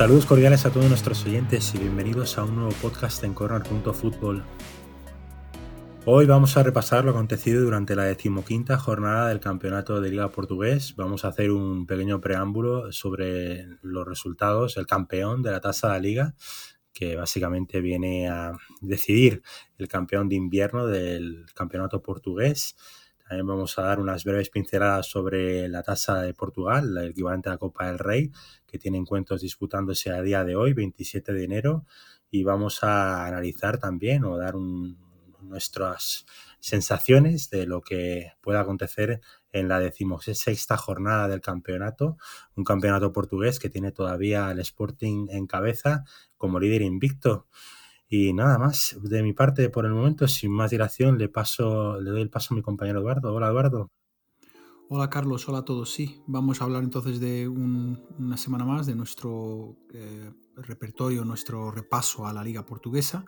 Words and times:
Saludos 0.00 0.24
cordiales 0.24 0.64
a 0.64 0.70
todos 0.70 0.88
nuestros 0.88 1.26
oyentes 1.26 1.74
y 1.74 1.78
bienvenidos 1.78 2.38
a 2.38 2.44
un 2.44 2.56
nuevo 2.56 2.72
podcast 2.80 3.22
en 3.22 3.34
Corner.Football. 3.34 4.42
Hoy 6.06 6.24
vamos 6.24 6.56
a 6.56 6.62
repasar 6.62 7.04
lo 7.04 7.10
acontecido 7.10 7.60
durante 7.60 7.94
la 7.94 8.04
decimoquinta 8.04 8.78
jornada 8.78 9.28
del 9.28 9.40
campeonato 9.40 10.00
de 10.00 10.08
Liga 10.08 10.30
Portugués. 10.30 10.94
Vamos 10.96 11.26
a 11.26 11.28
hacer 11.28 11.50
un 11.50 11.84
pequeño 11.84 12.18
preámbulo 12.18 12.90
sobre 12.92 13.66
los 13.82 14.08
resultados, 14.08 14.78
el 14.78 14.86
campeón 14.86 15.42
de 15.42 15.50
la 15.50 15.60
tasa 15.60 15.88
de 15.88 15.92
la 15.92 16.00
liga, 16.00 16.34
que 16.94 17.16
básicamente 17.16 17.82
viene 17.82 18.30
a 18.30 18.52
decidir 18.80 19.42
el 19.76 19.86
campeón 19.86 20.30
de 20.30 20.36
invierno 20.36 20.86
del 20.86 21.44
campeonato 21.54 22.00
portugués. 22.00 22.74
También 23.30 23.46
vamos 23.46 23.78
a 23.78 23.82
dar 23.82 24.00
unas 24.00 24.24
breves 24.24 24.50
pinceladas 24.50 25.06
sobre 25.06 25.68
la 25.68 25.84
tasa 25.84 26.20
de 26.20 26.34
Portugal, 26.34 26.96
el 26.98 27.10
equivalente 27.10 27.48
a 27.48 27.52
la 27.52 27.58
Copa 27.58 27.86
del 27.86 28.00
Rey, 28.00 28.32
que 28.66 28.76
tiene 28.76 28.98
encuentros 28.98 29.40
disputándose 29.42 30.10
a 30.10 30.20
día 30.20 30.42
de 30.42 30.56
hoy, 30.56 30.72
27 30.72 31.32
de 31.32 31.44
enero. 31.44 31.84
Y 32.28 32.42
vamos 32.42 32.82
a 32.82 33.24
analizar 33.26 33.78
también 33.78 34.24
o 34.24 34.36
dar 34.36 34.56
nuestras 35.42 36.26
sensaciones 36.58 37.50
de 37.50 37.66
lo 37.66 37.82
que 37.82 38.32
pueda 38.40 38.62
acontecer 38.62 39.20
en 39.52 39.68
la 39.68 39.78
decimosexta 39.78 40.76
jornada 40.76 41.28
del 41.28 41.40
campeonato, 41.40 42.16
un 42.56 42.64
campeonato 42.64 43.12
portugués 43.12 43.60
que 43.60 43.70
tiene 43.70 43.92
todavía 43.92 44.48
al 44.48 44.58
Sporting 44.58 45.28
en 45.30 45.46
cabeza 45.46 46.02
como 46.36 46.58
líder 46.58 46.82
invicto. 46.82 47.46
Y 48.12 48.32
nada 48.32 48.58
más, 48.58 48.98
de 49.00 49.22
mi 49.22 49.32
parte 49.32 49.70
por 49.70 49.86
el 49.86 49.92
momento, 49.92 50.26
sin 50.26 50.50
más 50.50 50.72
dilación, 50.72 51.16
le 51.16 51.28
paso, 51.28 52.00
le 52.00 52.10
doy 52.10 52.22
el 52.22 52.28
paso 52.28 52.52
a 52.52 52.56
mi 52.56 52.60
compañero 52.60 52.98
Eduardo. 52.98 53.32
Hola 53.32 53.46
Eduardo. 53.46 53.92
Hola 54.88 55.08
Carlos, 55.08 55.48
hola 55.48 55.58
a 55.58 55.64
todos. 55.64 55.92
Sí, 55.92 56.20
vamos 56.26 56.60
a 56.60 56.64
hablar 56.64 56.82
entonces 56.82 57.20
de 57.20 57.46
una 57.46 58.36
semana 58.36 58.64
más 58.64 58.86
de 58.86 58.96
nuestro 58.96 59.76
eh, 59.94 60.28
repertorio, 60.56 61.24
nuestro 61.24 61.70
repaso 61.70 62.26
a 62.26 62.32
la 62.32 62.42
liga 62.42 62.66
portuguesa, 62.66 63.24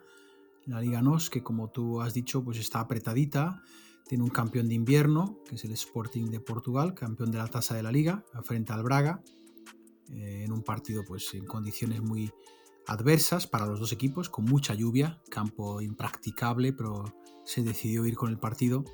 la 0.67 0.81
Liga 0.81 1.01
NOS, 1.01 1.31
que 1.31 1.45
como 1.45 1.71
tú 1.71 2.01
has 2.01 2.13
dicho, 2.13 2.43
pues 2.43 2.59
está 2.59 2.81
apretadita. 2.81 3.63
Tiene 4.09 4.25
un 4.25 4.31
campeón 4.31 4.69
de 4.69 4.75
invierno, 4.75 5.39
que 5.49 5.55
es 5.55 5.65
el 5.65 5.71
Sporting 5.71 6.25
de 6.25 6.41
Portugal, 6.41 6.93
campeón 6.95 7.31
de 7.31 7.39
la 7.39 7.47
tasa 7.47 7.77
de 7.77 7.85
la 7.85 7.93
liga, 7.93 8.25
frente 8.43 8.73
al 8.73 8.83
Braga, 8.83 9.23
eh, 10.11 10.43
en 10.45 10.51
un 10.51 10.65
partido 10.65 11.05
pues 11.07 11.33
en 11.35 11.47
condiciones 11.47 12.03
muy, 12.03 12.33
adversas 12.87 13.47
para 13.47 13.67
los 13.67 13.81
dos 13.81 13.93
equipos, 13.93 14.29
con 14.29 14.45
mucha 14.45 14.75
lluvia, 14.75 15.21
campo 15.31 15.81
impracticable, 15.81 16.73
pero 16.73 17.05
se 17.45 17.63
decidió 17.63 18.07
ir 18.07 18.17
con 18.17 18.31
el 18.31 18.39
partido. 18.39 18.85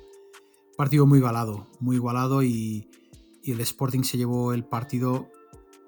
Partido 0.77 1.05
muy 1.05 1.19
igualado, 1.19 1.67
muy 1.79 1.97
igualado 1.97 2.43
y, 2.43 2.89
el 3.43 3.61
Sporting 3.61 4.03
se 4.03 4.17
llevó 4.19 4.53
el 4.53 4.63
partido 4.63 5.31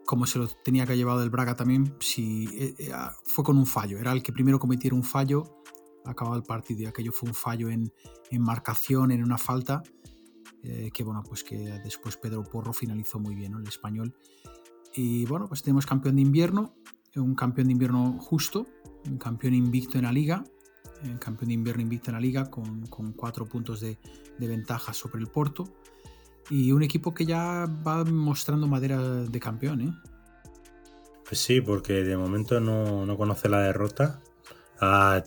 como 0.04 0.26
se 0.26 0.40
lo 0.40 0.48
tenía 0.48 0.84
que 0.84 0.94
haber 0.94 0.98
llevado 0.98 1.22
el 1.22 1.30
Braga 1.30 1.56
también, 1.56 1.96
si, 2.00 2.46
eh, 2.58 2.74
eh, 2.80 2.92
fue 3.24 3.44
con 3.44 3.56
un 3.56 3.68
fallo, 3.68 4.00
era 4.00 4.12
el 4.12 4.24
que 4.24 4.34
primero 4.34 4.58
cometiera 4.58 4.96
un 4.96 5.04
fallo, 5.04 5.62
acababa 6.04 6.36
el 6.36 6.44
partido 6.44 6.82
y 6.82 6.86
aquello 6.86 7.12
fue 7.12 7.30
un 7.30 7.36
fallo 7.36 7.70
en, 7.70 7.94
marcación, 8.40 9.12
en 9.12 9.24
una 9.24 9.38
falta, 9.38 9.84
eh, 10.64 10.90
que 10.94 11.04
bueno, 11.04 11.22
pues 11.24 11.44
que 11.44 11.58
después 11.84 12.18
Pedro 12.18 12.44
Porro 12.44 12.74
finalizó 12.74 13.20
muy 13.20 13.36
bien, 13.36 13.54
el 13.54 13.68
español. 13.68 14.16
Y 14.96 15.26
bueno, 15.26 15.48
pues 15.48 15.62
tenemos 15.62 15.86
campeón 15.86 16.16
de 16.16 16.24
invierno, 16.24 16.74
un 17.16 17.36
campeón 17.36 17.68
de 17.68 17.74
invierno 17.74 18.18
justo, 18.20 18.66
un 19.06 19.18
campeón 19.18 19.54
invicto 19.54 19.98
en 19.98 20.06
la 20.06 20.12
liga, 20.12 20.44
un 21.04 21.18
campeón 21.18 21.50
de 21.50 21.54
invierno 21.56 21.82
invicto 21.82 22.10
en 22.12 22.16
la 22.16 22.22
liga 22.22 22.50
con, 22.50 22.88
cuatro 23.16 23.46
puntos 23.46 23.82
de, 23.82 23.98
ventaja 24.40 24.92
sobre 24.94 25.22
el 25.22 25.28
Porto 25.28 25.66
y 26.50 26.72
un 26.72 26.82
equipo 26.82 27.14
que 27.14 27.26
ya 27.26 27.68
va 27.86 28.04
mostrando 28.04 28.66
madera 28.68 29.00
de 29.00 29.40
campeón. 29.40 29.82
¿eh? 29.82 29.94
Pues 31.24 31.40
sí, 31.40 31.62
porque 31.62 32.04
de 32.04 32.18
momento 32.18 32.60
no, 32.60 33.16
conoce 33.18 33.50
la 33.50 33.62
derrota. 33.62 34.20
Ah, 34.80 35.24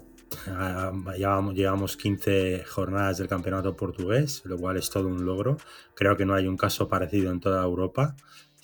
ah, 0.49 0.93
llevamos 1.17 1.97
15 1.97 2.65
jornadas 2.65 3.19
del 3.19 3.29
campeonato 3.29 3.77
portugués, 3.77 4.43
lo 4.45 4.59
cual 4.59 4.79
es 4.79 4.91
todo 4.91 5.07
un 5.07 5.25
logro. 5.25 5.59
Creo 5.95 6.17
que 6.17 6.27
no 6.27 6.35
hay 6.35 6.49
un 6.49 6.57
caso 6.57 6.89
parecido 6.89 7.31
en 7.31 7.41
toda 7.41 7.63
Europa. 7.63 8.17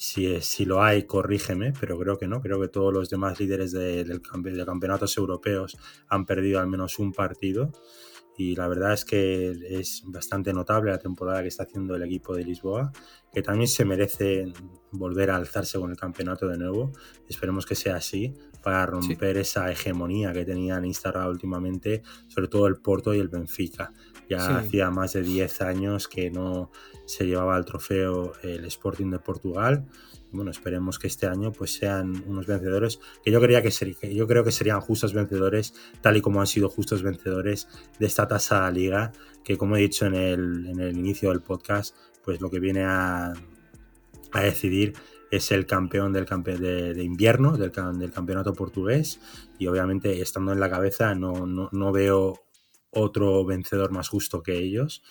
Si, 0.02 0.40
si 0.40 0.64
lo 0.64 0.82
hay, 0.82 1.02
corrígeme, 1.02 1.74
pero 1.78 1.98
creo 1.98 2.16
que 2.16 2.26
no. 2.26 2.40
Creo 2.40 2.58
que 2.58 2.68
todos 2.68 2.90
los 2.90 3.10
demás 3.10 3.38
líderes 3.38 3.70
de, 3.72 4.02
del, 4.02 4.22
de 4.22 4.64
campeonatos 4.64 5.14
europeos 5.18 5.76
han 6.08 6.24
perdido 6.24 6.58
al 6.58 6.68
menos 6.68 6.98
un 6.98 7.12
partido. 7.12 7.70
Y 8.34 8.56
la 8.56 8.66
verdad 8.66 8.94
es 8.94 9.04
que 9.04 9.50
es 9.68 10.02
bastante 10.06 10.54
notable 10.54 10.90
la 10.90 10.98
temporada 10.98 11.42
que 11.42 11.48
está 11.48 11.64
haciendo 11.64 11.96
el 11.96 12.02
equipo 12.02 12.34
de 12.34 12.44
Lisboa, 12.44 12.90
que 13.30 13.42
también 13.42 13.68
se 13.68 13.84
merece 13.84 14.50
volver 14.90 15.32
a 15.32 15.36
alzarse 15.36 15.78
con 15.78 15.90
el 15.90 15.98
campeonato 15.98 16.48
de 16.48 16.56
nuevo. 16.56 16.92
Esperemos 17.28 17.66
que 17.66 17.74
sea 17.74 17.96
así 17.96 18.32
para 18.62 18.86
romper 18.86 19.36
esa 19.36 19.70
hegemonía 19.70 20.32
que 20.32 20.44
tenían 20.44 20.84
instalada 20.84 21.28
últimamente, 21.28 22.02
sobre 22.28 22.48
todo 22.48 22.66
el 22.66 22.76
Porto 22.76 23.14
y 23.14 23.18
el 23.18 23.28
Benfica. 23.28 23.92
Ya 24.28 24.58
hacía 24.58 24.90
más 24.90 25.14
de 25.14 25.22
10 25.22 25.60
años 25.62 26.06
que 26.06 26.30
no 26.30 26.70
se 27.04 27.26
llevaba 27.26 27.58
el 27.58 27.64
trofeo 27.64 28.32
el 28.42 28.64
Sporting 28.66 29.10
de 29.10 29.18
Portugal. 29.18 29.86
Bueno, 30.30 30.52
esperemos 30.52 31.00
que 31.00 31.08
este 31.08 31.26
año 31.26 31.50
pues 31.50 31.74
sean 31.74 32.22
unos 32.28 32.46
vencedores 32.46 33.00
que 33.24 33.32
yo, 33.32 33.40
creía 33.40 33.62
que, 33.62 34.14
yo 34.14 34.28
creo 34.28 34.44
que 34.44 34.52
serían 34.52 34.80
justos 34.80 35.12
vencedores, 35.12 35.74
tal 36.00 36.16
y 36.16 36.20
como 36.20 36.40
han 36.40 36.46
sido 36.46 36.68
justos 36.68 37.02
vencedores 37.02 37.66
de 37.98 38.06
esta 38.06 38.28
tasa 38.28 38.70
liga, 38.70 39.10
que 39.42 39.58
como 39.58 39.76
he 39.76 39.80
dicho 39.80 40.06
en 40.06 40.14
el, 40.14 40.66
en 40.68 40.78
el 40.78 40.96
inicio 40.96 41.30
del 41.30 41.40
podcast, 41.40 41.96
pues 42.24 42.40
lo 42.40 42.48
que 42.50 42.60
viene 42.60 42.84
a, 42.84 43.32
a 44.30 44.40
decidir 44.40 44.94
es 45.30 45.52
el 45.52 45.66
campeón 45.66 46.12
del 46.12 46.26
de, 46.26 46.94
de, 46.94 47.02
invierno 47.02 47.56
del, 47.56 47.72
del, 47.98 48.12
campeonato 48.12 48.52
portugués 48.52 49.20
y 49.58 49.66
obviamente 49.66 50.20
estando 50.20 50.52
en 50.52 50.60
la 50.60 50.70
cabeza 50.70 51.14
no, 51.14 51.46
no, 51.46 51.68
no 51.72 51.92
veo 51.92 52.40
otro 52.90 53.44
vencedor 53.44 53.90
más 53.90 54.08
justo 54.08 54.42
que 54.42 54.58
ellos. 54.58 55.02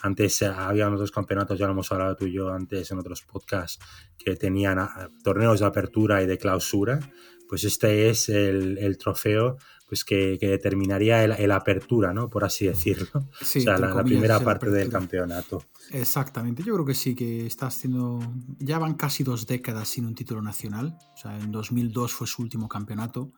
Antes 0.00 0.42
eh, 0.42 0.46
había 0.46 0.90
otros 0.90 1.10
campeonatos, 1.10 1.58
ya 1.58 1.66
lo 1.66 1.72
hemos 1.72 1.90
hablado 1.92 2.16
tú 2.16 2.26
y 2.26 2.32
yo 2.32 2.52
antes 2.52 2.90
en 2.90 2.98
otros 2.98 3.22
podcasts, 3.22 3.78
que 4.18 4.36
tenían 4.36 4.78
ah, 4.78 5.10
torneos 5.22 5.60
de 5.60 5.66
apertura 5.66 6.22
y 6.22 6.26
de 6.26 6.38
clausura. 6.38 7.00
Pues 7.48 7.64
este 7.64 8.08
es 8.08 8.28
el, 8.28 8.98
trofeo 8.98 9.56
pues 9.88 10.04
que, 10.04 10.38
determinaría 10.40 11.24
el, 11.24 11.50
apertura, 11.52 12.12
¿no? 12.12 12.28
Por 12.28 12.44
así 12.44 12.66
decirlo. 12.66 13.08
o 13.40 13.44
sea, 13.44 13.78
la, 13.78 14.02
primera 14.02 14.40
parte 14.40 14.70
del 14.70 14.90
campeonato. 14.90 15.64
Exactamente, 15.90 16.62
yo 16.62 16.74
creo 16.74 16.84
que 16.84 16.94
sí, 16.94 17.14
que 17.14 17.46
está 17.46 17.66
haciendo... 17.66 18.18
Ya 18.58 18.78
van 18.78 18.94
casi 18.94 19.22
dos 19.22 19.46
décadas 19.46 19.88
sin 19.88 20.06
un 20.06 20.14
título 20.14 20.42
nacional. 20.42 20.96
O 21.14 21.16
sea, 21.16 21.38
en 21.38 21.52
2002 21.52 22.12
fue 22.12 22.26
su 22.26 22.42
último 22.42 22.68
campeonato. 22.68 23.32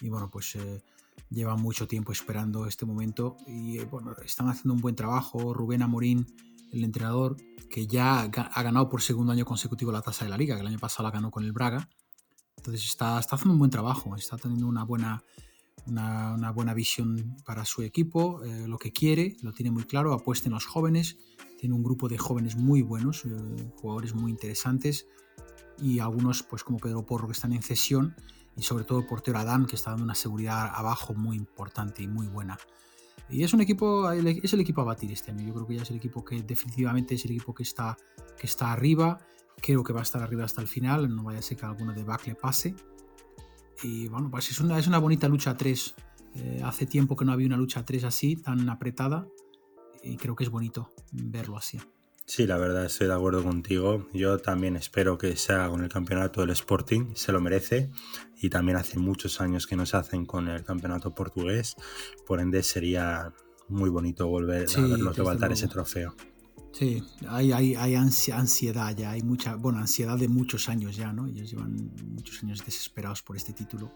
Y 0.00 0.08
bueno, 0.08 0.30
pues... 0.30 0.56
Eh, 0.56 0.82
lleva 1.30 1.56
mucho 1.56 1.86
tiempo 1.86 2.12
esperando 2.12 2.66
este 2.66 2.86
momento 2.86 3.36
y 3.46 3.78
eh, 3.78 3.84
bueno, 3.84 4.14
están 4.24 4.48
haciendo 4.48 4.74
un 4.74 4.80
buen 4.80 4.94
trabajo. 4.94 5.52
Rubén 5.52 5.82
Amorín, 5.82 6.26
el 6.72 6.84
entrenador, 6.84 7.36
que 7.70 7.86
ya 7.86 8.20
ha 8.20 8.62
ganado 8.62 8.88
por 8.88 9.02
segundo 9.02 9.32
año 9.32 9.44
consecutivo 9.44 9.92
la 9.92 10.02
tasa 10.02 10.24
de 10.24 10.30
la 10.30 10.38
liga, 10.38 10.54
que 10.54 10.60
el 10.60 10.66
año 10.66 10.78
pasado 10.78 11.04
la 11.04 11.10
ganó 11.10 11.30
con 11.30 11.44
el 11.44 11.52
Braga. 11.52 11.88
Entonces 12.56 12.84
está, 12.84 13.18
está 13.18 13.36
haciendo 13.36 13.52
un 13.52 13.58
buen 13.58 13.70
trabajo, 13.70 14.14
está 14.16 14.36
teniendo 14.36 14.66
una 14.66 14.84
buena, 14.84 15.22
una, 15.86 16.50
buena 16.52 16.74
visión 16.74 17.36
para 17.44 17.64
su 17.64 17.82
equipo, 17.82 18.42
eh, 18.44 18.66
lo 18.66 18.78
que 18.78 18.92
quiere, 18.92 19.36
lo 19.42 19.52
tiene 19.52 19.70
muy 19.70 19.84
claro, 19.84 20.12
apuesta 20.12 20.48
en 20.48 20.54
los 20.54 20.66
jóvenes, 20.66 21.18
tiene 21.58 21.74
un 21.74 21.82
grupo 21.82 22.08
de 22.08 22.18
jóvenes 22.18 22.56
muy 22.56 22.82
buenos, 22.82 23.24
eh, 23.24 23.30
jugadores 23.76 24.14
muy 24.14 24.30
interesantes 24.30 25.06
y 25.78 25.98
algunos 25.98 26.42
pues 26.42 26.62
como 26.62 26.78
Pedro 26.78 27.04
Porro 27.04 27.26
que 27.26 27.32
están 27.32 27.52
en 27.52 27.62
cesión 27.62 28.14
y 28.56 28.62
sobre 28.62 28.84
todo 28.84 29.00
el 29.00 29.06
portero 29.06 29.38
Adán, 29.38 29.66
que 29.66 29.76
está 29.76 29.90
dando 29.90 30.04
una 30.04 30.14
seguridad 30.14 30.70
abajo 30.74 31.14
muy 31.14 31.36
importante 31.36 32.02
y 32.02 32.06
muy 32.06 32.26
buena. 32.28 32.58
Y 33.28 33.42
es 33.42 33.54
un 33.54 33.60
equipo, 33.60 34.10
es 34.12 34.52
el 34.52 34.60
equipo 34.60 34.82
a 34.82 34.84
batir 34.84 35.10
este 35.10 35.30
año. 35.30 35.46
Yo 35.46 35.54
creo 35.54 35.66
que 35.66 35.74
ya 35.76 35.82
es 35.82 35.90
el 35.90 35.96
equipo 35.96 36.24
que 36.24 36.42
definitivamente 36.42 37.14
es 37.14 37.24
el 37.24 37.32
equipo 37.32 37.54
que 37.54 37.62
está, 37.62 37.96
que 38.38 38.46
está 38.46 38.72
arriba. 38.72 39.18
Creo 39.60 39.82
que 39.82 39.92
va 39.92 40.00
a 40.00 40.02
estar 40.02 40.22
arriba 40.22 40.44
hasta 40.44 40.60
el 40.60 40.68
final. 40.68 41.14
No 41.14 41.24
vaya 41.24 41.38
a 41.38 41.42
ser 41.42 41.56
que 41.56 41.64
alguna 41.64 41.94
debacle 41.94 42.34
pase. 42.34 42.74
Y 43.82 44.08
bueno, 44.08 44.30
pues 44.30 44.50
es 44.50 44.60
una, 44.60 44.78
es 44.78 44.86
una 44.86 44.98
bonita 44.98 45.28
lucha 45.28 45.50
a 45.50 45.56
tres. 45.56 45.94
Eh, 46.34 46.60
hace 46.64 46.86
tiempo 46.86 47.16
que 47.16 47.24
no 47.24 47.32
había 47.32 47.46
una 47.46 47.56
lucha 47.56 47.80
a 47.80 47.84
tres 47.84 48.04
así, 48.04 48.36
tan 48.36 48.68
apretada. 48.68 49.26
Y 50.02 50.16
creo 50.16 50.36
que 50.36 50.44
es 50.44 50.50
bonito 50.50 50.92
verlo 51.12 51.56
así. 51.56 51.80
Sí, 52.26 52.46
la 52.46 52.56
verdad 52.56 52.86
estoy 52.86 53.06
de 53.06 53.14
acuerdo 53.14 53.42
contigo. 53.42 54.08
Yo 54.14 54.38
también 54.38 54.76
espero 54.76 55.18
que 55.18 55.36
se 55.36 55.52
haga 55.52 55.68
con 55.68 55.82
el 55.82 55.90
campeonato 55.90 56.40
del 56.40 56.50
Sporting, 56.50 57.14
se 57.14 57.32
lo 57.32 57.40
merece. 57.40 57.90
Y 58.40 58.48
también 58.48 58.76
hace 58.76 58.98
muchos 58.98 59.40
años 59.40 59.66
que 59.66 59.76
no 59.76 59.84
se 59.84 59.96
hacen 59.96 60.24
con 60.24 60.48
el 60.48 60.64
campeonato 60.64 61.14
portugués. 61.14 61.76
Por 62.26 62.40
ende 62.40 62.62
sería 62.62 63.32
muy 63.68 63.90
bonito 63.90 64.26
volver 64.26 64.66
a 64.76 64.80
verlos 64.80 65.18
levantar 65.18 65.52
ese 65.52 65.68
trofeo. 65.68 66.14
Sí, 66.74 67.02
hay, 67.28 67.52
hay, 67.52 67.94
ansiedad 67.94 68.96
ya, 68.96 69.12
hay 69.12 69.22
mucha, 69.22 69.54
bueno, 69.54 69.78
ansiedad 69.78 70.18
de 70.18 70.28
muchos 70.28 70.68
años 70.68 70.96
ya, 70.96 71.12
¿no? 71.12 71.26
Ellos 71.26 71.50
llevan 71.50 71.92
muchos 72.14 72.42
años 72.42 72.64
desesperados 72.64 73.22
por 73.22 73.36
este 73.36 73.52
título 73.52 73.92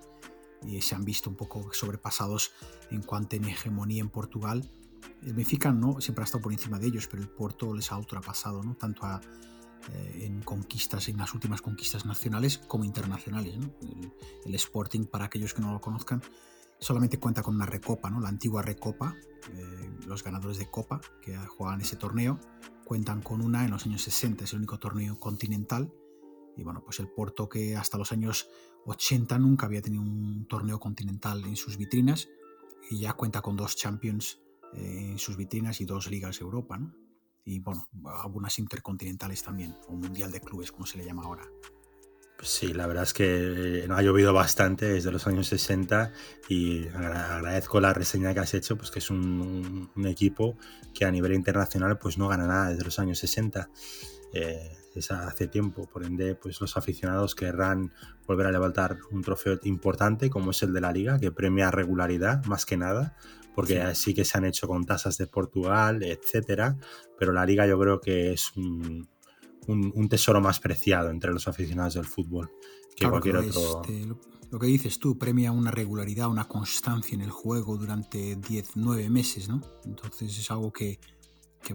y 0.64 0.80
se 0.80 0.94
han 0.94 1.04
visto 1.04 1.28
un 1.28 1.36
poco 1.36 1.72
sobrepasados 1.72 2.52
en 2.90 3.02
cuanto 3.02 3.36
a 3.36 3.38
hegemonía 3.38 4.00
en 4.00 4.08
Portugal 4.08 4.70
el 5.22 5.34
Benfica 5.34 5.72
no 5.72 6.00
siempre 6.00 6.22
ha 6.22 6.26
estado 6.26 6.42
por 6.42 6.52
encima 6.52 6.78
de 6.78 6.86
ellos, 6.86 7.08
pero 7.08 7.22
el 7.22 7.28
Porto 7.28 7.74
les 7.74 7.90
ha 7.90 7.98
ultrapasado, 7.98 8.62
¿no? 8.62 8.74
Tanto 8.76 9.02
eh, 9.06 10.26
en 10.26 10.40
conquistas, 10.42 11.08
en 11.08 11.16
las 11.16 11.34
últimas 11.34 11.60
conquistas 11.60 12.06
nacionales 12.06 12.58
como 12.58 12.84
internacionales. 12.84 13.54
El, 14.44 14.54
Sporting, 14.54 15.04
para 15.06 15.26
aquellos 15.26 15.54
que 15.54 15.60
no 15.60 15.72
lo 15.72 15.80
conozcan, 15.80 16.22
solamente 16.78 17.18
cuenta 17.18 17.42
con 17.42 17.56
una 17.56 17.66
recopa, 17.66 18.10
¿no? 18.10 18.20
la 18.20 18.28
antigua 18.28 18.62
recopa. 18.62 19.14
Eh, 19.52 19.90
los 20.06 20.22
ganadores 20.22 20.58
de 20.58 20.70
copa 20.70 21.00
que 21.22 21.36
juegan 21.36 21.80
ese 21.80 21.96
torneo 21.96 22.38
cuentan 22.84 23.22
con 23.22 23.42
una 23.42 23.64
en 23.64 23.70
los 23.70 23.86
años 23.86 24.02
60, 24.02 24.44
es 24.44 24.52
el 24.52 24.58
único 24.58 24.78
torneo 24.78 25.18
continental. 25.18 25.92
Y 26.56 26.64
bueno, 26.64 26.82
pues 26.84 27.00
el 27.00 27.08
Porto 27.08 27.48
que 27.48 27.76
hasta 27.76 27.98
los 27.98 28.12
años 28.12 28.48
80 28.86 29.38
nunca 29.38 29.66
había 29.66 29.82
tenido 29.82 30.02
un 30.02 30.46
torneo 30.48 30.80
continental 30.80 31.44
en 31.44 31.56
sus 31.56 31.76
vitrinas 31.76 32.28
y 32.90 33.00
ya 33.00 33.12
cuenta 33.12 33.42
con 33.42 33.56
dos 33.56 33.76
Champions 33.76 34.40
eh, 34.74 35.10
en 35.10 35.18
sus 35.18 35.36
vitrinas 35.36 35.80
y 35.80 35.84
dos 35.84 36.10
ligas 36.10 36.40
Europa. 36.40 36.78
¿no? 36.78 36.92
y 37.48 37.60
bueno, 37.60 37.88
algunas 38.04 38.58
intercontinentales 38.58 39.42
también, 39.42 39.74
o 39.88 39.92
mundial 39.92 40.30
de 40.30 40.40
clubes, 40.40 40.70
como 40.70 40.84
se 40.84 40.98
le 40.98 41.06
llama 41.06 41.22
ahora. 41.24 41.48
Pues 42.38 42.50
sí, 42.50 42.72
la 42.72 42.86
verdad 42.86 43.02
es 43.02 43.14
que 43.14 43.84
ha 43.90 44.00
llovido 44.00 44.32
bastante 44.32 44.86
desde 44.86 45.10
los 45.10 45.26
años 45.26 45.48
60 45.48 46.12
y 46.48 46.86
agradezco 46.86 47.80
la 47.80 47.92
reseña 47.92 48.32
que 48.32 48.38
has 48.38 48.54
hecho, 48.54 48.78
pues 48.78 48.92
que 48.92 49.00
es 49.00 49.10
un, 49.10 49.90
equipo 50.06 50.56
que 50.94 51.04
a 51.04 51.10
nivel 51.10 51.34
internacional 51.34 51.98
pues 51.98 52.16
no 52.16 52.28
gana 52.28 52.46
nada 52.46 52.70
desde 52.70 52.84
los 52.84 53.00
años 53.00 53.18
60. 53.18 53.68
Eh, 54.34 54.70
es 54.94 55.10
hace 55.10 55.48
tiempo, 55.48 55.88
por 55.88 56.04
ende 56.04 56.36
pues 56.36 56.60
los 56.60 56.76
aficionados 56.76 57.34
querrán 57.34 57.92
volver 58.24 58.46
a 58.46 58.52
levantar 58.52 58.98
un 59.10 59.22
trofeo 59.22 59.58
importante 59.64 60.30
como 60.30 60.52
es 60.52 60.62
el 60.62 60.72
de 60.72 60.80
la 60.80 60.92
liga, 60.92 61.18
que 61.18 61.32
premia 61.32 61.72
regularidad 61.72 62.44
más 62.44 62.64
que 62.64 62.76
nada, 62.76 63.16
porque 63.56 63.82
sí. 63.96 64.14
que 64.14 64.24
se 64.24 64.38
han 64.38 64.44
hecho 64.44 64.68
con 64.68 64.86
tasas 64.86 65.18
de 65.18 65.26
Portugal, 65.26 66.04
etcétera, 66.04 66.76
pero 67.18 67.32
la 67.32 67.44
liga 67.44 67.66
yo 67.66 67.80
creo 67.80 68.00
que 68.00 68.32
es 68.32 68.52
un, 68.54 69.08
tesoro 70.08 70.40
más 70.40 70.60
preciado 70.60 71.10
entre 71.10 71.32
los 71.32 71.48
aficionados 71.48 71.94
del 71.94 72.06
fútbol 72.06 72.50
que 72.96 73.08
cualquier 73.08 73.36
otro. 73.36 73.82
Este, 73.82 74.06
lo 74.50 74.58
que 74.58 74.66
dices 74.66 74.98
tú, 74.98 75.18
premia 75.18 75.52
una 75.52 75.70
regularidad, 75.70 76.28
una 76.28 76.48
constancia 76.48 77.14
en 77.14 77.20
el 77.20 77.30
juego 77.30 77.76
durante 77.76 78.36
10, 78.36 78.70
9 78.76 79.10
meses, 79.10 79.48
¿no? 79.48 79.60
Entonces 79.84 80.38
es 80.38 80.50
algo 80.50 80.72
que, 80.72 80.98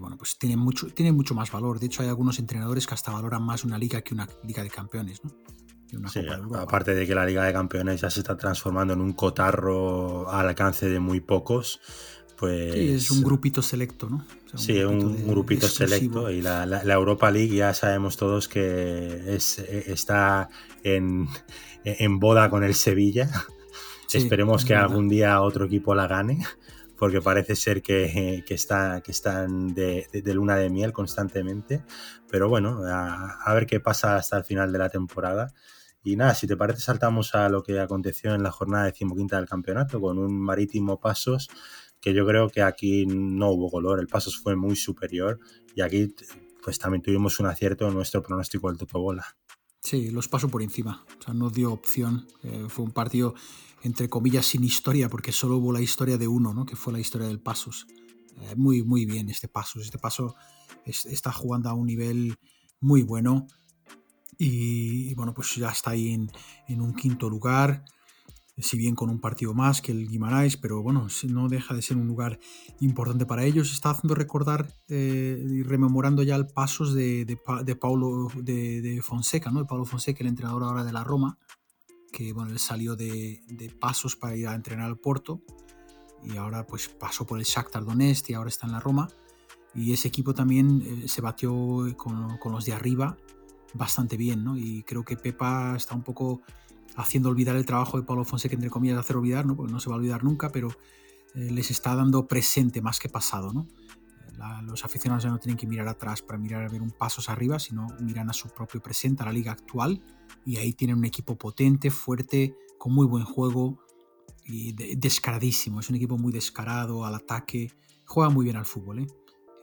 bueno, 0.00 0.16
pues 0.16 0.36
tiene 0.38 0.56
mucho, 0.56 0.88
tiene 0.88 1.12
mucho 1.12 1.34
más 1.34 1.52
valor. 1.52 1.78
De 1.78 1.86
hecho, 1.86 2.02
hay 2.02 2.08
algunos 2.08 2.38
entrenadores 2.38 2.86
que 2.86 2.94
hasta 2.94 3.12
valoran 3.12 3.42
más 3.42 3.64
una 3.64 3.78
liga 3.78 4.00
que 4.02 4.12
una 4.12 4.28
liga 4.42 4.62
de 4.62 4.70
campeones, 4.70 5.22
¿no? 5.24 5.30
aparte 6.58 6.94
de 6.94 7.06
que 7.06 7.14
la 7.14 7.24
Liga 7.24 7.44
de 7.44 7.52
Campeones 7.52 8.00
ya 8.00 8.10
se 8.10 8.20
está 8.20 8.36
transformando 8.36 8.94
en 8.94 9.00
un 9.00 9.12
cotarro 9.12 10.28
al 10.28 10.48
alcance 10.48 10.88
de 10.88 10.98
muy 10.98 11.20
pocos, 11.20 11.80
pues... 12.36 12.72
Sí, 12.72 12.88
es 12.90 13.10
un 13.10 13.22
grupito 13.22 13.62
selecto, 13.62 14.08
¿no? 14.08 14.24
sí, 14.56 14.78
un 14.82 15.26
grupito 15.26 15.66
selecto 15.66 16.30
y 16.30 16.40
la, 16.40 16.82
Europa 16.84 17.30
League 17.30 17.54
ya 17.54 17.74
sabemos 17.74 18.16
todos 18.16 18.48
que 18.48 19.34
es, 19.34 19.58
está 19.58 20.48
en, 20.82 21.28
boda 22.20 22.50
con 22.50 22.64
el 22.64 22.74
Sevilla. 22.74 23.30
Esperemos 24.12 24.64
que 24.64 24.74
algún 24.74 25.08
día 25.08 25.40
otro 25.40 25.64
equipo 25.64 25.94
la 25.94 26.06
gane 26.06 26.44
porque 26.98 27.20
parece 27.20 27.56
ser 27.56 27.82
que, 27.82 28.44
está, 28.48 29.00
que 29.02 29.12
están 29.12 29.74
de, 29.74 30.06
luna 30.26 30.56
de 30.56 30.70
miel 30.70 30.92
constantemente. 30.92 31.82
Pero 32.30 32.48
bueno, 32.48 32.82
a, 32.86 33.52
ver 33.54 33.66
qué 33.66 33.80
pasa 33.80 34.16
hasta 34.16 34.36
el 34.38 34.44
final 34.44 34.72
de 34.72 34.78
la 34.78 34.88
temporada. 34.88 35.52
Y 36.02 36.16
nada, 36.16 36.34
si 36.34 36.46
te 36.46 36.56
parece, 36.56 36.80
saltamos 36.80 37.34
a 37.34 37.48
lo 37.48 37.62
que 37.62 37.80
aconteció 37.80 38.34
en 38.34 38.42
la 38.42 38.50
jornada 38.50 38.84
decimoquinta 38.84 39.36
del 39.36 39.48
campeonato 39.48 40.00
con 40.00 40.18
un 40.18 40.38
marítimo 40.38 41.00
Pasos 41.00 41.48
que 42.04 42.12
yo 42.12 42.26
creo 42.26 42.50
que 42.50 42.60
aquí 42.60 43.06
no 43.06 43.48
hubo 43.52 43.70
color, 43.70 43.98
el 43.98 44.08
Pasos 44.08 44.38
fue 44.38 44.54
muy 44.56 44.76
superior 44.76 45.40
y 45.74 45.80
aquí 45.80 46.14
pues 46.62 46.78
también 46.78 47.00
tuvimos 47.00 47.40
un 47.40 47.46
acierto 47.46 47.88
en 47.88 47.94
nuestro 47.94 48.22
pronóstico 48.22 48.68
del 48.68 48.76
Totobola. 48.76 49.24
Sí, 49.80 50.10
los 50.10 50.28
pasó 50.28 50.50
por 50.50 50.62
encima, 50.62 51.06
o 51.18 51.22
sea, 51.22 51.32
no 51.32 51.48
dio 51.48 51.72
opción, 51.72 52.26
eh, 52.42 52.66
fue 52.68 52.84
un 52.84 52.90
partido 52.90 53.34
entre 53.82 54.10
comillas 54.10 54.44
sin 54.44 54.64
historia 54.64 55.08
porque 55.08 55.32
solo 55.32 55.56
hubo 55.56 55.72
la 55.72 55.80
historia 55.80 56.18
de 56.18 56.28
uno, 56.28 56.52
¿no? 56.52 56.66
que 56.66 56.76
fue 56.76 56.92
la 56.92 57.00
historia 57.00 57.26
del 57.26 57.40
Pasos. 57.40 57.86
Eh, 58.42 58.54
muy, 58.54 58.82
muy 58.82 59.06
bien 59.06 59.30
este 59.30 59.48
Pasos, 59.48 59.84
este 59.84 59.98
Paso 59.98 60.34
está 60.84 61.32
jugando 61.32 61.70
a 61.70 61.72
un 61.72 61.86
nivel 61.86 62.36
muy 62.80 63.02
bueno 63.02 63.46
y, 64.36 65.14
bueno, 65.14 65.32
pues 65.32 65.54
ya 65.54 65.70
está 65.70 65.92
ahí 65.92 66.12
en, 66.68 66.80
un 66.82 66.94
quinto 66.94 67.30
lugar, 67.30 67.84
si 68.56 68.78
bien 68.78 68.94
con 68.94 69.10
un 69.10 69.20
partido 69.20 69.52
más 69.52 69.82
que 69.82 69.92
el 69.92 70.08
Guimarães, 70.08 70.56
pero 70.56 70.82
bueno, 70.82 71.08
no 71.28 71.48
deja 71.48 71.74
de 71.74 71.82
ser 71.82 71.96
un 71.96 72.06
lugar 72.06 72.38
importante 72.80 73.26
para 73.26 73.44
ellos. 73.44 73.72
Está 73.72 73.90
haciendo 73.90 74.14
recordar 74.14 74.72
eh, 74.88 75.44
y 75.44 75.62
rememorando 75.62 76.22
ya 76.22 76.36
el 76.36 76.46
pasos 76.46 76.94
de, 76.94 77.24
de, 77.24 77.76
Paulo 77.76 78.28
de, 78.36 79.00
Fonseca, 79.02 79.50
¿no? 79.50 79.60
De 79.60 79.66
Paulo 79.66 79.84
Fonseca, 79.84 80.22
el 80.22 80.28
entrenador 80.28 80.62
ahora 80.62 80.84
de 80.84 80.92
la 80.92 81.02
Roma, 81.02 81.38
que 82.12 82.32
bueno, 82.32 82.52
él 82.52 82.60
salió 82.60 82.94
de, 82.94 83.42
pasos 83.80 84.14
para 84.14 84.36
ir 84.36 84.46
a 84.46 84.54
entrenar 84.54 84.86
al 84.86 84.98
Porto 84.98 85.42
y 86.22 86.36
ahora 86.36 86.66
pues 86.66 86.88
pasó 86.88 87.26
por 87.26 87.38
el 87.38 87.44
Shakhtar 87.44 87.84
Donetsk 87.84 88.30
y 88.30 88.34
ahora 88.34 88.48
está 88.48 88.66
en 88.66 88.72
la 88.72 88.80
Roma. 88.80 89.08
Y 89.74 89.92
ese 89.92 90.06
equipo 90.06 90.32
también 90.32 90.82
eh, 90.82 91.08
se 91.08 91.20
batió 91.20 91.52
con, 91.96 92.38
con 92.38 92.52
los 92.52 92.64
de 92.64 92.72
arriba 92.72 93.16
bastante 93.74 94.16
bien, 94.16 94.44
¿no? 94.44 94.56
Y 94.56 94.84
creo 94.84 95.04
que 95.04 95.16
Pepa 95.16 95.74
está 95.76 95.96
un 95.96 96.04
poco 96.04 96.42
haciendo 96.96 97.28
olvidar 97.28 97.56
el 97.56 97.66
trabajo 97.66 97.98
de 97.98 98.04
Pablo 98.06 98.24
Fonseca, 98.24 98.54
entre 98.54 98.70
comillas, 98.70 98.96
de 98.96 99.00
hacer 99.00 99.16
olvidar, 99.16 99.46
¿no? 99.46 99.56
Porque 99.56 99.72
no 99.72 99.80
se 99.80 99.88
va 99.88 99.96
a 99.96 99.98
olvidar 99.98 100.24
nunca, 100.24 100.50
pero 100.50 100.68
eh, 101.34 101.50
les 101.50 101.70
está 101.70 101.94
dando 101.94 102.26
presente 102.26 102.80
más 102.80 102.98
que 102.98 103.08
pasado, 103.08 103.52
¿no? 103.52 103.66
los 104.64 104.84
aficionados 104.84 105.24
ya 105.24 105.30
no 105.30 105.38
tienen 105.38 105.56
que 105.56 105.66
mirar 105.66 105.88
atrás 105.88 106.22
para 106.22 106.38
mirar 106.38 106.64
a 106.64 106.68
ver 106.68 106.82
un 106.82 106.90
pasos 106.90 107.28
arriba, 107.28 107.58
sino 107.58 107.86
miran 108.00 108.28
a 108.30 108.32
su 108.32 108.48
propio 108.48 108.82
presente, 108.82 109.22
a 109.22 109.26
la 109.26 109.32
liga 109.32 109.52
actual, 109.52 110.02
y 110.44 110.56
ahí 110.56 110.72
tienen 110.72 110.98
un 110.98 111.04
equipo 111.04 111.36
potente, 111.36 111.90
fuerte, 111.90 112.54
con 112.78 112.92
muy 112.92 113.06
buen 113.06 113.24
juego 113.24 113.78
y 114.44 114.72
descaradísimo. 114.96 115.80
Es 115.80 115.88
un 115.88 115.96
equipo 115.96 116.18
muy 116.18 116.32
descarado 116.32 117.04
al 117.04 117.14
ataque, 117.14 117.72
juega 118.04 118.30
muy 118.30 118.44
bien 118.44 118.56
al 118.56 118.66
fútbol, 118.66 119.00
¿eh? 119.00 119.06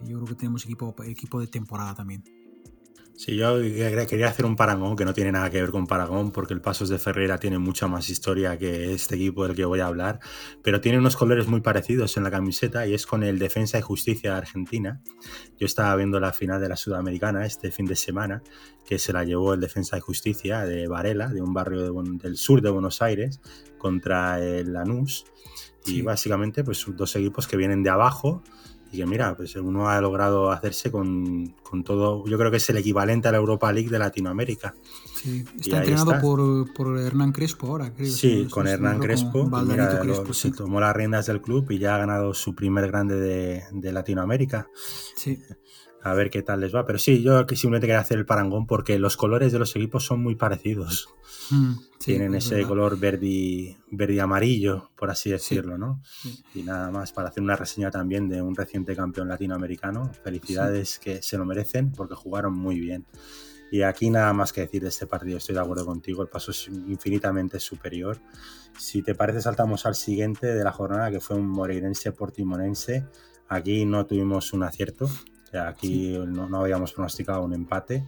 Yo 0.03 0.17
creo 0.17 0.25
que 0.25 0.35
tenemos 0.35 0.65
equipo, 0.65 0.95
equipo 1.03 1.39
de 1.39 1.47
temporada 1.47 1.93
también. 1.93 2.23
Sí, 3.15 3.35
yo 3.35 3.59
quería 3.61 4.29
hacer 4.29 4.45
un 4.45 4.55
parangón 4.55 4.95
que 4.95 5.05
no 5.05 5.13
tiene 5.13 5.31
nada 5.31 5.49
que 5.51 5.61
ver 5.61 5.69
con 5.69 5.85
Paragón, 5.85 6.31
porque 6.31 6.55
el 6.55 6.61
Pasos 6.61 6.89
de 6.89 6.97
Ferreira 6.97 7.37
tiene 7.37 7.59
mucha 7.59 7.87
más 7.87 8.09
historia 8.09 8.57
que 8.57 8.93
este 8.93 9.15
equipo 9.15 9.45
del 9.45 9.55
que 9.55 9.63
voy 9.63 9.79
a 9.79 9.85
hablar, 9.85 10.19
pero 10.63 10.81
tiene 10.81 10.97
unos 10.97 11.15
colores 11.15 11.47
muy 11.47 11.61
parecidos 11.61 12.17
en 12.17 12.23
la 12.23 12.31
camiseta 12.31 12.87
y 12.87 12.95
es 12.95 13.05
con 13.05 13.21
el 13.23 13.37
Defensa 13.37 13.77
y 13.77 13.81
Justicia 13.81 14.31
de 14.31 14.37
Argentina. 14.37 15.01
Yo 15.57 15.67
estaba 15.67 15.95
viendo 15.95 16.19
la 16.19 16.33
final 16.33 16.59
de 16.59 16.69
la 16.69 16.75
Sudamericana 16.75 17.45
este 17.45 17.69
fin 17.69 17.85
de 17.85 17.95
semana, 17.95 18.41
que 18.85 18.97
se 18.97 19.13
la 19.13 19.23
llevó 19.23 19.53
el 19.53 19.59
Defensa 19.59 19.97
y 19.97 20.01
Justicia 20.01 20.65
de 20.65 20.87
Varela, 20.87 21.27
de 21.27 21.41
un 21.41 21.53
barrio 21.53 21.93
del 21.93 22.37
sur 22.37 22.61
de 22.61 22.71
Buenos 22.71 23.03
Aires, 23.03 23.39
contra 23.77 24.43
el 24.43 24.73
Lanús. 24.73 25.25
Y 25.85 26.01
básicamente, 26.01 26.63
pues 26.63 26.85
dos 26.87 27.15
equipos 27.15 27.47
que 27.47 27.57
vienen 27.57 27.83
de 27.83 27.89
abajo 27.89 28.43
y 28.91 28.97
que 28.97 29.05
mira, 29.05 29.35
pues 29.35 29.55
uno 29.55 29.89
ha 29.89 29.99
logrado 30.01 30.51
hacerse 30.51 30.91
con, 30.91 31.55
todo, 31.85 32.25
yo 32.27 32.37
creo 32.37 32.51
que 32.51 32.57
es 32.57 32.69
el 32.69 32.77
equivalente 32.77 33.27
a 33.27 33.31
la 33.31 33.37
Europa 33.37 33.71
League 33.71 33.89
de 33.89 33.99
Latinoamérica. 33.99 34.75
Sí, 35.15 35.45
está 35.59 35.77
entrenado 35.77 36.19
Por, 36.19 36.99
Hernán 36.99 37.31
Crespo 37.31 37.67
ahora, 37.67 37.93
creo. 37.93 38.11
Sí, 38.11 38.47
con 38.49 38.67
Hernán 38.67 38.99
Crespo, 38.99 39.45
mira, 39.65 40.01
se 40.31 40.51
tomó 40.51 40.79
las 40.79 40.95
riendas 40.95 41.27
del 41.27 41.41
club 41.41 41.71
y 41.71 41.79
ya 41.79 41.95
ha 41.95 41.99
ganado 41.99 42.33
su 42.33 42.53
primer 42.53 42.87
grande 42.87 43.15
de, 43.15 43.63
de 43.71 43.91
Latinoamérica. 43.91 44.67
Sí 45.15 45.39
a 46.03 46.13
ver 46.13 46.29
qué 46.29 46.41
tal 46.41 46.61
les 46.61 46.73
va. 46.73 46.85
Pero 46.85 46.99
sí, 46.99 47.21
yo 47.21 47.45
simplemente 47.49 47.87
quería 47.87 47.99
hacer 47.99 48.17
el 48.17 48.25
parangón 48.25 48.65
porque 48.65 48.97
los 48.99 49.17
colores 49.17 49.51
de 49.51 49.59
los 49.59 49.75
equipos 49.75 50.05
son 50.05 50.21
muy 50.21 50.35
parecidos. 50.35 51.09
Mm, 51.49 51.73
Tienen 51.99 52.35
ese 52.35 52.63
color 52.63 52.97
verde, 52.97 53.77
verde 53.91 54.21
amarillo, 54.21 54.91
por 54.95 55.09
así 55.11 55.29
decirlo, 55.29 55.77
¿no? 55.77 56.01
Y 56.55 56.63
nada 56.63 56.91
más 56.91 57.11
para 57.11 57.29
hacer 57.29 57.43
una 57.43 57.55
reseña 57.55 57.91
también 57.91 58.29
de 58.29 58.41
un 58.41 58.55
reciente 58.55 58.95
campeón 58.95 59.27
latinoamericano. 59.27 60.11
Felicidades 60.23 60.99
que 60.99 61.21
se 61.21 61.37
lo 61.37 61.45
merecen 61.45 61.91
porque 61.91 62.15
jugaron 62.15 62.53
muy 62.53 62.79
bien. 62.79 63.05
Y 63.71 63.83
aquí 63.83 64.09
nada 64.09 64.33
más 64.33 64.51
que 64.51 64.61
decir 64.61 64.81
de 64.81 64.89
este 64.89 65.07
partido, 65.07 65.37
estoy 65.37 65.55
de 65.55 65.61
acuerdo 65.61 65.85
contigo, 65.85 66.21
el 66.21 66.27
paso 66.27 66.51
es 66.51 66.67
infinitamente 66.67 67.57
superior. 67.57 68.19
Si 68.77 69.01
te 69.01 69.15
parece, 69.15 69.41
saltamos 69.41 69.85
al 69.85 69.95
siguiente 69.95 70.47
de 70.47 70.63
la 70.63 70.73
jornada, 70.73 71.09
que 71.09 71.21
fue 71.21 71.37
un 71.37 71.47
moreirense 71.47 72.11
portimonense. 72.11 73.07
Aquí 73.47 73.85
no 73.85 74.05
tuvimos 74.05 74.51
un 74.51 74.63
acierto, 74.63 75.09
aquí 75.57 76.17
no, 76.27 76.57
habíamos 76.57 76.93
pronosticado 76.93 77.43
un 77.43 77.53
empate 77.53 78.07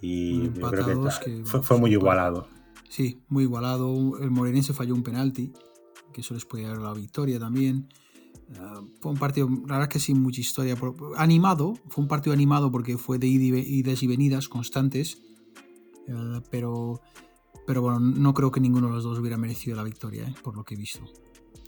y 0.00 0.50
yo 0.50 0.70
creo 0.70 1.08
que, 1.24 1.44
fue, 1.44 1.78
muy 1.78 1.92
igualado. 1.92 2.48
Sí, 2.88 3.22
muy 3.28 3.44
igualado. 3.44 4.18
El 4.18 4.30
Morenense 4.30 4.74
falló 4.74 4.94
un 4.94 5.02
penalti, 5.02 5.52
que 6.12 6.22
eso 6.22 6.34
les 6.34 6.44
podía 6.44 6.68
dar 6.68 6.78
la 6.78 6.92
victoria 6.92 7.38
también. 7.38 7.88
Ah, 8.58 8.82
fue 9.00 9.12
un 9.12 9.18
partido, 9.18 9.48
la 9.66 9.74
verdad 9.74 9.88
que 9.88 10.00
sin 10.00 10.20
mucha 10.20 10.40
historia. 10.40 10.76
Animado, 11.16 11.74
fue 11.88 12.02
un 12.02 12.08
partido 12.08 12.34
animado 12.34 12.70
porque 12.70 12.98
fue 12.98 13.18
de 13.18 13.28
idas 13.28 14.02
y 14.02 14.06
venidas 14.06 14.48
constantes. 14.48 15.22
Ah, 16.10 16.42
pero, 16.50 17.00
pero 17.66 17.80
bueno, 17.80 18.00
no 18.00 18.34
creo 18.34 18.50
que 18.50 18.60
ninguno 18.60 18.88
de 18.88 18.94
los 18.94 19.04
dos 19.04 19.18
hubiera 19.18 19.36
merecido 19.36 19.76
la 19.76 19.84
victoria, 19.84 20.24
¿eh? 20.24 20.34
por 20.42 20.56
lo 20.56 20.64
que 20.64 20.74
he 20.74 20.76
visto. 20.76 21.04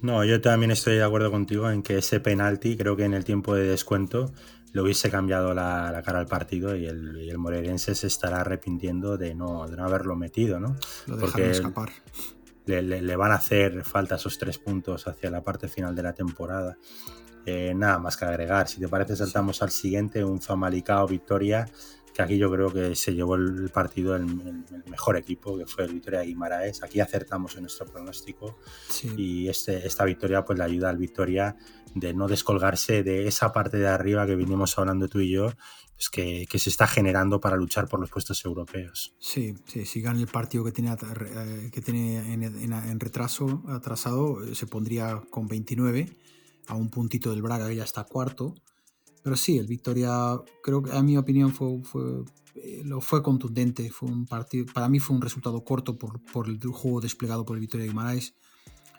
No, 0.03 0.25
yo 0.25 0.41
también 0.41 0.71
estoy 0.71 0.97
de 0.97 1.05
acuerdo 1.05 1.31
contigo 1.31 1.71
en 1.71 1.83
que 1.83 1.99
ese 1.99 2.21
penalti, 2.21 2.77
creo 2.77 2.97
que 2.97 3.05
en 3.05 3.15
el 3.15 3.25
tiempo 3.25 3.55
de 3.55 3.67
descuento, 3.67 4.33
le 4.75 4.83
hubiese 4.83 5.09
cambiado 5.09 5.55
la, 5.55 6.03
cara 6.05 6.19
al 6.19 6.27
partido 6.27 6.75
y 6.75 6.87
el, 6.87 7.23
y 7.23 7.31
el, 7.31 7.39
Moreirense 7.39 7.95
se 7.95 8.09
estará 8.09 8.41
arrepintiendo 8.41 9.17
de 9.17 9.33
no, 9.33 9.69
de 9.69 9.77
no 9.77 9.85
haberlo 9.85 10.17
metido, 10.17 10.59
¿no? 10.59 10.77
Lo 11.07 11.17
Porque 11.17 11.53
escapar. 11.53 11.91
Le, 12.67 12.83
le, 12.83 13.17
van 13.17 13.31
a 13.31 13.37
hacer 13.37 13.85
falta 13.85 14.17
esos 14.17 14.37
tres 14.37 14.59
puntos 14.59 15.07
hacia 15.07 15.31
la 15.31 15.43
parte 15.43 15.69
final 15.69 15.95
de 15.95 16.03
la 16.03 16.13
temporada. 16.13 16.77
Eh, 17.47 17.73
nada 17.77 18.01
más 18.01 18.17
que 18.17 18.25
agregar. 18.25 18.67
Si 18.67 18.81
te 18.81 18.89
parece, 18.89 19.15
saltamos 19.15 19.63
al 19.63 19.71
siguiente, 19.71 20.25
un 20.25 20.41
Famalicao 20.41 21.07
Victoria, 21.07 21.67
que 22.13 22.23
aquí 22.23 22.37
yo 22.37 22.51
creo 22.51 22.73
que 22.73 22.97
se 22.97 23.15
llevó 23.15 23.37
el 23.37 23.71
partido 23.71 24.17
el, 24.17 24.27
mejor 24.91 25.17
equipo, 25.17 25.57
que 25.57 25.67
fue 25.67 25.85
el 25.85 25.93
Victoria 25.93 26.21
de 26.21 26.27
Guimaraes. 26.27 26.83
Aquí 26.83 26.99
acertamos 26.99 27.55
en 27.55 27.63
nuestro 27.63 27.87
pronóstico 27.87 28.59
y 29.17 29.49
este, 29.49 29.87
esta 29.87 30.05
victoria 30.05 30.45
pues 30.45 30.59
le 30.59 30.65
ayuda 30.65 30.91
al 30.91 30.97
Victoria 30.97 31.57
de 31.95 32.15
no 32.15 32.29
descolgarse 32.29 33.03
de 33.03 33.27
esa 33.27 33.53
parte 33.53 33.79
de 33.79 33.89
arriba 33.89 34.27
que 34.27 34.37
vinimos 34.37 34.79
hablando 34.79 35.09
tú 35.09 35.21
y 35.21 35.31
yo, 35.31 35.53
pues 35.97 36.11
que, 36.11 36.47
que, 36.51 36.59
se 36.59 36.71
está 36.71 36.87
generando 36.87 37.41
para 37.41 37.57
luchar 37.57 37.89
por 37.89 38.01
los 38.01 38.11
puestos 38.11 38.45
europeos. 38.45 39.15
Sí, 39.19 39.55
sí, 39.67 39.87
si 39.87 40.01
gana 40.01 40.19
el 40.19 40.27
partido 40.27 40.65
que 40.65 40.73
tiene, 40.73 40.93
eh, 40.93 41.71
que 41.73 41.81
tiene 41.81 42.35
en, 42.35 43.01
retraso, 43.01 43.63
atrasado, 43.69 44.55
se 44.55 44.67
pondría 44.67 45.23
con 45.31 45.47
29 45.47 46.17
a 46.67 46.75
un 46.75 46.91
puntito 46.91 47.31
del 47.31 47.43
Braga 47.43 47.69
que 47.69 47.77
ya 47.77 47.85
está 47.85 48.05
cuarto. 48.05 48.55
Pero 49.23 49.37
sí, 49.37 49.57
el 49.57 49.67
Victoria, 49.67 50.39
creo 50.63 50.83
que 50.83 50.93
a 50.93 51.03
mi 51.03 51.17
opinión 51.17 51.55
fue, 51.55 51.83
fue, 51.85 52.25
eh, 52.57 52.85
fue 53.01 53.23
contundente. 53.23 53.91
Fue 53.91 54.09
un 54.09 54.27
partido, 54.27 54.67
para 54.73 54.89
mí 54.89 54.99
fue 54.99 55.17
un 55.17 55.23
resultado 55.23 55.65
corto 55.65 55.97
por, 55.97 56.21
por 56.33 56.49
el 56.49 56.59
juego 56.59 57.01
desplegado 57.01 57.45
por 57.45 57.57
el 57.57 57.61
Victoria 57.61 57.85
de 57.85 57.91
Guimaraes. 57.91 58.35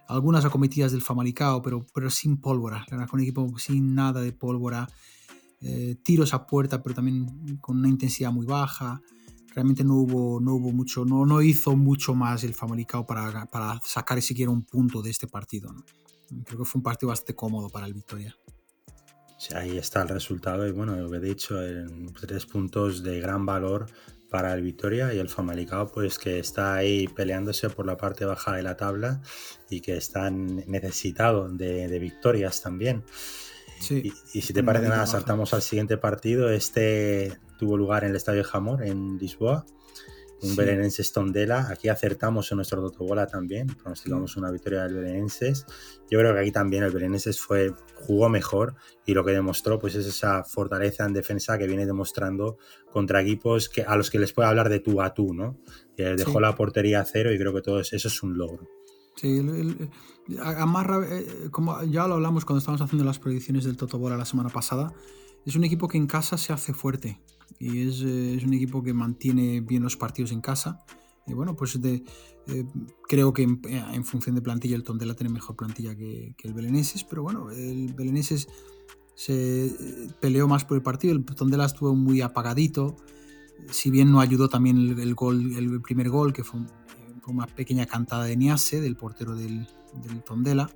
Algunas 0.07 0.45
acometidas 0.45 0.91
del 0.91 1.01
Famalicao, 1.01 1.61
pero, 1.61 1.85
pero 1.93 2.09
sin 2.09 2.37
pólvora. 2.37 2.85
Era 2.87 3.07
un 3.11 3.19
equipo 3.21 3.57
sin 3.57 3.95
nada 3.95 4.21
de 4.21 4.31
pólvora. 4.31 4.87
Eh, 5.61 5.95
tiros 6.03 6.33
a 6.33 6.45
puerta, 6.45 6.83
pero 6.83 6.95
también 6.95 7.57
con 7.59 7.77
una 7.77 7.89
intensidad 7.89 8.31
muy 8.31 8.45
baja. 8.45 9.01
Realmente 9.53 9.83
no 9.83 9.95
hubo, 9.95 10.39
no 10.39 10.55
hubo 10.55 10.71
mucho, 10.71 11.05
no, 11.05 11.25
no 11.25 11.41
hizo 11.41 11.75
mucho 11.75 12.13
más 12.13 12.43
el 12.43 12.53
Famalicao 12.53 13.05
para, 13.05 13.45
para 13.45 13.79
sacar 13.83 14.21
siquiera 14.21 14.51
un 14.51 14.63
punto 14.63 15.01
de 15.01 15.11
este 15.11 15.27
partido. 15.27 15.71
¿no? 15.71 15.83
Creo 16.43 16.59
que 16.59 16.65
fue 16.65 16.79
un 16.79 16.83
partido 16.83 17.09
bastante 17.09 17.35
cómodo 17.35 17.69
para 17.69 17.87
el 17.87 17.93
Victoria. 17.93 18.35
Sí, 19.37 19.53
ahí 19.53 19.77
está 19.77 20.01
el 20.01 20.09
resultado 20.09 20.67
y 20.67 20.71
bueno, 20.71 20.95
lo 20.95 21.09
que 21.09 21.17
he 21.17 21.21
dicho, 21.21 21.61
en 21.61 22.13
tres 22.13 22.45
puntos 22.45 23.03
de 23.03 23.19
gran 23.19 23.45
valor 23.45 23.85
para 24.29 24.53
el 24.53 24.61
Victoria 24.61 25.13
y 25.13 25.19
el 25.19 25.29
Famalicao 25.29 25.91
pues 25.91 26.17
que 26.19 26.39
está 26.39 26.75
ahí 26.75 27.07
peleándose 27.07 27.69
por 27.69 27.85
la 27.85 27.97
parte 27.97 28.25
baja 28.25 28.53
de 28.55 28.63
la 28.63 28.77
tabla 28.77 29.21
y 29.69 29.81
que 29.81 29.97
están 29.97 30.63
necesitado 30.67 31.49
de, 31.49 31.99
victorias 31.99 32.61
también. 32.61 33.03
Sí, 33.79 34.13
y, 34.33 34.41
si 34.41 34.53
te 34.53 34.63
parece 34.63 34.87
nada, 34.87 35.05
saltamos 35.05 35.53
al 35.53 35.61
siguiente 35.61 35.97
partido. 35.97 36.49
Este 36.49 37.37
tuvo 37.59 37.77
lugar 37.77 38.03
en 38.03 38.11
el 38.11 38.15
Estadio 38.15 38.43
Jamor 38.43 38.83
en 38.83 39.17
Lisboa 39.17 39.65
un 40.41 40.49
sí. 40.49 40.55
Belenenses 40.55 41.11
Tondela. 41.11 41.67
Aquí 41.69 41.89
acertamos 41.89 42.51
en 42.51 42.57
nuestro 42.57 42.81
Totobola 42.81 43.27
también, 43.27 43.67
pronosticamos 43.67 44.35
una 44.37 44.51
victoria 44.51 44.83
del 44.83 44.95
Belenenses. 44.95 45.65
Yo 46.09 46.19
creo 46.19 46.33
que 46.33 46.39
aquí 46.39 46.51
también 46.51 46.83
el 46.83 46.91
Belenenses 46.91 47.39
fue, 47.39 47.73
jugó 47.95 48.29
mejor 48.29 48.75
y 49.05 49.13
lo 49.13 49.23
que 49.23 49.31
demostró 49.31 49.79
pues 49.79 49.95
es 49.95 50.05
esa 50.05 50.43
fortaleza 50.43 51.05
en 51.05 51.13
defensa 51.13 51.57
que 51.57 51.67
viene 51.67 51.85
demostrando 51.85 52.57
contra 52.91 53.21
equipos 53.21 53.69
que, 53.69 53.83
a 53.83 53.95
los 53.95 54.09
que 54.09 54.19
les 54.19 54.33
puede 54.33 54.49
hablar 54.49 54.69
de 54.69 54.79
tú 54.79 55.01
a 55.01 55.13
tú, 55.13 55.33
¿no? 55.33 55.57
dejó 55.95 56.39
la 56.39 56.55
portería 56.55 56.99
a 56.99 57.05
cero 57.05 57.33
y 57.33 57.37
creo 57.37 57.53
que 57.53 57.61
todo 57.61 57.79
eso, 57.79 57.95
es 57.95 58.23
un 58.23 58.37
logro. 58.37 58.67
Sí, 59.15 59.41
amarra, 60.41 61.07
eh, 61.09 61.49
como 61.51 61.81
ya 61.83 62.05
lo 62.05 62.15
hablamos 62.15 62.43
cuando 62.43 62.59
estábamos 62.59 62.81
haciendo 62.81 63.05
las 63.05 63.19
predicciones 63.19 63.63
del 63.63 63.77
Totobola 63.77 64.17
la 64.17 64.25
semana 64.25 64.49
pasada, 64.49 64.93
es 65.45 65.55
un 65.55 65.63
equipo 65.63 65.87
que 65.87 65.97
en 65.97 66.07
casa 66.07 66.37
se 66.37 66.51
hace 66.51 66.73
fuerte 66.73 67.17
y 67.59 67.87
es, 67.87 68.01
eh, 68.01 68.35
es, 68.35 68.43
un 68.43 68.53
equipo 68.53 68.83
que 68.83 68.93
mantiene 68.93 69.61
bien 69.61 69.83
los 69.83 69.97
partidos 69.97 70.31
en 70.31 70.41
casa. 70.41 70.79
Y 71.27 71.33
bueno, 71.33 71.55
pues 71.55 71.79
eh, 71.83 72.03
creo 73.07 73.33
que 73.33 73.43
en, 73.43 74.05
función 74.05 74.35
de 74.35 74.41
plantilla 74.41 74.75
el 74.75 74.83
Tondela 74.83 75.15
tiene 75.15 75.33
mejor 75.33 75.55
plantilla 75.55 75.95
que, 75.95 76.35
el 76.43 76.53
Beleneses, 76.53 77.03
pero 77.03 77.23
bueno, 77.23 77.49
el 77.49 77.93
Beleneses 77.93 78.47
se 79.15 79.67
eh, 79.67 79.73
peleó 80.19 80.47
más 80.47 80.65
por 80.65 80.77
el 80.77 80.83
partido, 80.83 81.15
el 81.15 81.25
Tondela 81.25 81.65
estuvo 81.65 81.95
muy 81.95 82.21
apagadito, 82.21 82.95
si 83.71 83.89
bien 83.89 84.11
no 84.11 84.19
ayudó 84.19 84.49
también 84.49 84.77
el, 84.99 85.15
gol, 85.15 85.53
el 85.55 85.81
primer 85.81 86.09
gol, 86.09 86.33
que 86.33 86.43
fue, 86.43 86.59
una 87.27 87.47
pequeña 87.47 87.87
cantada 87.87 88.25
de 88.25 88.37
Niase, 88.37 88.81
del 88.81 88.95
portero 88.95 89.35
del, 89.35 89.67
del 90.03 90.21
Tondela 90.23 90.69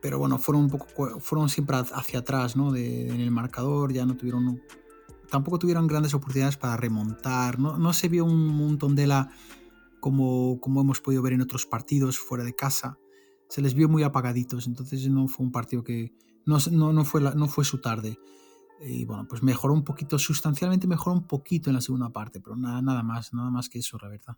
pero 0.00 0.18
bueno, 0.20 0.38
fueron 0.38 0.64
un 0.64 0.70
poco 0.70 1.18
fueron 1.20 1.48
siempre 1.48 1.76
hacia 1.76 2.20
atrás, 2.20 2.54
¿no? 2.54 2.74
En 2.76 3.20
el 3.20 3.30
marcador, 3.32 3.92
ya 3.92 4.06
no 4.06 4.16
tuvieron 4.16 4.60
tampoco 5.30 5.58
tuvieron 5.58 5.86
grandes 5.86 6.14
oportunidades 6.14 6.56
para 6.56 6.76
remontar. 6.76 7.58
No, 7.58 7.92
se 7.92 8.08
vio 8.08 8.24
un, 8.24 8.78
de 8.94 9.06
la 9.06 9.30
como, 10.00 10.60
como 10.60 10.80
hemos 10.80 11.00
podido 11.00 11.22
ver 11.22 11.34
en 11.34 11.42
otros 11.42 11.66
partidos 11.66 12.18
fuera 12.18 12.44
de 12.44 12.54
casa. 12.54 12.98
Se 13.48 13.62
les 13.62 13.74
vio 13.74 13.88
muy 13.88 14.02
apagaditos, 14.02 14.66
entonces 14.66 15.08
no 15.08 15.28
fue 15.28 15.46
un 15.46 15.52
partido 15.52 15.84
que 15.84 16.12
no, 16.44 16.58
no, 16.70 17.04
fue, 17.04 17.20
no 17.20 17.48
fue 17.48 17.64
su 17.64 17.80
tarde. 17.80 18.18
Y 18.80 19.04
bueno, 19.04 19.26
pues 19.28 19.42
mejoró 19.42 19.72
un 19.72 19.84
poquito, 19.84 20.18
sustancialmente 20.18 20.86
mejoró 20.86 21.16
un 21.16 21.26
poquito 21.26 21.70
en 21.70 21.74
la 21.74 21.80
segunda 21.80 22.10
parte, 22.10 22.40
pero 22.40 22.56
nada, 22.56 22.82
nada 22.82 23.02
más, 23.02 23.32
nada 23.32 23.50
más 23.50 23.68
que 23.68 23.78
eso, 23.78 23.98
la 24.00 24.08
verdad. 24.08 24.36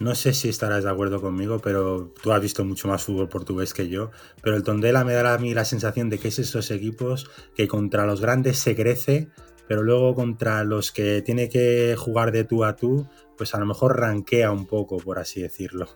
No 0.00 0.14
sé 0.14 0.32
si 0.32 0.48
estarás 0.48 0.84
de 0.84 0.90
acuerdo 0.90 1.20
conmigo, 1.20 1.58
pero 1.58 2.12
tú 2.22 2.32
has 2.32 2.40
visto 2.40 2.64
mucho 2.64 2.88
más 2.88 3.02
fútbol 3.02 3.28
portugués 3.28 3.74
que 3.74 3.88
yo. 3.88 4.10
Pero 4.42 4.56
el 4.56 4.62
Tondela 4.62 5.04
me 5.04 5.12
da 5.12 5.34
a 5.34 5.38
mí 5.38 5.52
la 5.52 5.64
sensación 5.64 6.08
de 6.08 6.18
que 6.18 6.28
es 6.28 6.38
esos 6.38 6.70
equipos 6.70 7.30
que 7.54 7.68
contra 7.68 8.06
los 8.06 8.20
grandes 8.20 8.58
se 8.58 8.74
crece 8.74 9.30
pero 9.68 9.82
luego 9.82 10.14
contra 10.14 10.64
los 10.64 10.92
que 10.92 11.22
tiene 11.22 11.48
que 11.48 11.96
jugar 11.98 12.32
de 12.32 12.44
tú 12.44 12.64
a 12.64 12.76
tú, 12.76 13.06
pues 13.36 13.54
a 13.54 13.58
lo 13.58 13.66
mejor 13.66 13.98
ranquea 13.98 14.50
un 14.50 14.66
poco, 14.66 14.98
por 14.98 15.18
así 15.18 15.40
decirlo. 15.40 15.88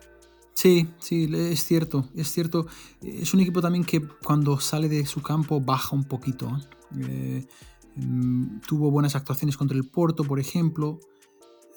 Sí, 0.58 0.88
sí, 0.98 1.30
es 1.32 1.64
cierto, 1.64 2.08
es 2.16 2.32
cierto. 2.32 2.66
Es 3.00 3.32
un 3.32 3.38
equipo 3.38 3.60
también 3.60 3.84
que 3.84 4.04
cuando 4.24 4.58
sale 4.58 4.88
de 4.88 5.06
su 5.06 5.22
campo 5.22 5.60
baja 5.60 5.94
un 5.94 6.02
poquito. 6.02 6.48
¿eh? 6.48 6.66
Eh, 7.00 7.46
mm, 7.94 8.60
tuvo 8.66 8.90
buenas 8.90 9.14
actuaciones 9.14 9.56
contra 9.56 9.76
el 9.76 9.88
Porto, 9.88 10.24
por 10.24 10.40
ejemplo. 10.40 10.98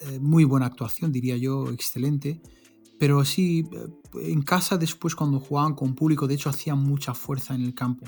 Eh, 0.02 0.20
muy 0.20 0.46
buena 0.46 0.66
actuación, 0.66 1.12
diría 1.12 1.38
yo, 1.38 1.70
excelente. 1.70 2.42
Pero 2.98 3.24
sí, 3.24 3.70
en 4.16 4.42
casa 4.42 4.78
después 4.78 5.14
cuando 5.14 5.40
jugaban 5.40 5.76
con 5.76 5.94
público, 5.94 6.26
de 6.26 6.34
hecho 6.34 6.50
hacían 6.50 6.80
mucha 6.80 7.14
fuerza 7.14 7.54
en 7.54 7.62
el 7.62 7.76
campo. 7.76 8.08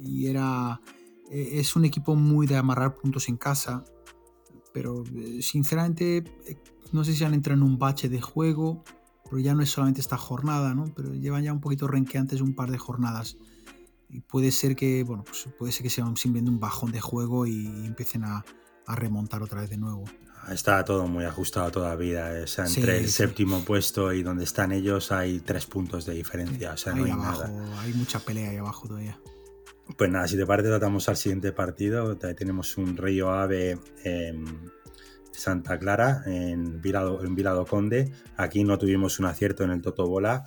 Y 0.00 0.26
era, 0.26 0.80
es 1.30 1.76
un 1.76 1.84
equipo 1.84 2.14
muy 2.14 2.46
de 2.46 2.56
amarrar 2.56 2.94
puntos 2.94 3.28
en 3.28 3.36
casa, 3.36 3.84
pero 4.72 5.04
eh, 5.14 5.40
sinceramente 5.42 6.24
eh, 6.46 6.56
no 6.92 7.04
sé 7.04 7.14
si 7.14 7.24
han 7.24 7.34
entrado 7.34 7.58
en 7.58 7.62
un 7.62 7.78
bache 7.78 8.08
de 8.08 8.20
juego, 8.20 8.84
pero 9.24 9.38
ya 9.40 9.54
no 9.54 9.62
es 9.62 9.70
solamente 9.70 10.00
esta 10.00 10.18
jornada, 10.18 10.74
¿no? 10.74 10.92
Pero 10.94 11.14
llevan 11.14 11.42
ya 11.42 11.52
un 11.52 11.60
poquito 11.60 11.88
renqueantes 11.88 12.40
un 12.40 12.54
par 12.54 12.70
de 12.70 12.78
jornadas. 12.78 13.36
Y 14.10 14.20
puede 14.20 14.50
ser 14.50 14.76
que, 14.76 15.04
bueno, 15.04 15.24
pues 15.24 15.48
puede 15.58 15.72
ser 15.72 15.84
que 15.84 15.90
sea 15.90 16.04
simplemente 16.16 16.50
un 16.50 16.60
bajón 16.60 16.92
de 16.92 17.00
juego 17.00 17.46
y 17.46 17.66
empiecen 17.86 18.24
a, 18.24 18.44
remontar 18.86 19.42
otra 19.42 19.62
vez 19.62 19.70
de 19.70 19.78
nuevo. 19.78 20.04
Está 20.50 20.84
todo 20.84 21.06
muy 21.06 21.24
ajustado 21.24 21.70
todavía. 21.70 22.30
O 22.44 22.46
sea, 22.46 22.66
entre 22.66 22.98
el 22.98 23.08
séptimo 23.08 23.60
puesto 23.60 24.12
y 24.12 24.22
donde 24.22 24.44
están 24.44 24.72
ellos 24.72 25.12
hay 25.12 25.40
tres 25.40 25.64
puntos 25.64 26.04
de 26.04 26.12
diferencia. 26.12 26.72
O 26.72 26.76
sea, 26.76 26.92
no 26.92 27.04
hay 27.04 27.12
nada. 27.12 27.50
Hay 27.80 27.94
mucha 27.94 28.18
pelea 28.18 28.50
ahí 28.50 28.56
abajo 28.58 28.86
todavía. 28.86 29.18
Pues 29.96 30.10
nada, 30.10 30.26
si 30.26 30.36
te 30.36 30.46
parece, 30.46 30.68
tratamos 30.68 31.08
al 31.08 31.16
siguiente 31.16 31.52
partido. 31.52 32.16
tenemos 32.16 32.76
un 32.78 32.96
Río 32.96 33.30
Ave 33.30 33.78
en 34.04 34.70
Santa 35.30 35.78
Clara, 35.78 36.22
en 36.26 36.80
Vilado, 36.80 37.24
en 37.24 37.34
Vilado 37.34 37.66
Conde. 37.66 38.12
Aquí 38.36 38.64
no 38.64 38.78
tuvimos 38.78 39.18
un 39.18 39.26
acierto 39.26 39.64
en 39.64 39.70
el 39.70 39.82
Totobola. 39.82 40.44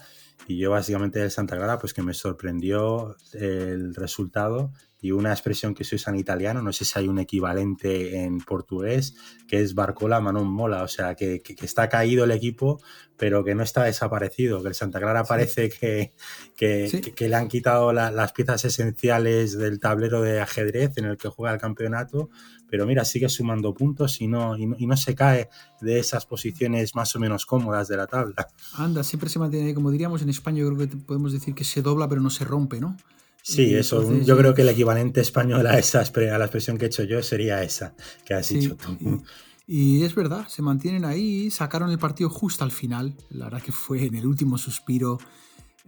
Y 0.48 0.58
yo 0.58 0.72
básicamente 0.72 1.20
de 1.20 1.30
Santa 1.30 1.56
Clara, 1.56 1.80
pues 1.80 1.94
que 1.94 2.04
me 2.04 2.14
sorprendió 2.14 3.16
el 3.34 3.96
resultado 3.96 4.72
y 5.06 5.12
una 5.12 5.32
expresión 5.32 5.76
que 5.76 5.84
se 5.84 5.98
usa 5.98 6.12
en 6.12 6.18
italiano, 6.18 6.64
no 6.64 6.74
sé 6.74 6.84
si 6.84 6.98
hay 6.98 7.08
un 7.08 7.20
equivalente 7.20 8.24
en 8.24 8.40
portugués, 8.40 9.16
que 9.48 9.62
es 9.62 9.76
Barcola 9.76 10.20
Manon 10.20 10.48
Mola, 10.48 10.82
o 10.82 10.88
sea, 10.88 11.14
que, 11.14 11.44
está 11.62 11.90
caído 11.90 12.24
el 12.24 12.32
equipo, 12.32 12.82
pero 13.16 13.44
que 13.44 13.54
no 13.54 13.62
está 13.62 13.84
desaparecido, 13.84 14.64
que 14.64 14.70
el 14.70 14.74
Santa 14.74 15.00
Clara 15.00 15.24
parece 15.24 15.70
que, 15.70 16.14
que, 16.58 17.14
le 17.30 17.36
han 17.36 17.50
quitado 17.50 17.94
las 17.94 18.32
piezas 18.32 18.66
esenciales 18.66 19.56
del 19.56 19.80
tablero 19.80 20.24
de 20.24 20.42
ajedrez 20.42 20.98
en 20.98 21.06
el 21.06 21.18
que 21.18 21.30
juega 21.30 21.54
el 21.54 21.62
campeonato, 21.62 22.32
pero 22.70 22.86
mira, 22.86 23.06
sigue 23.06 23.30
sumando 23.30 23.74
puntos 23.74 24.22
y 24.22 24.28
no, 24.28 24.58
y 24.58 24.66
no, 24.66 24.98
se 24.98 25.16
cae 25.16 25.50
de 25.82 26.00
esas 26.00 26.26
posiciones 26.26 26.96
más 26.96 27.16
o 27.16 27.20
menos 27.20 27.46
cómodas 27.46 27.88
de 27.88 27.98
la 27.98 28.08
tabla. 28.08 28.48
Anda, 28.74 29.04
siempre 29.04 29.30
se 29.30 29.40
mantiene, 29.40 29.74
como 29.74 29.92
diríamos 29.92 30.22
en 30.22 30.30
España, 30.30 30.60
yo 30.60 30.74
creo 30.74 30.90
que 30.90 30.98
podemos 30.98 31.34
decir 31.34 31.54
que 31.54 31.64
se 31.64 31.82
dobla 31.82 32.08
pero 32.08 32.22
no 32.22 32.30
se 32.30 32.46
rompe, 32.46 32.80
¿no? 32.80 32.98
Sí, 33.42 33.76
eso. 33.76 34.12
yo 34.22 34.36
creo 34.38 34.56
que 34.56 34.64
el 34.64 34.70
equivalente 34.70 35.22
español 35.22 35.68
a, 35.68 35.78
esa, 35.78 36.00
a 36.00 36.38
la 36.40 36.46
expresión 36.46 36.80
que 36.80 36.86
he 36.86 36.88
hecho 36.88 37.04
yo 37.04 37.22
sería 37.22 37.62
esa 37.62 37.94
que 38.26 38.34
has 38.34 38.50
dicho 38.50 38.76
tú. 38.76 39.24
Y, 39.68 40.04
es 40.04 40.16
verdad, 40.16 40.48
se 40.48 40.62
mantienen 40.62 41.06
ahí, 41.06 41.50
sacaron 41.52 41.92
el 41.92 42.00
partido 42.00 42.30
justo 42.30 42.64
al 42.64 42.72
final. 42.72 43.16
La 43.30 43.46
verdad 43.46 43.62
que 43.62 43.72
fue 43.72 44.06
en 44.06 44.16
el 44.16 44.26
último 44.26 44.58
suspiro. 44.58 45.20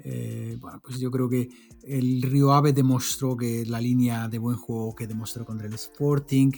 Eh, 0.03 0.57
bueno, 0.59 0.79
pues 0.83 0.99
yo 0.99 1.09
creo 1.11 1.27
que 1.27 1.49
el 1.83 2.21
Río 2.21 2.53
Ave 2.53 2.73
demostró 2.73 3.35
que 3.35 3.65
la 3.65 3.81
línea 3.81 4.27
de 4.27 4.37
buen 4.37 4.57
juego 4.57 4.95
que 4.95 5.07
demostró 5.07 5.45
contra 5.45 5.67
el 5.67 5.73
Sporting, 5.73 6.51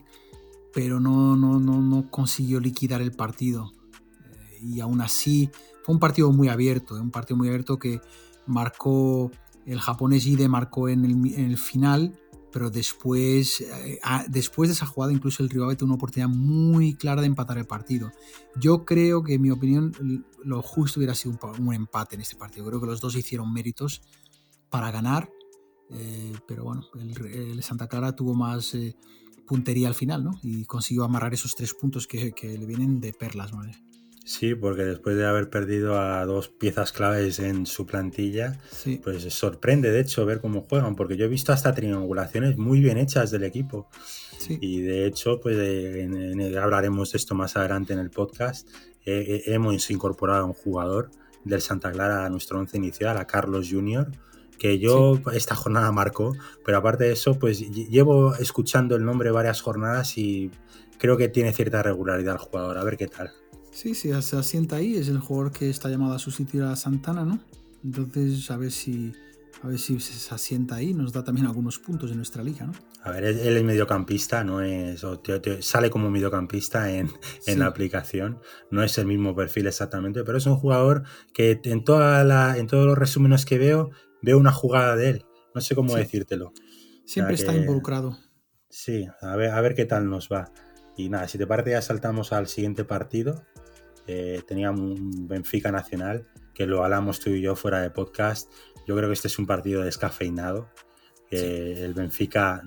pero 0.74 1.00
no, 1.00 1.36
no, 1.36 1.60
no, 1.60 1.82
no 1.82 2.10
consiguió 2.12 2.60
liquidar 2.60 3.02
el 3.02 3.12
partido. 3.12 3.72
Eh, 4.32 4.60
y 4.62 4.80
aún 4.82 5.02
así 5.02 5.50
fue 5.84 5.96
un 5.96 6.00
partido 6.00 6.32
muy 6.32 6.50
abierto, 6.50 6.96
un 6.96 7.12
partido 7.12 7.38
muy 7.38 7.48
abierto 7.48 7.80
que 7.80 8.02
marcó, 8.46 9.32
el 9.66 9.80
japonés 9.80 10.26
Ide 10.26 10.48
marcó 10.48 10.90
en 10.90 11.06
el, 11.06 11.12
en 11.34 11.46
el 11.46 11.58
final 11.58 12.19
pero 12.52 12.70
después, 12.70 13.62
eh, 13.62 14.00
después 14.28 14.70
de 14.70 14.74
esa 14.74 14.86
jugada 14.86 15.14
incluso 15.14 15.44
el 15.44 15.50
Río 15.50 15.68
tuvo 15.76 15.88
una 15.88 15.96
oportunidad 15.96 16.30
muy 16.30 16.96
clara 16.96 17.22
de 17.22 17.28
empatar 17.28 17.58
el 17.58 17.66
partido. 17.66 18.12
Yo 18.56 18.86
creo 18.86 19.24
que 19.24 19.36
en 19.36 19.42
mi 19.42 19.52
opinión 19.52 20.26
lo 20.44 20.62
justo 20.62 21.00
hubiera 21.00 21.16
sido 21.16 21.38
un, 21.60 21.74
empate 21.74 22.16
en 22.16 22.22
este 22.22 22.36
partido. 22.36 22.66
Creo 22.66 22.80
que 22.80 22.88
los 22.88 23.02
dos 23.02 23.16
hicieron 23.16 23.54
méritos 23.54 24.02
para 24.70 24.92
ganar, 24.92 25.30
eh, 25.90 26.34
pero 26.48 26.64
bueno, 26.64 26.86
el, 26.96 27.62
Santa 27.64 27.88
Clara 27.88 28.16
tuvo 28.16 28.34
más 28.34 28.74
eh, 28.76 28.96
puntería 29.46 29.88
al 29.88 29.96
final 29.96 30.24
¿no? 30.24 30.32
y 30.44 30.66
consiguió 30.66 31.04
amarrar 31.04 31.34
esos 31.34 31.56
tres 31.56 31.74
puntos 31.74 32.08
que, 32.08 32.32
que 32.32 32.58
le 32.58 32.66
vienen 32.66 33.00
de 33.00 33.14
perlas. 33.14 33.52
¿vale? 33.52 33.89
Sí, 34.30 34.54
porque 34.54 34.84
después 34.84 35.18
de 35.18 35.26
haber 35.26 35.50
perdido 35.50 36.00
a 36.00 36.24
dos 36.24 36.50
piezas 36.50 36.92
claves 36.92 37.40
en 37.40 37.66
su 37.66 37.88
plantilla, 37.88 38.60
pues 39.04 39.24
sorprende 39.34 39.90
de 39.90 40.02
hecho 40.02 40.24
ver 40.24 40.40
cómo 40.40 40.68
juegan, 40.70 40.96
porque 40.96 41.18
yo 41.18 41.26
he 41.26 41.28
visto 41.28 41.52
hasta 41.52 41.74
triangulaciones 41.74 42.56
muy 42.56 42.80
bien 42.80 43.00
hechas 43.00 43.32
del 43.32 43.44
equipo. 43.44 43.90
Y 44.48 44.82
de 44.82 45.08
hecho, 45.08 45.40
pues 45.40 45.58
hablaremos 46.62 47.12
de 47.12 47.18
esto 47.18 47.34
más 47.34 47.58
adelante 47.58 47.94
en 47.94 48.00
el 48.00 48.12
podcast. 48.12 48.70
hemos 49.04 49.90
incorporado 49.90 50.44
a 50.44 50.46
un 50.46 50.54
jugador 50.54 51.10
del 51.44 51.62
Santa 51.62 51.92
Clara 51.92 52.24
a 52.24 52.30
nuestro 52.30 52.60
once 52.60 52.78
inicial, 52.78 53.18
a 53.18 53.26
Carlos 53.26 53.68
Junior, 53.72 54.12
que 54.60 54.78
yo 54.78 55.20
esta 55.34 55.56
jornada 55.56 55.92
marcó, 55.92 56.36
pero 56.64 56.78
aparte 56.78 57.06
de 57.06 57.14
eso, 57.14 57.40
pues 57.40 57.62
llevo 57.72 58.36
escuchando 58.36 58.96
el 58.96 59.04
nombre 59.04 59.32
varias 59.32 59.60
jornadas 59.60 60.20
y 60.20 60.52
creo 61.00 61.18
que 61.18 61.30
tiene 61.30 61.52
cierta 61.52 61.82
regularidad 61.82 62.36
el 62.36 62.40
jugador. 62.40 62.78
A 62.78 62.84
ver 62.84 62.96
qué 62.96 63.08
tal. 63.08 63.32
Sí, 63.72 63.96
sí, 63.96 64.12
se 64.22 64.36
asienta 64.36 64.78
ahí, 64.78 64.96
es 64.96 65.08
el 65.08 65.20
jugador 65.20 65.52
que 65.52 65.70
está 65.70 65.90
llamado 65.90 66.14
a 66.14 66.20
sustituir 66.20 66.64
a 66.64 66.76
Santana, 66.76 67.24
¿no? 67.24 67.40
Entonces, 67.84 68.50
a 68.52 68.58
ver 68.58 68.72
si, 68.72 69.14
a 69.64 69.68
ver 69.68 69.80
si 69.80 70.00
se 70.00 70.34
asienta 70.34 70.76
ahí, 70.76 70.94
nos 70.94 71.14
da 71.14 71.24
también 71.24 71.48
algunos 71.48 71.80
puntos 71.80 72.12
en 72.12 72.18
nuestra 72.18 72.44
liga, 72.44 72.66
¿no? 72.66 72.74
A 73.04 73.12
ver, 73.12 73.24
él 73.24 73.56
es 73.56 73.64
mediocampista, 73.64 74.44
no 74.44 74.62
es. 74.62 75.06
sale 75.62 75.90
como 75.90 76.10
mediocampista 76.10 76.92
en, 76.92 77.10
en 77.46 77.60
la 77.60 77.68
aplicación. 77.68 78.40
No 78.72 78.84
es 78.84 78.98
el 78.98 79.06
mismo 79.06 79.34
perfil 79.34 79.68
exactamente, 79.68 80.24
pero 80.26 80.38
es 80.38 80.46
un 80.46 80.58
jugador 80.58 81.04
que 81.34 81.62
en, 81.64 81.86
toda 81.86 82.26
la, 82.26 82.58
en 82.58 82.68
todos 82.68 82.86
los 82.86 82.98
resúmenes 82.98 83.46
que 83.46 83.58
veo, 83.58 83.92
veo 84.22 84.38
una 84.38 84.52
jugada 84.52 84.98
de 84.98 85.10
él. 85.12 85.26
No 85.56 85.62
sé 85.62 85.76
cómo 85.76 85.96
decírtelo. 85.96 86.52
Siempre 87.06 87.36
está 87.36 87.56
involucrado. 87.56 88.18
Sí, 88.70 89.08
a 89.22 89.36
ver, 89.36 89.52
a 89.52 89.62
ver 89.62 89.76
qué 89.76 89.86
tal 89.86 90.10
nos 90.10 90.28
va. 90.28 90.52
Y 90.98 91.10
nada, 91.10 91.28
si 91.30 91.38
te 91.38 91.48
parece, 91.48 91.72
ya 91.72 91.82
saltamos 91.82 92.34
al 92.34 92.48
siguiente 92.48 92.84
partido, 92.84 93.46
eh, 94.12 94.42
teníamos 94.48 95.00
un 95.00 95.28
Benfica 95.28 95.72
Nacional, 95.72 96.26
que 96.56 96.66
lo 96.66 96.84
hablamos 96.84 97.20
tú 97.20 97.30
y 97.30 97.42
yo 97.42 97.56
fuera 97.56 97.80
de 97.80 97.92
podcast. 97.92 98.52
Yo 98.88 98.96
creo 98.96 99.08
que 99.08 99.14
este 99.14 99.28
es 99.28 99.38
un 99.38 99.46
partido 99.46 99.84
descafeinado. 99.84 100.68
El 101.30 101.94
Benfica, 101.94 102.64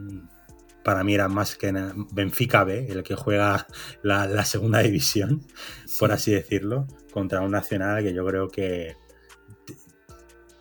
para 0.84 1.02
mí, 1.02 1.14
era 1.14 1.26
más 1.26 1.56
que 1.56 1.72
Benfica 2.12 2.62
B, 2.62 2.87
el 2.88 3.02
que 3.02 3.16
juega 3.16 3.66
la, 4.04 4.44
segunda 4.44 4.78
división, 4.78 5.44
por 5.99 6.12
así 6.12 6.30
decirlo, 6.30 6.86
contra 7.12 7.40
un 7.40 7.50
Nacional 7.50 8.04
que 8.04 8.14
yo 8.14 8.25
creo 8.25 8.47
que 8.49 8.95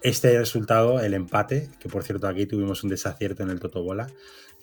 este 0.02 0.36
resultado, 0.40 1.00
el 1.00 1.14
empate, 1.14 1.70
que 1.80 1.90
por 1.90 2.02
cierto 2.04 2.28
aquí 2.28 2.48
tuvimos 2.48 2.84
un 2.84 2.90
desacierto 2.90 3.44
en 3.44 3.52
el 3.52 3.60
Totobola, 3.60 4.08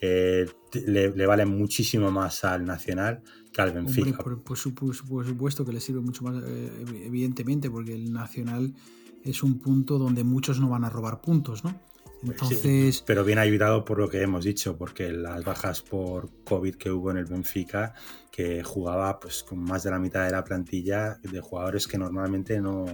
eh, 0.01 0.47
le, 0.85 1.25
vale 1.25 1.45
muchísimo 1.45 2.11
más 2.11 2.43
al 2.43 2.65
Nacional 2.65 3.21
al 3.57 3.71
Benfica. 3.71 4.17
por, 4.17 4.57
supuesto 4.57 5.65
que 5.65 5.73
le 5.73 5.79
sirve 5.79 6.01
mucho 6.01 6.23
más, 6.23 6.41
eh, 6.45 6.85
evidentemente, 7.05 7.69
porque 7.69 7.93
el 7.93 8.11
Nacional 8.11 8.73
es 9.23 9.43
un 9.43 9.59
punto 9.59 9.97
donde 9.97 10.23
muchos 10.23 10.59
no 10.59 10.69
van 10.69 10.83
a 10.83 10.89
robar 10.89 11.21
puntos, 11.21 11.63
¿no? 11.63 11.73
Pues 12.21 12.41
Entonces... 12.41 13.03
pero 13.05 13.23
bien 13.23 13.39
ayudado 13.39 13.85
por 13.85 13.97
lo 13.97 14.09
que 14.09 14.21
hemos 14.21 14.43
dicho, 14.43 14.77
porque 14.77 15.11
las 15.11 15.43
bajas 15.45 15.81
por 15.81 16.29
COVID 16.43 16.75
que 16.75 16.91
hubo 16.91 17.11
en 17.11 17.17
el 17.17 17.25
Benfica, 17.25 17.93
que 18.29 18.61
jugaba 18.61 19.19
pues 19.19 19.43
con 19.43 19.63
más 19.63 19.83
de 19.83 19.91
la 19.91 19.99
mitad 19.99 20.25
de 20.25 20.31
la 20.31 20.43
plantilla 20.43 21.17
de 21.23 21.39
jugadores 21.39 21.87
que 21.87 21.97
normalmente 21.97 22.59
no, 22.59 22.85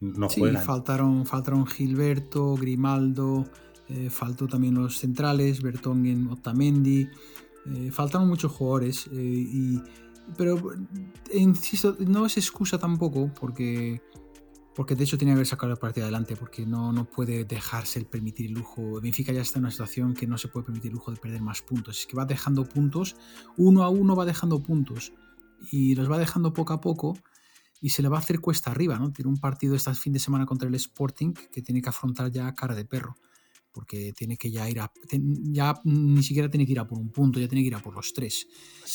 no 0.00 0.28
sí, 0.28 0.42
Faltaron, 0.64 1.24
faltaron 1.24 1.66
Gilberto, 1.66 2.54
Grimaldo, 2.56 3.46
eh, 3.88 4.10
faltó 4.10 4.46
también 4.46 4.74
los 4.74 4.98
centrales, 4.98 5.62
Bertongen, 5.62 6.28
Otamendi, 6.28 7.08
eh, 7.74 7.90
faltaron 7.90 8.28
muchos 8.28 8.52
jugadores, 8.52 9.08
eh, 9.12 9.16
y, 9.16 9.82
pero 10.36 10.72
insisto, 11.32 11.96
no 12.00 12.26
es 12.26 12.36
excusa 12.36 12.78
tampoco 12.78 13.30
porque, 13.38 14.00
porque 14.74 14.94
de 14.94 15.04
hecho 15.04 15.18
tiene 15.18 15.32
que 15.32 15.36
haber 15.36 15.46
sacado 15.46 15.72
el 15.72 15.78
partido 15.78 16.04
adelante 16.04 16.36
porque 16.36 16.64
no, 16.66 16.92
no 16.92 17.04
puede 17.04 17.44
dejarse 17.44 17.98
el 17.98 18.06
permitir 18.06 18.46
el 18.46 18.52
lujo. 18.52 19.00
Benfica 19.00 19.32
ya 19.32 19.42
está 19.42 19.58
en 19.58 19.64
una 19.64 19.70
situación 19.70 20.14
que 20.14 20.26
no 20.26 20.38
se 20.38 20.48
puede 20.48 20.66
permitir 20.66 20.90
el 20.90 20.96
lujo 20.96 21.10
de 21.10 21.18
perder 21.18 21.42
más 21.42 21.62
puntos, 21.62 22.00
es 22.00 22.06
que 22.06 22.16
va 22.16 22.24
dejando 22.24 22.64
puntos, 22.64 23.16
uno 23.56 23.82
a 23.82 23.88
uno 23.88 24.16
va 24.16 24.24
dejando 24.24 24.62
puntos 24.62 25.12
y 25.70 25.94
los 25.94 26.10
va 26.10 26.18
dejando 26.18 26.52
poco 26.52 26.72
a 26.72 26.80
poco 26.80 27.18
y 27.80 27.90
se 27.90 28.02
le 28.02 28.08
va 28.08 28.16
a 28.16 28.20
hacer 28.20 28.40
cuesta 28.40 28.70
arriba, 28.70 28.98
¿no? 28.98 29.12
Tiene 29.12 29.30
un 29.30 29.38
partido 29.38 29.74
este 29.74 29.94
fin 29.94 30.12
de 30.12 30.18
semana 30.18 30.46
contra 30.46 30.68
el 30.68 30.74
Sporting 30.74 31.32
que 31.32 31.62
tiene 31.62 31.82
que 31.82 31.88
afrontar 31.88 32.30
ya 32.30 32.52
cara 32.54 32.74
de 32.74 32.84
perro 32.84 33.16
porque 33.78 34.12
tiene 34.12 34.36
que 34.36 34.50
ya 34.50 34.68
ir 34.68 34.80
a. 34.80 34.90
Ya 35.12 35.72
ni 35.84 36.20
siquiera 36.24 36.50
tiene 36.50 36.66
que 36.66 36.72
ir 36.72 36.80
a 36.80 36.84
por 36.88 36.98
un 36.98 37.10
punto, 37.10 37.38
ya 37.38 37.46
tiene 37.46 37.62
que 37.62 37.68
ir 37.68 37.76
a 37.76 37.78
por 37.78 37.94
los 37.94 38.12
tres. 38.12 38.48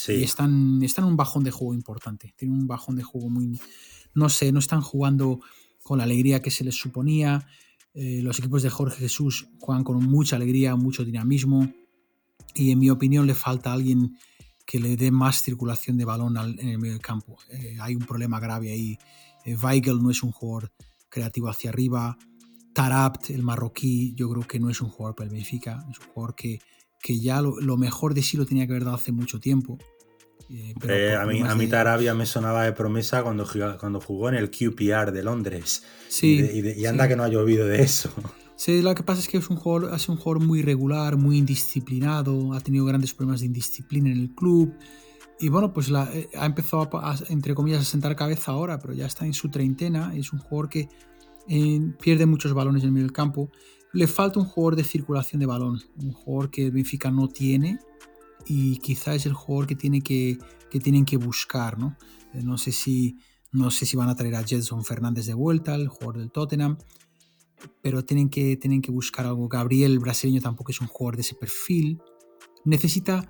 Y 0.09 0.23
están, 0.23 0.83
están 0.83 1.05
en 1.05 1.11
un 1.11 1.15
bajón 1.15 1.45
de 1.45 1.51
juego 1.51 1.73
importante. 1.73 2.33
Tienen 2.35 2.57
un 2.57 2.67
bajón 2.67 2.97
de 2.97 3.03
juego 3.03 3.29
muy. 3.29 3.57
No 4.13 4.27
sé, 4.27 4.51
no 4.51 4.59
están 4.59 4.81
jugando 4.81 5.39
con 5.83 5.99
la 5.99 6.03
alegría 6.03 6.41
que 6.41 6.51
se 6.51 6.65
les 6.65 6.75
suponía. 6.75 7.47
Eh, 7.93 8.19
los 8.23 8.39
equipos 8.39 8.61
de 8.61 8.71
Jorge 8.71 8.97
Jesús 8.97 9.47
juegan 9.57 9.85
con 9.85 10.03
mucha 10.03 10.35
alegría, 10.35 10.75
mucho 10.75 11.05
dinamismo. 11.05 11.71
Y 12.53 12.71
en 12.71 12.79
mi 12.79 12.89
opinión 12.89 13.25
le 13.25 13.35
falta 13.35 13.71
alguien 13.71 14.17
que 14.65 14.81
le 14.81 14.97
dé 14.97 15.11
más 15.11 15.43
circulación 15.43 15.95
de 15.95 16.03
balón 16.03 16.35
en 16.59 16.67
el 16.67 16.77
medio 16.77 16.91
del 16.91 17.01
campo. 17.01 17.37
Eh, 17.51 17.77
hay 17.79 17.95
un 17.95 18.05
problema 18.05 18.41
grave 18.41 18.73
ahí. 18.73 18.97
Eh, 19.45 19.55
Weigel 19.55 20.03
no 20.03 20.11
es 20.11 20.21
un 20.23 20.33
jugador 20.33 20.73
creativo 21.07 21.47
hacia 21.47 21.69
arriba. 21.69 22.17
Tarabt, 22.73 23.29
el 23.29 23.43
marroquí, 23.43 24.13
yo 24.15 24.29
creo 24.29 24.47
que 24.47 24.59
no 24.59 24.69
es 24.69 24.81
un 24.81 24.89
jugador 24.89 25.15
para 25.15 25.29
el 25.29 25.35
Benfica, 25.35 25.85
es 25.89 25.99
un 25.99 26.07
jugador 26.07 26.35
que, 26.35 26.59
que 27.01 27.19
ya 27.19 27.41
lo, 27.41 27.77
mejor 27.77 28.13
de 28.13 28.23
sí 28.23 28.37
lo 28.37 28.45
tenía 28.45 28.65
que 28.65 28.73
haber 28.73 28.85
dado 28.85 28.95
hace 28.95 29.11
mucho 29.11 29.39
tiempo. 29.39 29.77
Eh, 30.49 31.15
a, 31.15 31.25
mí, 31.25 31.41
a 31.41 31.55
mí 31.55 31.67
Tarabia 31.67 32.13
me 32.13 32.25
sonaba 32.25 32.63
de 32.63 32.73
promesa 32.73 33.23
cuando, 33.23 33.47
cuando 33.79 33.99
jugó 33.99 34.29
en 34.29 34.35
el 34.35 34.51
QPR 34.51 35.11
de 35.11 35.23
Londres. 35.23 35.83
Sí, 36.09 36.75
y, 36.77 36.85
anda 36.85 37.07
que 37.07 37.15
no 37.15 37.23
ha 37.23 37.29
llovido 37.29 37.65
de 37.65 37.81
eso. 37.81 38.11
Sí, 38.55 38.81
lo 38.81 38.93
que 38.93 39.03
pasa 39.03 39.19
es 39.19 39.27
que 39.27 39.37
es 39.37 39.49
un 39.49 39.57
jugador, 39.57 39.93
es 39.93 40.07
un 40.09 40.15
jugador 40.15 40.43
muy 40.43 40.61
regular, 40.61 41.17
muy 41.17 41.37
indisciplinado, 41.37 42.53
ha 42.53 42.59
tenido 42.59 42.85
grandes 42.85 43.13
problemas 43.13 43.41
de 43.41 43.47
indisciplina 43.47 44.11
en 44.11 44.19
el 44.19 44.35
club. 44.35 44.73
Y 45.39 45.49
bueno, 45.49 45.73
pues 45.73 45.89
la, 45.89 46.09
eh, 46.13 46.29
ha 46.37 46.45
empezado 46.45 46.89
a, 46.93 47.17
entre 47.29 47.55
comillas, 47.55 47.81
a 47.81 47.85
sentar 47.85 48.15
cabeza 48.15 48.51
ahora, 48.51 48.79
pero 48.79 48.93
ya 48.93 49.05
está 49.05 49.25
en 49.25 49.33
su 49.33 49.49
treintena. 49.49 50.15
Es 50.15 50.31
un 50.31 50.39
jugador 50.39 50.69
que 50.69 50.87
pierde 52.01 52.25
muchos 52.25 52.53
balones 52.53 52.83
en 52.83 52.87
el 52.87 52.93
medio 52.93 53.07
del 53.07 53.13
campo. 53.13 53.49
Le 53.91 54.07
falta 54.07 54.39
un 54.39 54.45
jugador 54.45 54.75
de 54.75 54.83
circulación 54.83 55.39
de 55.39 55.45
balón, 55.45 55.81
un 56.01 56.13
jugador 56.13 56.49
que 56.49 56.71
Benfica 56.71 57.11
no 57.11 57.27
tiene 57.27 57.79
y 58.45 58.77
quizá 58.77 59.15
es 59.15 59.25
el 59.25 59.33
jugador 59.33 59.67
que, 59.67 59.75
tiene 59.75 60.01
que, 60.01 60.37
que 60.69 60.79
tienen 60.79 61.05
que 61.05 61.17
buscar. 61.17 61.77
¿no? 61.77 61.95
Eh, 62.33 62.41
no, 62.43 62.57
sé 62.57 62.71
si, 62.71 63.17
no 63.51 63.71
sé 63.71 63.85
si 63.85 63.95
van 63.95 64.09
a 64.09 64.15
traer 64.15 64.35
a 64.35 64.43
Jetson 64.43 64.83
Fernández 64.83 65.25
de 65.25 65.33
vuelta, 65.33 65.75
el 65.75 65.87
jugador 65.87 66.17
del 66.17 66.31
Tottenham, 66.31 66.77
pero 67.81 68.03
tienen 68.03 68.29
que, 68.29 68.57
tienen 68.57 68.81
que 68.81 68.91
buscar 68.91 69.25
algo. 69.25 69.47
Gabriel, 69.47 69.91
el 69.91 69.99
brasileño, 69.99 70.41
tampoco 70.41 70.71
es 70.71 70.81
un 70.81 70.87
jugador 70.87 71.15
de 71.15 71.21
ese 71.21 71.35
perfil. 71.35 72.01
Necesita, 72.65 73.27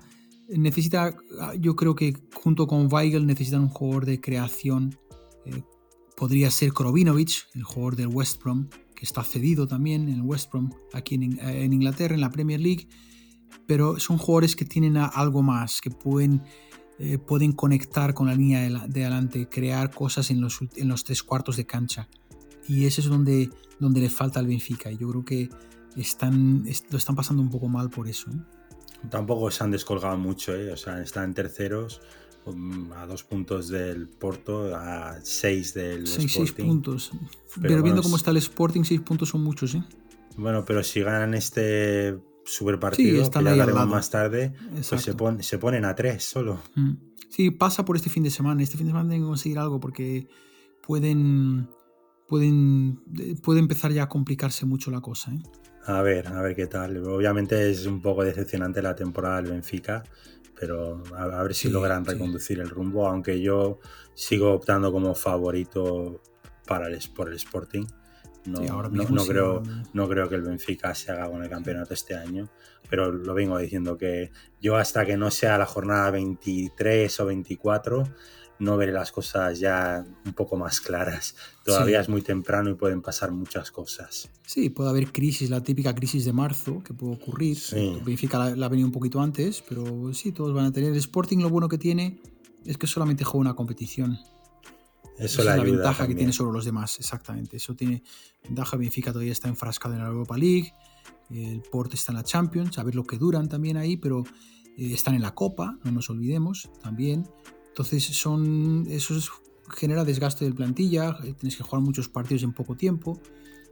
necesita 0.48 1.16
yo 1.58 1.76
creo 1.76 1.94
que 1.94 2.14
junto 2.34 2.66
con 2.66 2.92
Weigel 2.92 3.26
necesitan 3.26 3.62
un 3.62 3.68
jugador 3.68 4.06
de 4.06 4.20
creación 4.20 4.96
eh, 5.44 5.62
podría 6.16 6.50
ser 6.50 6.72
Krovinovic, 6.72 7.48
el 7.54 7.62
jugador 7.62 7.96
del 7.96 8.08
West 8.08 8.42
Brom, 8.42 8.68
que 8.94 9.04
está 9.04 9.24
cedido 9.24 9.66
también 9.66 10.08
en 10.08 10.14
el 10.16 10.22
West 10.22 10.50
Brom, 10.50 10.70
aquí 10.92 11.14
en, 11.16 11.72
Inglaterra, 11.72 12.14
en 12.14 12.20
la 12.20 12.30
Premier 12.30 12.60
League, 12.60 12.88
pero 13.66 13.98
son 13.98 14.18
jugadores 14.18 14.56
que 14.56 14.64
tienen 14.64 14.96
algo 14.96 15.42
más, 15.42 15.80
que 15.80 15.90
pueden, 15.90 16.42
eh, 16.98 17.18
pueden 17.18 17.52
conectar 17.52 18.14
con 18.14 18.26
la 18.26 18.34
línea 18.34 18.60
de, 18.88 19.04
adelante, 19.04 19.48
crear 19.48 19.90
cosas 19.90 20.30
en 20.30 20.40
los, 20.40 20.60
en 20.76 20.88
los 20.88 21.04
tres 21.04 21.22
cuartos 21.22 21.56
de 21.56 21.66
cancha. 21.66 22.08
Y 22.66 22.86
eso 22.86 23.00
es 23.00 23.08
donde, 23.08 23.50
donde 23.78 24.00
le 24.00 24.10
falta 24.10 24.40
al 24.40 24.46
Benfica. 24.46 24.90
Y 24.90 24.96
yo 24.96 25.10
creo 25.10 25.24
que 25.24 25.48
están, 25.96 26.64
lo 26.90 26.98
están 26.98 27.16
pasando 27.16 27.42
un 27.42 27.50
poco 27.50 27.68
mal 27.68 27.90
por 27.90 28.08
eso. 28.08 28.30
¿eh? 28.30 29.08
Tampoco 29.10 29.50
se 29.50 29.64
han 29.64 29.70
descolgado 29.70 30.16
mucho, 30.16 30.54
¿eh? 30.54 30.72
o 30.72 30.76
sea, 30.76 31.00
están 31.02 31.34
terceros, 31.34 32.00
a 32.96 33.06
dos 33.06 33.22
puntos 33.24 33.68
del 33.68 34.08
Porto, 34.08 34.74
a 34.76 35.18
seis 35.22 35.74
del 35.74 36.06
Seis, 36.06 36.26
Sporting. 36.32 36.52
seis 36.54 36.66
puntos. 36.66 37.10
Pero, 37.60 37.82
viendo 37.82 38.02
cómo 38.02 38.16
está 38.16 38.30
el 38.30 38.36
Sporting, 38.38 38.82
seis 38.84 39.00
puntos 39.00 39.28
son 39.30 39.42
muchos, 39.42 39.74
¿eh? 39.74 39.82
Bueno, 40.36 40.64
pero 40.64 40.82
si 40.82 41.00
ganan 41.00 41.34
este 41.34 42.18
super 42.44 42.78
partido, 42.78 43.22
están 43.22 43.42
que 43.44 43.46
ya 43.46 43.50
hablaremos 43.52 43.88
más 43.88 44.10
tarde, 44.10 44.52
pues 44.72 44.86
se, 44.86 44.94
Exacto. 44.96 45.16
pon- 45.16 45.42
se 45.42 45.58
ponen 45.58 45.84
a 45.84 45.94
tres 45.94 46.24
solo. 46.24 46.60
Mm. 46.74 46.92
Sí, 47.30 47.50
pasa 47.50 47.84
por 47.84 47.96
este 47.96 48.10
fin 48.10 48.22
de 48.22 48.30
semana. 48.30 48.62
Este 48.62 48.76
fin 48.76 48.86
de 48.86 48.90
semana 48.92 49.08
tienen 49.08 49.22
que 49.24 49.28
conseguir 49.28 49.58
algo 49.58 49.80
porque 49.80 50.28
pueden, 50.86 51.68
pueden, 52.28 53.00
eh, 53.18 53.34
puede 53.42 53.60
empezar 53.60 53.92
ya 53.92 54.04
a 54.04 54.08
complicarse 54.08 54.66
mucho 54.66 54.90
la 54.90 55.00
cosa. 55.00 55.32
¿eh? 55.32 55.42
A 55.86 56.02
ver, 56.02 56.28
a 56.28 56.40
ver 56.42 56.54
qué 56.54 56.66
tal. 56.66 56.96
Obviamente 57.06 57.70
es 57.70 57.86
un 57.86 58.00
poco 58.00 58.24
decepcionante 58.24 58.82
la 58.82 58.94
temporada 58.94 59.42
del 59.42 59.52
Benfica, 59.52 60.02
pero 60.58 61.02
a, 61.16 61.24
a 61.24 61.42
ver 61.42 61.54
si 61.54 61.68
Sí, 61.68 61.72
logran 61.72 62.04
sí. 62.04 62.12
reconducir 62.12 62.60
el 62.60 62.70
rumbo, 62.70 63.06
aunque 63.08 63.40
yo 63.40 63.78
sigo 64.14 64.52
optando 64.52 64.92
como 64.92 65.14
favorito 65.14 66.20
para 66.66 66.88
el, 66.88 66.98
por 67.14 67.28
el 67.28 67.34
Sporting. 67.36 67.84
No, 68.46 68.58
Sí, 68.58 68.68
ahora 68.68 68.88
no- 68.90 68.98
mismo 69.02 69.16
no 69.16 69.26
creo, 69.26 69.62
no 69.94 70.08
creo 70.08 70.28
que 70.28 70.34
el 70.34 70.42
Benfica 70.42 70.94
se 70.94 71.10
haga 71.12 71.30
con 71.30 71.42
el 71.42 71.48
campeonato 71.48 71.94
este 71.94 72.14
año, 72.14 72.50
pero 72.90 73.10
lo 73.10 73.32
vengo 73.32 73.56
diciendo 73.58 73.96
que 73.96 74.30
yo 74.60 74.76
hasta 74.76 75.06
que 75.06 75.16
no 75.16 75.30
sea 75.30 75.56
la 75.56 75.64
jornada 75.66 76.10
23 76.10 77.20
o 77.20 77.26
24 77.26 78.04
no 78.64 78.76
veré 78.76 78.92
las 78.92 79.12
cosas 79.12 79.58
ya 79.60 80.04
un 80.24 80.32
poco 80.32 80.56
más 80.56 80.80
claras. 80.80 81.36
Todavía 81.64 81.98
Sí. 81.98 82.02
es 82.04 82.08
muy 82.08 82.22
temprano 82.22 82.70
y 82.70 82.74
pueden 82.74 83.00
pasar 83.02 83.30
muchas 83.30 83.70
cosas. 83.70 84.28
Sí, 84.46 84.70
puede 84.70 84.90
haber 84.90 85.12
crisis, 85.12 85.50
la 85.50 85.62
típica 85.62 85.94
crisis 85.94 86.24
de 86.24 86.32
marzo 86.32 86.82
que 86.82 86.92
puede 86.94 87.14
ocurrir. 87.14 87.56
Sí. 87.58 87.98
Benfica 88.04 88.38
la, 88.38 88.56
la 88.56 88.66
ha 88.66 88.68
venido 88.68 88.86
un 88.88 88.92
poquito 88.92 89.20
antes, 89.20 89.62
pero 89.68 90.12
sí, 90.12 90.32
todos 90.32 90.52
van 90.52 90.66
a 90.66 90.72
tener. 90.72 90.90
El 90.92 90.98
Sporting 90.98 91.38
lo 91.38 91.50
bueno 91.50 91.68
que 91.68 91.78
tiene 91.78 92.20
es 92.64 92.76
que 92.78 92.86
solamente 92.86 93.22
juega 93.24 93.40
una 93.42 93.54
competición. 93.54 94.18
Eso 95.16 95.24
Esa 95.26 95.40
es 95.40 95.44
la 95.46 95.52
ayuda 95.54 95.76
ventaja 95.76 96.08
que 96.08 96.14
tiene 96.16 96.32
sobre 96.32 96.52
los 96.54 96.64
demás, 96.64 96.98
exactamente. 96.98 97.58
Eso 97.58 97.74
tiene 97.76 98.02
ventaja. 98.42 98.76
Benfica 98.76 99.12
todavía 99.12 99.30
está 99.32 99.48
enfrascado 99.48 99.94
en 99.94 100.00
la 100.00 100.08
Europa 100.08 100.36
League. 100.36 100.72
El 101.30 101.62
Porto 101.70 101.94
está 101.94 102.10
en 102.12 102.16
la 102.16 102.24
Champions. 102.24 102.78
A 102.78 102.82
ver 102.82 102.94
lo 102.96 103.04
que 103.04 103.16
duran 103.16 103.48
también 103.48 103.76
ahí, 103.76 103.96
pero 103.96 104.24
eh, 104.76 104.92
están 104.92 105.14
en 105.14 105.22
la 105.22 105.32
Copa, 105.34 105.78
no 105.84 105.92
nos 105.92 106.10
olvidemos 106.10 106.68
también. 106.82 107.28
Entonces, 107.74 108.04
son 108.04 108.86
eso 108.88 109.16
es- 109.16 109.30
genera 109.76 110.04
desgaste 110.04 110.44
del 110.44 110.54
plantilla. 110.54 111.18
eh, 111.24 111.34
Tienes 111.36 111.56
que 111.56 111.64
jugar 111.64 111.82
muchos 111.82 112.08
partidos 112.08 112.44
en 112.44 112.52
poco 112.52 112.76
tiempo. 112.76 113.20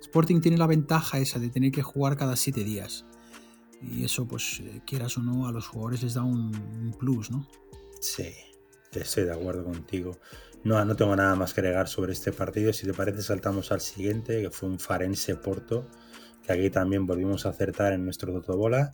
Sporting 0.00 0.40
tiene 0.40 0.56
la 0.58 0.66
ventaja 0.66 1.20
esa 1.20 1.38
de 1.38 1.48
tener 1.50 1.70
que 1.70 1.82
jugar 1.82 2.16
cada 2.16 2.34
siete 2.34 2.64
días. 2.64 3.04
Y 3.80 4.04
eso, 4.04 4.26
pues, 4.26 4.60
eh, 4.60 4.80
quieras 4.84 5.16
o 5.18 5.22
no, 5.22 5.46
a 5.46 5.52
los 5.52 5.68
jugadores 5.68 6.02
les 6.02 6.14
da 6.14 6.22
un, 6.24 6.52
un 6.56 6.94
plus, 6.98 7.30
¿no? 7.30 7.46
Sí, 8.00 8.28
estoy 8.92 9.24
de 9.24 9.32
acuerdo 9.32 9.64
contigo. 9.64 10.18
No, 10.64 10.84
no 10.84 10.96
tengo 10.96 11.14
nada 11.14 11.36
más 11.36 11.54
que 11.54 11.60
agregar 11.60 11.86
sobre 11.88 12.12
este 12.12 12.32
partido. 12.32 12.72
Si 12.72 12.86
te 12.86 12.94
parece, 12.94 13.22
saltamos 13.22 13.70
al 13.70 13.80
siguiente, 13.80 14.42
que 14.42 14.50
fue 14.50 14.68
un 14.68 14.78
Farense 14.80 15.36
Porto, 15.36 15.86
que 16.44 16.52
aquí 16.52 16.70
también 16.70 17.06
volvimos 17.06 17.46
a 17.46 17.50
acertar 17.50 17.92
en 17.92 18.04
nuestro 18.04 18.32
Totobola. 18.32 18.90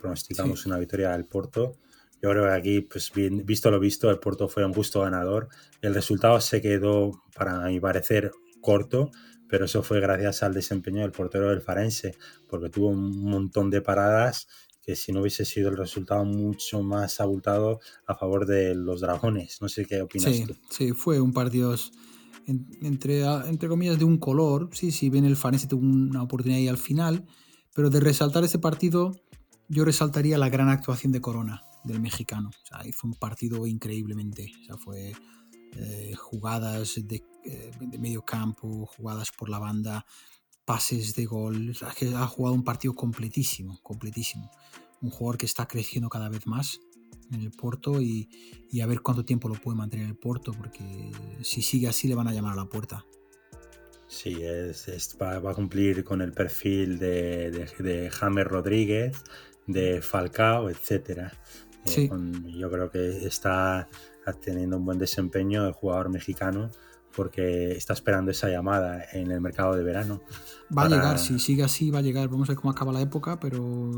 Pronosticamos 0.00 0.62
Sí. 0.62 0.68
una 0.68 0.78
victoria 0.78 1.10
del 1.10 1.24
Porto. 1.24 1.76
Yo 2.22 2.30
creo 2.30 2.44
que 2.44 2.50
aquí, 2.52 2.80
pues 2.82 3.10
bien, 3.12 3.44
visto 3.44 3.70
lo 3.70 3.80
visto, 3.80 4.08
el 4.08 4.18
Porto 4.20 4.48
fue 4.48 4.64
un 4.64 4.72
justo 4.72 5.00
ganador. 5.00 5.48
El 5.80 5.92
resultado 5.94 6.40
se 6.40 6.60
quedó, 6.62 7.22
para 7.34 7.66
mi 7.66 7.80
parecer, 7.80 8.30
corto, 8.60 9.10
pero 9.48 9.64
eso 9.64 9.82
fue 9.82 10.00
gracias 10.00 10.42
al 10.44 10.54
desempeño 10.54 11.00
del 11.00 11.10
portero 11.10 11.50
del 11.50 11.60
Farense, 11.60 12.14
porque 12.48 12.70
tuvo 12.70 12.88
un 12.88 13.24
montón 13.24 13.70
de 13.70 13.82
paradas 13.82 14.46
que 14.84 14.94
si 14.96 15.12
no 15.12 15.20
hubiese 15.20 15.44
sido 15.44 15.68
el 15.68 15.76
resultado 15.76 16.24
mucho 16.24 16.82
más 16.82 17.20
abultado 17.20 17.80
a 18.06 18.14
favor 18.14 18.46
de 18.46 18.74
los 18.74 19.00
dragones. 19.00 19.58
No 19.60 19.68
sé 19.68 19.84
qué 19.84 20.00
opinas 20.02 20.34
Sí, 20.34 20.44
tú. 20.46 20.54
sí, 20.70 20.92
fue 20.92 21.20
un 21.20 21.32
partido 21.32 21.74
en- 22.46 22.66
entre, 22.82 23.22
entre 23.48 23.68
comillas 23.68 23.98
de 23.98 24.04
un 24.04 24.18
color. 24.18 24.70
Sí, 24.72 24.90
sí, 24.92 25.10
bien 25.10 25.24
el 25.24 25.36
Farense 25.36 25.66
tuvo 25.66 25.82
una 25.84 26.22
oportunidad 26.22 26.58
ahí 26.60 26.68
al 26.68 26.78
final, 26.78 27.26
pero 27.74 27.90
de 27.90 28.00
resaltar 28.00 28.42
este 28.44 28.58
partido, 28.58 29.12
yo 29.68 29.84
resaltaría 29.84 30.38
la 30.38 30.48
gran 30.48 30.68
actuación 30.68 31.12
de 31.12 31.20
Corona, 31.20 31.62
del 31.84 32.00
mexicano. 32.00 32.50
O 32.50 32.66
sea, 32.66 32.80
un 33.04 33.14
partido 33.14 33.66
increíblemente. 33.66 34.52
Fue 34.78 35.12
eh, 35.76 36.14
jugadas 36.16 37.00
de, 37.04 37.22
eh, 37.44 37.70
de 37.80 37.98
medio 37.98 38.22
campo, 38.24 38.86
jugadas 38.86 39.30
por 39.32 39.48
la 39.48 39.58
banda, 39.58 40.04
pases 40.64 41.14
de 41.14 41.24
gol. 41.24 41.74
Ha 42.16 42.26
jugado 42.26 42.54
un 42.54 42.64
partido 42.64 42.94
completísimo, 42.94 43.78
completísimo. 43.82 44.50
Un 45.00 45.10
jugador 45.10 45.38
que 45.38 45.46
está 45.46 45.66
creciendo 45.66 46.08
cada 46.08 46.28
vez 46.28 46.46
más 46.46 46.80
en 47.32 47.40
el 47.40 47.50
Porto 47.50 48.00
y, 48.00 48.28
y 48.70 48.80
a 48.80 48.86
ver 48.86 49.00
cuánto 49.00 49.24
tiempo 49.24 49.48
lo 49.48 49.54
puede 49.54 49.76
mantener 49.76 50.06
el 50.06 50.16
Porto, 50.16 50.52
porque 50.52 51.10
si 51.42 51.62
sigue 51.62 51.88
así 51.88 52.06
le 52.06 52.14
van 52.14 52.28
a 52.28 52.32
llamar 52.32 52.52
a 52.52 52.56
la 52.62 52.66
puerta. 52.68 53.04
Sí, 54.06 54.42
es, 54.42 54.88
es- 54.88 55.16
va, 55.20 55.38
va 55.38 55.52
a 55.52 55.54
cumplir 55.54 56.04
con 56.04 56.20
el 56.20 56.32
perfil 56.32 56.98
de, 56.98 57.50
de, 57.50 57.82
de 57.82 58.10
James 58.10 58.46
Rodríguez, 58.46 59.16
de 59.66 60.02
Falcao, 60.02 60.68
etcétera. 60.68 61.32
Eh, 61.86 62.08
con- 62.08 62.46
yo 62.48 62.70
creo 62.70 62.90
que 62.90 63.26
está 63.26 63.88
teniendo 64.44 64.76
un 64.78 64.84
buen 64.84 64.98
desempeño 64.98 65.66
el 65.66 65.72
jugador 65.72 66.08
mexicano 66.10 66.70
porque 67.14 67.72
está 67.72 67.92
esperando 67.92 68.30
esa 68.30 68.48
llamada 68.48 69.04
en 69.12 69.30
el 69.30 69.40
mercado 69.40 69.74
de 69.74 69.82
verano. 69.82 70.20
Va 70.70 70.82
Para- 70.82 70.86
a 70.86 70.88
llegar, 70.98 71.18
si 71.18 71.38
sigue 71.38 71.62
así 71.62 71.90
va 71.90 71.98
a 71.98 72.02
llegar. 72.02 72.28
Vamos 72.28 72.48
a 72.48 72.52
ver 72.52 72.56
cómo 72.60 72.70
acaba 72.70 72.92
la 72.92 73.00
época, 73.02 73.38
pero 73.40 73.90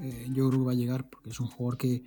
eh, 0.00 0.26
yo 0.32 0.48
creo 0.48 0.60
que 0.60 0.66
va 0.66 0.72
a 0.72 0.76
llegar 0.76 1.08
porque 1.08 1.30
es 1.30 1.38
un 1.40 1.46
jugador 1.46 1.78
que 1.78 2.02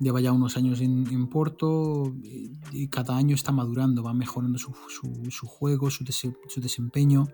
lleva 0.00 0.20
ya 0.20 0.32
unos 0.32 0.56
años 0.56 0.80
en, 0.80 1.06
en 1.08 1.28
Porto 1.28 2.14
y, 2.22 2.52
y 2.72 2.88
cada 2.88 3.16
año 3.16 3.34
está 3.34 3.52
madurando, 3.52 4.02
va 4.02 4.14
mejorando 4.14 4.58
su, 4.58 4.72
su- 4.88 5.30
su 5.30 5.46
juego, 5.46 5.90
su, 5.90 6.04
su 6.48 6.60
desempeño. 6.60 7.26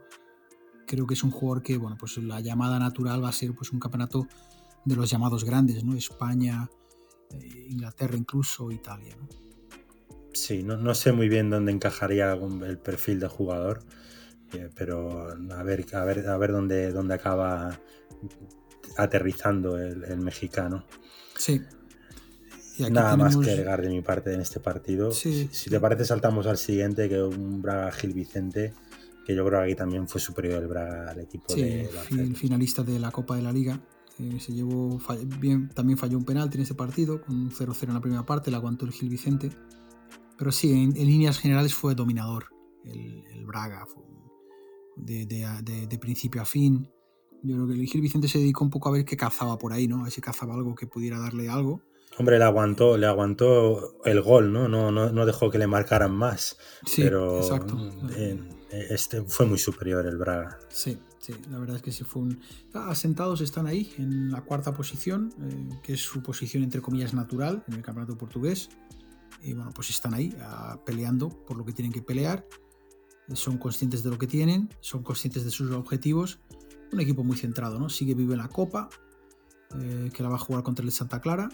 Creo 0.86 1.06
que 1.06 1.14
es 1.14 1.22
un 1.22 1.30
jugador 1.30 1.62
que, 1.62 1.76
bueno, 1.76 1.96
pues 2.00 2.16
la 2.18 2.40
llamada 2.40 2.78
natural 2.80 3.22
va 3.22 3.28
a 3.28 3.32
ser 3.32 3.54
pues 3.54 3.70
un 3.72 3.78
campeonato 3.78 4.26
de 4.84 4.96
los 4.96 5.08
llamados 5.08 5.44
grandes, 5.44 5.84
¿no? 5.84 5.94
España, 5.94 6.68
Inglaterra 7.68 8.16
incluso, 8.16 8.70
Italia, 8.70 9.16
¿no? 9.20 9.28
Sí, 10.32 10.62
no, 10.62 10.76
no 10.76 10.94
sé 10.94 11.12
muy 11.12 11.28
bien 11.28 11.50
dónde 11.50 11.72
encajaría 11.72 12.32
el 12.32 12.78
perfil 12.78 13.20
de 13.20 13.28
jugador, 13.28 13.82
eh, 14.52 14.68
pero 14.74 15.28
a 15.28 15.62
ver, 15.62 15.84
a 15.94 16.04
ver, 16.04 16.28
a 16.28 16.36
ver 16.38 16.52
dónde, 16.52 16.92
dónde 16.92 17.14
acaba 17.14 17.78
aterrizando 18.96 19.78
el, 19.78 20.04
el 20.04 20.18
mexicano. 20.18 20.84
Sí. 21.36 21.60
Y 22.76 22.84
aquí 22.84 22.92
Nada 22.92 23.16
más 23.16 23.36
que 23.36 23.50
agregar 23.50 23.82
de 23.82 23.88
mi 23.90 24.00
parte 24.02 24.32
en 24.32 24.40
este 24.40 24.60
partido. 24.60 25.10
Sí, 25.10 25.48
si 25.52 25.68
te 25.68 25.78
parece, 25.80 26.04
saltamos 26.04 26.46
al 26.46 26.56
siguiente, 26.58 27.08
que 27.08 27.22
un 27.22 27.60
Braga 27.60 27.90
Gil 27.92 28.14
Vicente, 28.14 28.72
que 29.26 29.34
yo 29.34 29.44
creo 29.44 29.60
que 29.60 29.66
aquí 29.66 29.74
también 29.74 30.08
fue 30.08 30.20
superior 30.20 30.62
el 30.62 30.68
Braga 30.68 31.10
al 31.10 31.20
equipo 31.20 31.52
Sí, 31.52 31.62
de 31.62 31.90
Barcelona. 31.94 32.34
finalista 32.36 32.82
de 32.82 32.98
la 32.98 33.10
Copa 33.10 33.36
de 33.36 33.42
la 33.42 33.52
Liga. 33.52 33.80
Eh, 34.20 34.38
se 34.40 34.52
llevó, 34.52 34.98
fall- 34.98 35.26
bien, 35.40 35.68
también 35.70 35.96
falló 35.98 36.18
un 36.18 36.24
penalti 36.24 36.56
en 36.58 36.62
ese 36.62 36.74
partido, 36.74 37.20
con 37.22 37.34
un 37.34 37.50
0-0 37.50 37.88
en 37.88 37.94
la 37.94 38.00
primera 38.00 38.24
parte, 38.26 38.50
la 38.50 38.58
aguantó 38.58 38.84
el 38.84 38.92
Gil 38.92 39.08
Vicente. 39.08 39.50
Pero 40.38 40.52
sí, 40.52 40.70
en, 40.72 40.96
en 40.96 41.06
líneas 41.06 41.38
generales 41.38 41.74
fue 41.74 41.94
dominador 41.94 42.46
el, 42.84 43.24
el 43.32 43.46
Braga, 43.46 43.86
fue 43.86 44.02
un- 44.02 44.20
de, 44.96 45.26
de- 45.26 45.46
de- 45.62 45.86
de 45.86 45.98
principio 45.98 46.42
a 46.42 46.44
fin. 46.44 46.88
Yo 47.42 47.54
creo 47.56 47.66
que 47.68 47.74
el 47.74 47.86
Gil 47.86 48.00
Vicente 48.02 48.28
se 48.28 48.38
dedicó 48.38 48.64
un 48.64 48.70
poco 48.70 48.88
a 48.90 48.92
ver 48.92 49.04
qué 49.04 49.16
cazaba 49.16 49.56
por 49.58 49.72
ahí, 49.72 49.88
¿no? 49.88 50.00
A 50.00 50.02
ver 50.04 50.12
si 50.12 50.20
cazaba 50.20 50.54
algo 50.54 50.74
que 50.74 50.86
pudiera 50.86 51.18
darle 51.18 51.48
algo. 51.48 51.80
Hombre, 52.18 52.38
le 52.38 52.44
aguantó, 52.44 52.98
le 52.98 53.06
aguantó 53.06 54.02
el 54.04 54.20
gol, 54.20 54.52
¿no? 54.52 54.68
No, 54.68 54.90
no, 54.90 55.10
no 55.10 55.24
dejó 55.26 55.50
que 55.50 55.58
le 55.58 55.66
marcaran 55.66 56.12
más. 56.12 56.58
Sí, 56.84 57.02
pero 57.02 57.38
exacto. 57.38 57.78
eh, 58.10 58.38
este 58.90 59.22
fue 59.22 59.46
muy 59.46 59.58
superior 59.58 60.06
el 60.06 60.18
Braga. 60.18 60.58
Sí, 60.68 60.98
sí, 61.20 61.34
la 61.50 61.58
verdad 61.58 61.76
es 61.76 61.82
que 61.82 61.92
sí 61.92 62.04
fue 62.04 62.22
un... 62.22 62.40
Ah, 62.74 62.90
Asentados 62.90 63.40
están 63.40 63.66
ahí, 63.66 63.92
en 63.98 64.30
la 64.30 64.42
cuarta 64.42 64.72
posición, 64.72 65.32
eh, 65.40 65.78
que 65.82 65.92
es 65.94 66.00
su 66.00 66.22
posición 66.22 66.62
entre 66.62 66.80
comillas 66.80 67.14
natural 67.14 67.64
en 67.68 67.74
el 67.74 67.82
campeonato 67.82 68.16
portugués. 68.18 68.70
Y 69.42 69.54
bueno, 69.54 69.70
pues 69.74 69.90
están 69.90 70.14
ahí 70.14 70.34
ah, 70.40 70.78
peleando 70.84 71.28
por 71.28 71.56
lo 71.56 71.64
que 71.64 71.72
tienen 71.72 71.92
que 71.92 72.02
pelear. 72.02 72.46
Eh, 73.28 73.36
Son 73.36 73.58
conscientes 73.58 74.02
de 74.02 74.10
lo 74.10 74.18
que 74.18 74.26
tienen, 74.26 74.68
son 74.80 75.02
conscientes 75.02 75.44
de 75.44 75.50
sus 75.50 75.70
objetivos. 75.72 76.40
Un 76.92 77.00
equipo 77.00 77.22
muy 77.22 77.36
centrado, 77.36 77.78
¿no? 77.78 77.88
Sigue 77.88 78.14
vivo 78.14 78.32
en 78.32 78.38
la 78.38 78.48
Copa, 78.48 78.88
eh, 79.78 80.10
que 80.12 80.22
la 80.22 80.28
va 80.28 80.34
a 80.34 80.38
jugar 80.38 80.62
contra 80.62 80.84
el 80.84 80.92
Santa 80.92 81.20
Clara. 81.20 81.48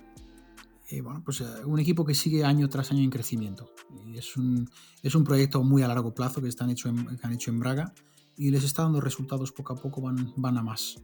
Y 0.88 1.00
bueno, 1.00 1.22
pues 1.24 1.40
eh, 1.40 1.64
un 1.64 1.78
equipo 1.78 2.04
que 2.04 2.14
sigue 2.14 2.44
año 2.44 2.68
tras 2.68 2.90
año 2.90 3.02
en 3.02 3.10
crecimiento. 3.10 3.70
Es 4.14 4.36
un, 4.36 4.68
es 5.02 5.14
un 5.14 5.24
proyecto 5.24 5.62
muy 5.62 5.82
a 5.82 5.88
largo 5.88 6.14
plazo 6.14 6.40
que, 6.40 6.48
están 6.48 6.70
hecho 6.70 6.88
en, 6.88 7.16
que 7.16 7.26
han 7.26 7.32
hecho 7.32 7.50
en 7.50 7.60
Braga 7.60 7.92
y 8.36 8.50
les 8.50 8.64
está 8.64 8.82
dando 8.82 9.00
resultados 9.00 9.52
poco 9.52 9.72
a 9.72 9.76
poco, 9.76 10.00
van, 10.00 10.32
van 10.36 10.56
a 10.58 10.62
más. 10.62 11.00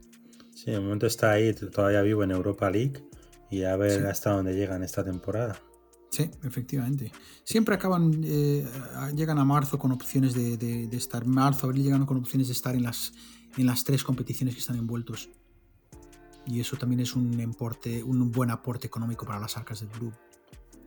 Sí, 0.54 0.70
de 0.70 0.80
momento 0.80 1.06
está 1.06 1.32
ahí 1.32 1.52
todavía 1.54 2.02
vivo 2.02 2.22
en 2.24 2.30
Europa 2.30 2.70
League 2.70 3.04
y 3.50 3.62
a 3.64 3.76
ver 3.76 4.00
Sí. 4.00 4.06
hasta 4.06 4.30
dónde 4.32 4.54
llegan 4.54 4.82
esta 4.82 5.02
temporada. 5.04 5.60
Sí, 6.10 6.30
efectivamente. 6.44 7.10
Siempre 7.42 7.74
acaban, 7.74 8.20
eh, 8.22 8.66
llegan 9.16 9.38
a 9.38 9.44
marzo 9.46 9.78
con 9.78 9.92
opciones 9.92 10.34
de, 10.34 10.56
de- 10.58 10.86
de 10.86 10.96
estar, 10.96 11.24
marzo, 11.26 11.66
abril 11.66 11.82
llegan 11.84 12.04
con 12.04 12.18
opciones 12.18 12.48
de 12.48 12.52
estar 12.52 12.74
en 12.76 12.82
las, 12.82 13.12
en 13.56 13.64
las 13.66 13.82
tres 13.82 14.04
competiciones 14.04 14.54
que 14.54 14.60
están 14.60 14.76
envueltos. 14.76 15.30
Y 16.46 16.60
eso 16.60 16.76
también 16.76 17.00
es 17.00 17.16
un, 17.16 17.40
importe, 17.40 18.02
un 18.02 18.30
buen 18.30 18.50
aporte 18.50 18.86
económico 18.86 19.24
para 19.24 19.40
las 19.40 19.56
arcas 19.56 19.80
del 19.80 19.88
club. 19.88 20.12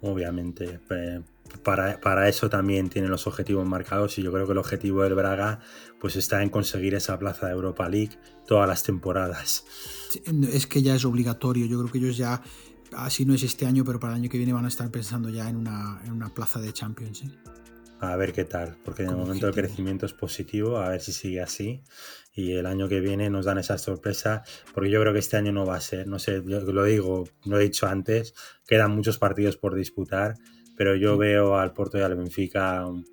obviamente. 0.02 0.80
Para, 1.64 2.00
para, 2.00 2.28
eso 2.28 2.50
también 2.50 2.90
tiene 2.90 3.08
los 3.08 3.28
objetivos 3.28 3.66
marcados 3.66 4.18
y 4.18 4.24
yo 4.24 4.32
creo 4.32 4.46
que 4.46 4.52
el 4.52 4.58
objetivo 4.58 5.04
del 5.04 5.16
Braga 5.16 5.60
pues 6.00 6.16
está 6.16 6.44
en 6.44 6.50
conseguir 6.50 6.96
esa 6.96 7.18
plaza 7.18 7.48
de 7.48 7.54
Europa 7.54 7.88
League 7.88 8.18
todas 8.46 8.68
las 8.68 8.84
temporadas. 8.84 9.66
Es 10.52 10.68
que 10.68 10.82
ya 10.82 10.96
es 10.96 11.06
obligatorio, 11.06 11.66
yo 11.66 11.80
creo 11.80 11.92
que 11.92 11.98
ellos 12.00 12.18
ya, 12.18 12.42
así 12.94 13.26
no 13.26 13.34
es 13.34 13.44
este 13.44 13.66
año, 13.66 13.84
pero 13.86 14.00
para 14.00 14.14
el 14.14 14.22
año 14.22 14.30
que 14.30 14.38
viene 14.38 14.54
van 14.54 14.66
a 14.66 14.70
estar 14.70 14.90
pensando 14.92 15.30
ya 15.30 15.50
en 15.50 15.56
una, 15.56 16.02
en 16.06 16.12
una 16.12 16.34
plaza 16.34 16.60
de 16.60 16.74
Champions. 16.74 17.24
¿eh? 17.24 17.32
A 18.00 18.16
ver 18.16 18.34
qué 18.34 18.46
tal, 18.46 18.78
porque 18.84 19.04
de 19.04 19.16
momento 19.16 19.48
el 19.48 19.54
crecimiento 19.54 20.06
es 20.06 20.14
positivo, 20.14 20.78
a 20.78 20.90
ver 20.90 21.02
si 21.02 21.14
sigue 21.14 21.42
así 21.42 21.84
y 22.36 22.52
el 22.52 22.66
año 22.66 22.90
que 22.90 23.00
viene 23.00 23.30
nos 23.30 23.46
dan 23.46 23.58
esa 23.58 23.78
sorpresa, 23.78 24.44
porque 24.74 24.90
yo 24.90 25.00
creo 25.00 25.14
que 25.14 25.20
este 25.20 25.38
año 25.38 25.54
no 25.54 25.66
va 25.66 25.78
a 25.78 25.82
ser, 25.82 26.06
no 26.06 26.20
sé, 26.20 26.44
yo 26.46 26.60
lo 26.60 26.84
digo, 26.84 27.24
lo 27.46 27.60
he 27.60 27.64
dicho 27.64 27.88
antes, 27.88 28.36
quedan 28.68 28.92
muchos 28.92 29.18
partidos 29.18 29.56
por 29.56 29.74
disputar, 29.74 30.36
pero 30.76 30.96
yo 30.96 31.18
veo 31.18 31.58
al 31.58 31.74
Porto 31.74 31.98
y 31.98 32.02
al 32.02 32.16
Benfica 32.16 32.86
un, 32.86 33.06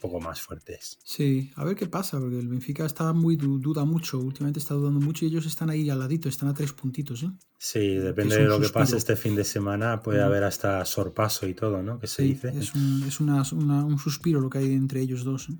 poco 0.00 0.20
más 0.20 0.40
fuertes. 0.40 0.98
Sí, 1.04 1.50
a 1.56 1.64
ver 1.64 1.76
qué 1.76 1.86
pasa, 1.86 2.18
porque 2.18 2.38
el 2.38 2.48
Benfica 2.48 2.86
está 2.86 3.12
muy 3.12 3.36
duda 3.36 3.84
mucho, 3.84 4.18
últimamente 4.18 4.58
está 4.58 4.74
dudando 4.74 4.98
mucho 4.98 5.24
y 5.24 5.28
ellos 5.28 5.46
están 5.46 5.68
ahí 5.68 5.90
al 5.90 5.98
ladito, 5.98 6.28
están 6.28 6.48
a 6.48 6.54
tres 6.54 6.72
puntitos, 6.72 7.22
¿eh? 7.22 7.30
Sí, 7.58 7.96
depende 7.96 8.38
de 8.38 8.44
lo 8.44 8.58
que 8.58 8.70
pase 8.70 8.96
este 8.96 9.16
fin 9.16 9.36
de 9.36 9.44
semana, 9.44 10.02
puede 10.02 10.22
haber 10.22 10.44
hasta 10.44 10.82
sorpaso 10.86 11.46
y 11.46 11.52
todo, 11.52 11.82
¿no? 11.82 11.98
Que 11.98 12.06
se 12.06 12.22
dice. 12.22 12.48
Es, 12.56 12.74
un, 12.74 13.04
es 13.06 13.20
una, 13.20 13.84
un 13.84 13.98
suspiro 13.98 14.40
lo 14.40 14.48
que 14.48 14.58
hay 14.58 14.72
entre 14.72 15.02
ellos 15.02 15.24
dos. 15.24 15.50
¿eh? 15.50 15.58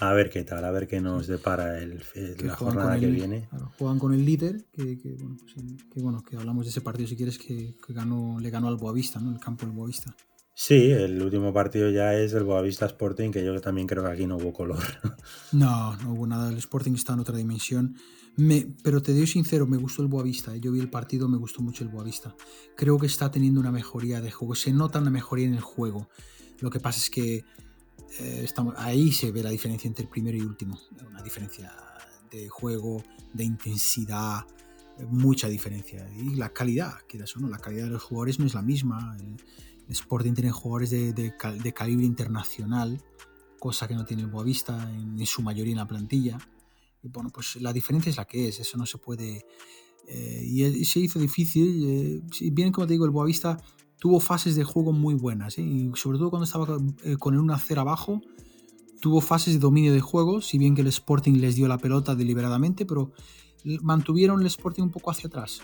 A 0.00 0.12
ver 0.12 0.30
qué 0.30 0.44
tal, 0.44 0.64
a 0.64 0.70
ver 0.70 0.86
qué 0.86 1.00
nos 1.00 1.26
depara 1.26 1.80
el, 1.80 2.04
la 2.44 2.54
jornada 2.54 2.98
que 3.00 3.06
viene. 3.06 3.48
juegan 3.78 3.98
con 3.98 4.14
el 4.14 4.24
líder, 4.24 4.64
que, 4.70 4.96
bueno, 5.18 5.36
pues, 5.40 5.84
que, 5.92 6.00
bueno, 6.00 6.22
que 6.22 6.36
hablamos 6.36 6.66
de 6.66 6.70
ese 6.70 6.80
partido 6.80 7.08
si 7.08 7.16
quieres, 7.16 7.36
que, 7.36 7.74
ganó, 7.88 8.38
le 8.38 8.48
ganó 8.50 8.68
al 8.68 8.76
Boavista, 8.76 9.18
¿no? 9.18 9.32
El 9.32 9.40
campo 9.40 9.66
del 9.66 9.74
Boavista. 9.74 10.14
Sí, 10.60 10.90
el 10.90 11.22
último 11.22 11.52
partido 11.52 11.88
ya 11.88 12.14
es 12.14 12.32
el 12.32 12.42
Boavista 12.42 12.84
Sporting, 12.84 13.30
que 13.30 13.44
yo 13.44 13.60
también 13.60 13.86
creo 13.86 14.02
que 14.02 14.10
aquí 14.10 14.26
no 14.26 14.38
hubo 14.38 14.52
color. 14.52 14.82
No, 15.52 15.96
no 15.98 16.14
hubo 16.14 16.26
nada. 16.26 16.50
El 16.50 16.58
Sporting 16.58 16.94
está 16.94 17.12
en 17.12 17.20
otra 17.20 17.36
dimensión. 17.36 17.94
Me, 18.34 18.66
pero 18.82 19.00
te 19.00 19.14
digo 19.14 19.24
sincero, 19.28 19.68
me 19.68 19.76
gustó 19.76 20.02
el 20.02 20.08
Boavista. 20.08 20.56
Yo 20.56 20.72
vi 20.72 20.80
el 20.80 20.90
partido, 20.90 21.28
me 21.28 21.38
gustó 21.38 21.62
mucho 21.62 21.84
el 21.84 21.90
Boavista. 21.90 22.34
Creo 22.76 22.98
que 22.98 23.06
está 23.06 23.30
teniendo 23.30 23.60
una 23.60 23.70
mejoría 23.70 24.20
de 24.20 24.32
juego. 24.32 24.56
Se 24.56 24.72
nota 24.72 24.98
una 24.98 25.10
mejoría 25.10 25.46
en 25.46 25.54
el 25.54 25.60
juego. 25.60 26.08
Lo 26.58 26.70
que 26.70 26.80
pasa 26.80 26.98
es 26.98 27.08
que 27.08 27.36
eh, 28.18 28.40
estamos, 28.42 28.74
ahí 28.78 29.12
se 29.12 29.30
ve 29.30 29.44
la 29.44 29.50
diferencia 29.50 29.86
entre 29.86 30.02
el 30.06 30.10
primero 30.10 30.36
y 30.36 30.40
último. 30.40 30.76
Una 31.08 31.22
diferencia 31.22 31.72
de 32.32 32.48
juego, 32.48 33.04
de 33.32 33.44
intensidad, 33.44 34.44
mucha 35.08 35.46
diferencia. 35.46 36.10
Y 36.16 36.34
la 36.34 36.48
calidad, 36.48 36.94
eso, 37.08 37.38
¿no? 37.38 37.48
La 37.48 37.58
calidad 37.58 37.84
de 37.84 37.90
los 37.90 38.02
jugadores 38.02 38.40
no 38.40 38.46
es 38.46 38.54
la 38.54 38.62
misma. 38.62 39.16
El, 39.20 39.36
Sporting 39.88 40.34
tiene 40.34 40.50
jugadores 40.50 40.90
de, 40.90 41.34
calibre 41.74 42.04
internacional, 42.04 43.02
cosa 43.58 43.88
que 43.88 43.94
no 43.94 44.04
tiene 44.04 44.22
el 44.22 44.28
Boavista 44.28 44.90
en, 44.92 45.24
su 45.26 45.42
mayoría 45.42 45.72
en 45.72 45.78
la 45.78 45.86
plantilla. 45.86 46.38
Y 47.02 47.08
bueno, 47.08 47.30
pues 47.30 47.56
la 47.56 47.72
diferencia 47.72 48.10
es 48.10 48.16
la 48.16 48.24
que 48.24 48.48
es, 48.48 48.60
eso 48.60 48.76
no 48.76 48.86
se 48.86 48.98
puede... 48.98 49.46
Eh, 50.06 50.42
y, 50.44 50.84
se 50.84 51.00
hizo 51.00 51.18
difícil. 51.18 52.22
Eh, 52.40 52.50
bien, 52.50 52.72
como 52.72 52.86
te 52.86 52.94
digo, 52.94 53.04
el 53.04 53.10
Boavista 53.10 53.58
tuvo 53.98 54.20
fases 54.20 54.56
de 54.56 54.64
juego 54.64 54.92
muy 54.92 55.14
buenas, 55.14 55.58
¿eh? 55.58 55.62
y 55.62 55.90
sobre 55.94 56.18
todo 56.18 56.30
cuando 56.30 56.44
estaba 56.44 56.78
eh, 57.02 57.16
con 57.16 57.34
el 57.34 57.40
1-0 57.40 57.78
abajo, 57.78 58.20
tuvo 59.00 59.20
fases 59.20 59.54
de 59.54 59.60
dominio 59.60 59.92
de 59.92 60.00
juego, 60.00 60.40
si 60.40 60.58
bien 60.58 60.74
que 60.74 60.82
el 60.82 60.86
Sporting 60.88 61.34
les 61.34 61.56
dio 61.56 61.68
la 61.68 61.78
pelota 61.78 62.14
deliberadamente, 62.14 62.86
pero 62.86 63.12
mantuvieron 63.82 64.40
el 64.40 64.46
Sporting 64.46 64.84
un 64.84 64.90
poco 64.90 65.10
hacia 65.10 65.26
atrás. 65.26 65.62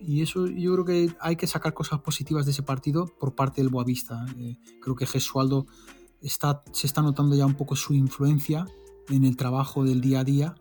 Y 0.00 0.22
eso 0.22 0.46
yo 0.46 0.72
creo 0.72 0.84
que 0.84 1.16
hay 1.20 1.36
que 1.36 1.46
sacar 1.46 1.74
cosas 1.74 2.00
positivas 2.00 2.44
de 2.44 2.52
ese 2.52 2.62
partido 2.62 3.06
por 3.18 3.34
parte 3.34 3.60
del 3.60 3.70
Boavista. 3.70 4.26
Eh, 4.38 4.56
creo 4.80 4.94
que 4.94 5.06
Gesualdo 5.06 5.66
está, 6.20 6.62
se 6.72 6.86
está 6.86 7.02
notando 7.02 7.34
ya 7.36 7.46
un 7.46 7.54
poco 7.54 7.76
su 7.76 7.94
influencia 7.94 8.66
en 9.08 9.24
el 9.24 9.36
trabajo 9.36 9.84
del 9.84 10.00
día 10.00 10.20
a 10.20 10.24
día. 10.24 10.54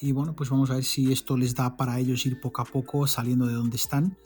Y 0.00 0.12
bueno, 0.12 0.34
pues 0.34 0.50
vamos 0.50 0.70
a 0.70 0.74
ver 0.74 0.84
si 0.84 1.12
esto 1.12 1.36
les 1.36 1.54
da 1.54 1.76
para 1.76 1.98
ellos 1.98 2.26
ir 2.26 2.40
poco 2.40 2.62
a 2.62 2.64
poco 2.64 3.06
saliendo 3.06 3.46
de 3.46 3.54
donde 3.54 3.76
están 3.76 4.16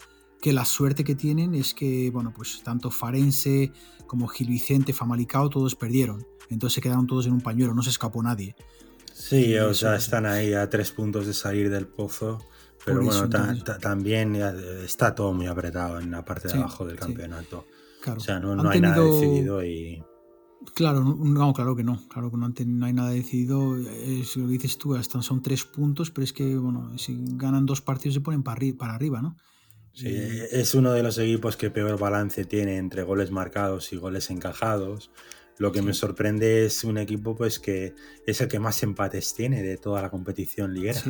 que 0.41 0.53
la 0.53 0.65
suerte 0.65 1.03
que 1.03 1.15
tienen 1.15 1.53
es 1.53 1.73
que, 1.73 2.09
bueno, 2.11 2.33
pues 2.35 2.61
tanto 2.63 2.91
Farense 2.91 3.71
como 4.07 4.27
Gil 4.27 4.49
Vicente, 4.49 4.93
Famalicao, 4.93 5.49
todos 5.49 5.75
perdieron. 5.75 6.25
Entonces 6.49 6.75
se 6.75 6.81
quedaron 6.81 7.07
todos 7.07 7.27
en 7.27 7.33
un 7.33 7.41
pañuelo, 7.41 7.73
no 7.73 7.83
se 7.83 7.89
escapó 7.89 8.23
nadie. 8.23 8.55
Sí, 9.13 9.55
o 9.57 9.73
sea, 9.73 9.95
están 9.95 10.25
ahí 10.25 10.53
a 10.53 10.69
tres 10.69 10.91
puntos 10.91 11.27
de 11.27 11.33
salir 11.33 11.69
del 11.69 11.87
pozo. 11.87 12.39
Pero 12.85 13.03
bueno, 13.03 13.29
también 13.79 14.35
está 14.35 15.13
todo 15.13 15.33
muy 15.33 15.47
apretado 15.47 15.99
en 15.99 16.11
la 16.11 16.23
parte 16.23 16.47
de 16.47 16.55
abajo 16.55 16.85
del 16.85 16.97
campeonato. 16.97 17.65
o 18.05 18.19
sea, 18.19 18.39
no, 18.39 18.69
hay 18.69 18.81
nada 18.81 19.03
decidido 19.03 19.63
y. 19.63 20.03
Claro, 20.75 21.01
no, 21.01 21.53
claro 21.53 21.73
que 21.73 21.85
no, 21.85 22.01
claro 22.09 22.29
que 22.29 22.37
no, 22.37 22.85
hay 22.85 22.93
nada 22.93 23.11
decidido. 23.11 23.77
Es 23.77 24.35
lo 24.35 24.47
que 24.47 24.53
dices 24.53 24.77
tú, 24.77 24.95
hasta 24.95 25.21
son 25.21 25.41
tres 25.41 25.63
puntos, 25.63 26.11
pero 26.11 26.23
es 26.23 26.33
que, 26.33 26.55
bueno, 26.57 26.97
si 26.97 27.17
ganan 27.35 27.65
dos 27.65 27.81
partidos 27.81 28.15
se 28.15 28.21
ponen 28.21 28.43
para, 28.43 28.61
para 28.77 28.95
arriba, 28.95 29.21
¿no? 29.21 29.37
Sí, 29.93 30.07
es 30.51 30.75
uno 30.75 30.91
de 30.91 31.03
los 31.03 31.17
equipos 31.17 31.57
que 31.57 31.71
peor 31.71 31.99
balance 31.99 32.45
tiene 32.45 32.77
entre 32.77 33.03
goles 33.03 33.31
marcados 33.31 33.91
y 33.91 33.97
goles 33.97 34.29
encajados. 34.29 35.11
Lo 35.59 35.73
que 35.73 35.81
me 35.81 35.93
sorprende 35.93 36.65
es 36.65 36.85
un 36.85 36.97
equipo 36.97 37.35
pues 37.35 37.59
que 37.59 37.93
es 38.25 38.39
el 38.39 38.47
que 38.47 38.59
más 38.59 38.81
empates 38.81 39.33
tiene 39.35 39.61
de 39.61 39.75
toda 39.75 40.01
la 40.01 40.09
competición 40.09 40.73
liguera. 40.73 41.01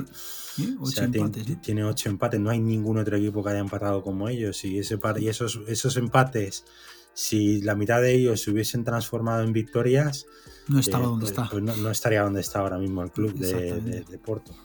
tiene, 1.62 1.84
ocho 1.84 2.10
empates, 2.10 2.40
no 2.40 2.50
hay 2.50 2.60
ningún 2.60 2.98
otro 2.98 3.16
equipo 3.16 3.44
que 3.44 3.52
haya 3.52 3.60
empatado 3.60 4.02
como 4.02 4.28
ellos. 4.28 4.66
Y, 4.66 4.80
ese, 4.80 4.98
y 5.20 5.28
esos, 5.28 5.60
esos 5.68 5.98
empates, 5.98 6.66
si 7.14 7.62
la 7.62 7.76
mitad 7.76 8.02
de 8.02 8.16
ellos 8.16 8.42
se 8.42 8.50
hubiesen 8.50 8.84
transformado 8.84 9.44
en 9.44 9.54
victorias, 9.54 10.26
no 10.68 10.80
estaba 10.80 11.04
eh, 11.04 11.08
donde 11.08 11.26
pues, 11.26 11.32
está. 11.32 11.50
Pues 11.50 11.64
no, 11.64 11.92
estaría 11.92 12.24
donde 12.24 12.42
está 12.42 12.60
ahora 12.60 12.80
mismo 12.80 13.04
el 13.04 13.12
club 13.12 13.36
de, 13.36 14.02
de 14.02 14.18
Porto. 14.18 14.56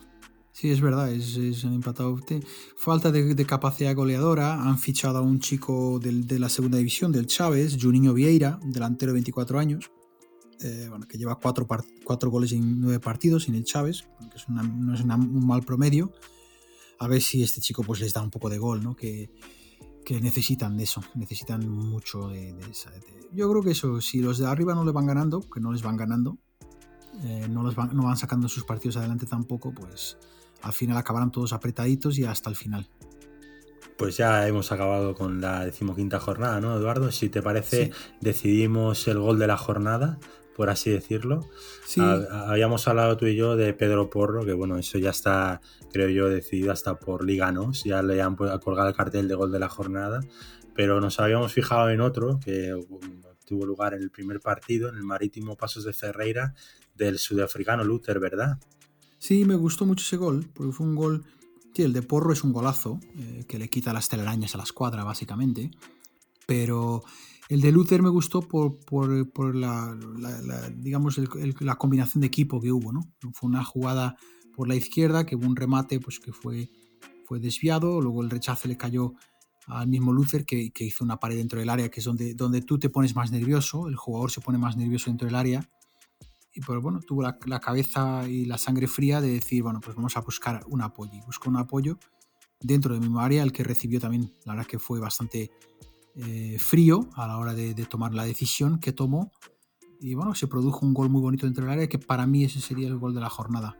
Sí, 0.55 0.71
es 0.71 0.81
verdad, 0.81 1.13
es, 1.13 1.65
han 1.65 1.75
empatado. 1.75 2.17
Falta 2.77 3.11
de, 3.11 3.45
capacidad 3.45 3.93
goleadora. 3.93 4.63
Han 4.63 4.79
fichado 4.79 5.19
a 5.19 5.21
un 5.21 5.41
chico 5.41 5.99
de 5.99 6.39
la 6.39 6.49
segunda 6.49 6.79
división, 6.79 7.11
del 7.11 7.27
Chávez, 7.27 7.77
Juninho 7.79 8.15
Vieira, 8.15 8.61
delantero 8.63 9.11
de 9.11 9.15
24 9.15 9.59
años, 9.59 9.91
eh, 10.61 10.87
bueno, 10.89 11.09
que 11.09 11.19
lleva 11.19 11.41
cuatro, 11.41 11.67
cuatro, 12.05 12.31
goles 12.31 12.53
en 12.53 12.81
nueve 12.81 13.01
partidos 13.01 13.49
en 13.49 13.57
el 13.57 13.65
Chávez, 13.65 14.05
que 14.31 14.37
es 14.37 14.49
no 14.49 14.95
es 14.95 15.01
un 15.01 15.45
mal 15.45 15.65
promedio. 15.65 16.13
A 17.01 17.09
ver 17.09 17.21
si 17.21 17.43
este 17.43 17.61
chico 17.61 17.83
pues 17.83 17.99
les 17.99 18.13
da 18.13 18.23
un 18.23 18.31
poco 18.31 18.49
de 18.49 18.59
gol, 18.59 18.81
¿no? 18.81 18.95
Que, 18.95 19.31
que 20.05 20.21
necesitan 20.21 20.77
de 20.77 20.85
eso, 20.85 21.03
necesitan 21.17 21.69
mucho 21.69 22.29
de, 22.29 22.55
esa. 22.71 22.93
yo 23.33 23.51
creo 23.51 23.63
que 23.65 23.73
eso, 23.73 24.01
si 24.01 24.21
los 24.21 24.39
de 24.39 24.47
arriba 24.47 24.77
no 24.77 24.85
le 24.85 24.93
van 24.93 25.07
ganando, 25.07 25.41
que 25.41 25.59
no 25.59 25.73
les 25.73 25.83
van 25.83 25.97
ganando, 25.97 26.39
eh, 27.25 27.49
no, 27.51 27.65
los 27.65 27.77
no 27.77 28.05
van 28.05 28.17
sacando 28.17 28.49
sus 28.49 28.63
partidos 28.63 28.97
adelante 28.97 29.27
tampoco, 29.27 29.73
pues 29.75 30.17
al 30.65 30.73
final 30.73 30.97
acabarán 30.97 31.31
todos 31.31 31.53
apretaditos 31.53 32.19
y 32.19 32.25
hasta 32.25 32.51
el 32.51 32.57
final. 32.57 32.89
Pues 33.97 34.17
ya 34.17 34.49
hemos 34.49 34.73
acabado 34.73 35.15
con 35.15 35.41
la 35.41 35.65
decimoquinta 35.65 36.19
jornada, 36.19 36.61
¿no, 36.61 36.77
Eduardo? 36.77 37.13
Si 37.13 37.29
te 37.29 37.43
parece, 37.43 37.93
decidimos 38.21 39.07
el 39.07 39.19
gol 39.19 39.39
de 39.39 39.47
la 39.47 39.57
jornada, 39.57 40.19
por 40.57 40.69
así 40.69 40.91
decirlo. 40.91 41.49
Sí. 41.87 42.01
Habíamos 42.01 42.89
hablado 42.89 43.17
tú 43.17 43.27
y 43.27 43.37
yo 43.37 43.57
de 43.57 43.73
Pedro 43.73 44.11
Porro, 44.11 44.45
que 44.45 44.53
bueno, 44.53 44.79
eso 44.79 44.99
ya 44.99 45.11
está, 45.11 45.61
creo 45.93 46.09
yo, 46.09 46.29
decidido 46.29 46.73
hasta 46.73 46.99
por 46.99 47.25
Liganos, 47.25 47.85
ya 47.85 48.03
le 48.03 48.21
han 48.21 48.35
colgado 48.35 48.89
el 48.89 48.97
cartel 48.97 49.29
de 49.29 49.35
gol 49.37 49.53
de 49.53 49.61
la 49.61 49.69
jornada, 49.69 50.21
pero 50.75 51.01
nos 51.01 51.21
habíamos 51.21 51.53
fijado 51.53 51.91
en 51.91 52.01
otro 52.01 52.41
que 52.45 52.75
tuvo 53.47 53.65
lugar 53.65 53.95
en 53.95 54.03
el 54.03 54.11
primer 54.11 54.41
partido, 54.41 54.89
en 54.89 54.97
el 54.97 55.05
Marítimo 55.05 55.57
Pasos 55.57 55.85
de 55.85 55.93
Ferreira, 55.93 56.55
del 56.97 57.19
sudafricano 57.19 57.85
Luther, 57.85 58.19
¿verdad? 58.19 58.59
Sí, 59.25 59.47
me 59.47 59.55
gustó 59.55 59.87
mucho 59.87 60.03
ese 60.03 60.19
gol, 60.19 60.51
porque 60.53 60.71
fue 60.71 60.87
un 60.87 60.95
gol. 60.95 61.25
Sí, 61.75 61.81
el 61.81 61.95
de 61.95 62.03
Porro 62.03 62.35
es 62.35 62.45
un 62.45 62.53
golazo, 62.53 63.01
eh, 63.17 63.47
que 63.49 63.59
le 63.59 63.71
quita 63.71 63.95
las 63.95 64.11
telarañas 64.11 64.55
a 64.55 64.59
la 64.59 64.65
escuadra, 64.65 65.03
básicamente. 65.03 65.71
Pero 66.47 67.03
el 67.49 67.63
de 67.63 67.73
Luther 67.73 68.03
me 68.03 68.11
gustó 68.11 68.43
por, 68.43 68.85
por, 68.85 69.55
la, 69.55 69.97
digamos, 70.77 71.19
la 71.61 71.77
combinación 71.77 72.21
de 72.21 72.27
equipo 72.27 72.61
que 72.61 72.71
hubo, 72.71 72.93
¿no? 72.93 73.01
Fue 73.33 73.49
una 73.49 73.65
jugada 73.65 74.15
por 74.55 74.69
la 74.69 74.75
izquierda, 74.75 75.25
que 75.25 75.37
hubo 75.37 75.47
un 75.47 75.57
remate 75.57 76.01
pues, 76.01 76.21
que 76.21 76.35
fue, 76.35 76.69
fue 77.25 77.41
desviado, 77.41 78.03
luego 78.03 78.23
el 78.23 78.29
rechace 78.29 78.69
le 78.69 78.77
cayó 78.77 79.15
al 79.69 79.89
mismo 79.89 80.13
Luther, 80.13 80.45
que, 80.45 80.71
que, 80.71 80.85
hizo 80.85 81.03
una 81.03 81.19
pared 81.19 81.39
dentro 81.39 81.59
del 81.59 81.71
área, 81.71 81.89
que 81.89 82.01
es 82.01 82.05
donde, 82.05 82.35
donde 82.35 82.61
tú 82.61 82.79
te 82.79 82.91
pones 82.91 83.17
más 83.17 83.33
nervioso, 83.33 83.89
el 83.89 83.97
jugador 83.97 84.31
se 84.31 84.43
pone 84.43 84.59
más 84.59 84.77
nervioso 84.77 85.07
dentro 85.07 85.25
del 85.25 85.37
área, 85.37 85.67
y 86.55 86.61
pues 86.61 86.81
bueno, 86.81 87.01
tuvo 87.01 87.23
la, 87.23 87.61
cabeza 87.61 88.29
y 88.29 88.45
la 88.45 88.59
sangre 88.59 88.87
fría 88.87 89.21
de 89.21 89.33
decir, 89.33 89.63
bueno, 89.63 89.81
pues 89.81 89.97
vamos 89.97 90.17
a 90.17 90.21
buscar 90.21 90.63
un 90.69 90.83
apoyo. 90.83 91.13
Y 91.13 91.21
buscó 91.21 91.51
un 91.51 91.57
apoyo 91.57 91.99
dentro 92.61 92.95
de 92.99 93.07
mi 93.07 93.21
área, 93.21 93.43
el 93.43 93.53
que 93.53 93.65
recibió 93.65 94.01
también, 94.01 94.33
la 94.45 94.55
verdad 94.55 94.69
que 94.69 94.79
fue 94.79 95.01
bastante 95.01 95.51
eh, 96.15 96.57
frío 96.61 97.09
a 97.17 97.27
la 97.27 97.39
hora 97.39 97.55
de, 97.55 97.75
tomar 97.87 98.15
la 98.15 98.25
decisión 98.25 98.79
que 98.79 98.93
tomó. 98.93 99.33
Y 100.01 100.15
bueno, 100.15 100.35
se 100.37 100.47
produjo 100.47 100.87
un 100.87 100.95
gol 100.95 101.09
muy 101.09 101.21
bonito 101.21 101.47
dentro 101.47 101.65
del 101.65 101.73
área, 101.73 101.89
que 101.89 101.99
para 101.99 102.25
mí 102.27 102.45
ese 102.45 102.61
sería 102.61 102.87
el 102.87 102.99
gol 102.99 103.15
de 103.15 103.21
la 103.21 103.31
jornada. 103.31 103.77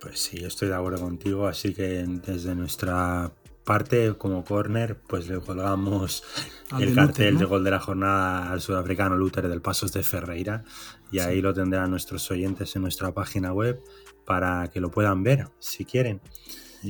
Pues 0.00 0.20
sí, 0.20 0.36
estoy 0.44 0.68
de 0.68 0.76
acuerdo 0.76 1.00
contigo, 1.00 1.48
así 1.48 1.74
que 1.74 2.04
desde 2.24 2.54
nuestra 2.54 3.32
parte 3.64 4.14
como 4.16 4.44
corner, 4.44 4.98
pues 4.98 5.28
le 5.28 5.40
colgamos 5.40 6.22
Al 6.70 6.84
el 6.84 6.88
de 6.90 6.94
cartel 6.94 7.06
Luther, 7.06 7.32
¿no? 7.34 7.38
de 7.40 7.44
gol 7.44 7.64
de 7.64 7.70
la 7.70 7.80
jornada 7.80 8.50
al 8.50 8.60
sudafricano 8.60 9.16
Luther 9.16 9.48
del 9.48 9.60
Pasos 9.60 9.92
de 9.92 10.02
Ferreira 10.02 10.64
y 11.10 11.18
ahí 11.20 11.40
lo 11.40 11.52
tendrán 11.54 11.90
nuestros 11.90 12.30
oyentes 12.30 12.74
en 12.76 12.82
nuestra 12.82 13.12
página 13.12 13.52
web 13.52 13.80
para 14.26 14.68
que 14.72 14.80
lo 14.80 14.90
puedan 14.90 15.22
ver 15.22 15.48
si 15.58 15.84
quieren. 15.84 16.20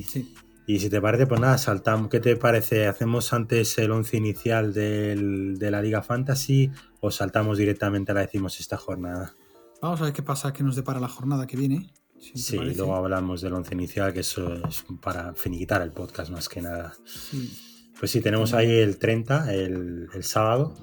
Sí. 0.06 0.34
Y 0.66 0.80
si 0.80 0.90
te 0.90 1.00
parece, 1.00 1.26
pues 1.26 1.40
nada, 1.40 1.56
saltamos. 1.56 2.08
¿Qué 2.10 2.20
te 2.20 2.36
parece? 2.36 2.86
¿Hacemos 2.86 3.32
antes 3.32 3.78
el 3.78 3.90
once 3.90 4.16
inicial 4.18 4.74
del- 4.74 5.56
de 5.58 5.70
la 5.70 5.80
Liga 5.80 6.02
Fantasy 6.02 6.70
o 7.00 7.10
saltamos 7.10 7.56
directamente 7.56 8.12
a 8.12 8.14
la 8.16 8.20
decimos 8.20 8.60
esta 8.60 8.76
jornada? 8.76 9.34
Vamos 9.80 10.00
a 10.02 10.04
ver 10.04 10.12
qué 10.12 10.22
pasa, 10.22 10.52
qué 10.52 10.62
nos 10.62 10.76
depara 10.76 11.00
la 11.00 11.08
jornada 11.08 11.46
que 11.46 11.56
viene. 11.56 11.92
si 12.20 12.36
Sí, 12.36 12.56
parece. 12.56 12.76
luego 12.78 12.96
hablamos 12.96 13.40
del 13.40 13.52
once 13.52 13.72
inicial, 13.74 14.12
que 14.12 14.20
eso 14.20 14.52
es 14.68 14.84
para 15.00 15.32
finiquitar 15.34 15.80
el 15.82 15.92
podcast 15.92 16.30
más 16.32 16.48
que 16.48 16.60
nada. 16.60 16.92
Sí. 17.06 17.56
Pues 17.98 18.10
sí, 18.10 18.20
tenemos 18.20 18.52
ahí 18.54 18.70
el 18.70 18.98
30, 18.98 19.54
el, 19.54 20.08
el 20.12 20.24
sábado. 20.24 20.74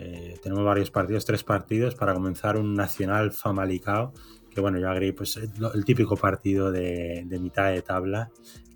Eh, 0.00 0.38
tenemos 0.42 0.64
varios 0.64 0.90
partidos, 0.90 1.24
tres 1.24 1.42
partidos 1.42 1.94
para 1.94 2.14
comenzar 2.14 2.56
un 2.56 2.74
Nacional 2.74 3.32
Famalicao. 3.32 4.12
Que 4.50 4.60
bueno, 4.60 4.78
yo 4.78 4.88
agregué 4.88 5.12
pues 5.12 5.36
el, 5.36 5.50
el 5.74 5.84
típico 5.84 6.16
partido 6.16 6.70
de, 6.72 7.24
de 7.26 7.38
mitad 7.38 7.70
de 7.70 7.82
tabla. 7.82 8.30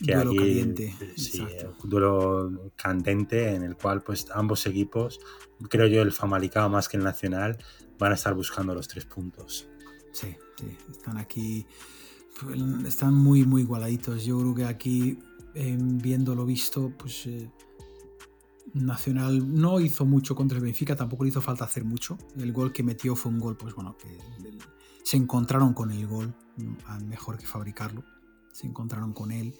Que 0.04 0.14
Duelo 0.14 0.30
aquí, 0.30 0.38
caliente, 0.38 0.94
sí, 1.16 1.46
duelo 1.85 2.72
candente 2.74 3.54
en 3.54 3.62
el 3.62 3.76
cual 3.76 4.02
pues 4.02 4.26
ambos 4.35 4.66
equipos, 4.66 5.20
creo 5.68 5.87
yo 5.87 6.02
el 6.02 6.11
Famalicao 6.11 6.68
más 6.68 6.88
que 6.88 6.96
el 6.96 7.04
Nacional, 7.04 7.56
van 7.98 8.11
a 8.11 8.16
estar 8.16 8.35
buscando 8.35 8.74
los 8.74 8.88
tres 8.88 9.04
puntos. 9.04 9.68
Sí, 10.12 10.37
sí, 10.58 10.76
están 10.90 11.18
aquí, 11.18 11.66
están 12.85 13.14
muy, 13.14 13.44
muy 13.44 13.62
igualaditos. 13.62 14.24
Yo 14.24 14.40
creo 14.40 14.54
que 14.54 14.64
aquí, 14.64 15.18
eh, 15.54 15.76
viendo 15.78 16.35
lo 16.35 16.44
visto, 16.44 16.92
pues 16.98 17.26
eh, 17.26 17.48
Nacional 18.74 19.52
no 19.52 19.80
hizo 19.80 20.04
mucho 20.06 20.35
contra 20.35 20.58
el 20.58 20.64
Benfica, 20.64 20.96
tampoco 20.96 21.24
le 21.24 21.30
hizo 21.30 21.40
falta 21.40 21.64
hacer 21.64 21.85
mucho. 21.85 22.16
El 22.37 22.52
gol 22.52 22.72
que 22.72 22.82
metió 22.82 23.14
fue 23.14 23.30
un 23.30 23.38
gol, 23.38 23.56
pues 23.56 23.74
bueno, 23.74 23.96
que 23.98 24.18
se 25.02 25.16
encontraron 25.16 25.74
con 25.74 25.90
el 25.90 26.06
gol, 26.06 26.35
mejor 27.06 27.37
que 27.37 27.46
fabricarlo. 27.46 28.02
Se 28.52 28.66
encontraron 28.66 29.12
con 29.12 29.32
él. 29.32 29.54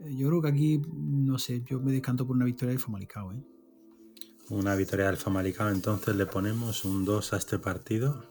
Eh, 0.00 0.14
Yo 0.16 0.28
creo 0.28 0.42
que 0.42 0.48
aquí, 0.48 0.82
no 0.92 1.38
sé, 1.38 1.62
yo 1.64 1.80
me 1.80 1.92
decanto 1.92 2.26
por 2.26 2.36
una 2.36 2.44
victoria 2.44 2.72
de 2.72 2.78
Famalicao, 2.78 3.32
¿eh? 3.32 3.44
Una 4.50 4.74
victoria 4.74 5.06
del 5.06 5.16
Famalicao, 5.16 5.70
entonces 5.70 6.14
le 6.14 6.26
ponemos 6.26 6.84
un 6.84 7.04
2 7.04 7.32
a 7.32 7.36
este 7.36 7.58
partido. 7.58 8.24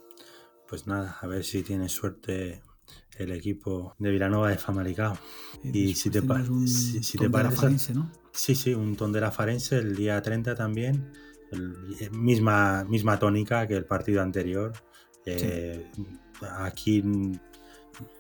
Pues 0.68 0.88
nada, 0.88 1.18
a 1.22 1.28
ver 1.28 1.44
si 1.44 1.64
tiene 1.64 1.90
suerte 1.90 2.62
el 3.18 3.32
equipo 3.32 3.96
de 4.00 4.12
Vilanova 4.12 4.50
de 4.50 4.58
Famalicao. 4.58 5.18
Y 5.64 5.94
si 5.94 6.10
te 6.10 6.20
un 6.22 6.68
si- 6.68 7.04
si 7.04 7.18
te 7.18 7.30
parece- 7.30 7.56
Farense, 7.56 7.94
¿no? 7.94 8.12
Sí, 8.34 8.56
sí, 8.56 8.74
un 8.74 8.96
Tondela 8.96 9.32
Farense 9.32 9.78
el 9.78 9.96
día 9.96 10.22
30 10.22 10.56
también. 10.56 11.12
El- 11.52 11.76
eh, 12.00 12.10
misma, 12.12 12.84
misma 12.86 13.20
tónica 13.20 13.68
que 13.68 13.76
el 13.76 13.86
partido 13.86 14.22
anterior. 14.22 14.72
Eh, 15.26 15.86
Aquí 16.58 17.04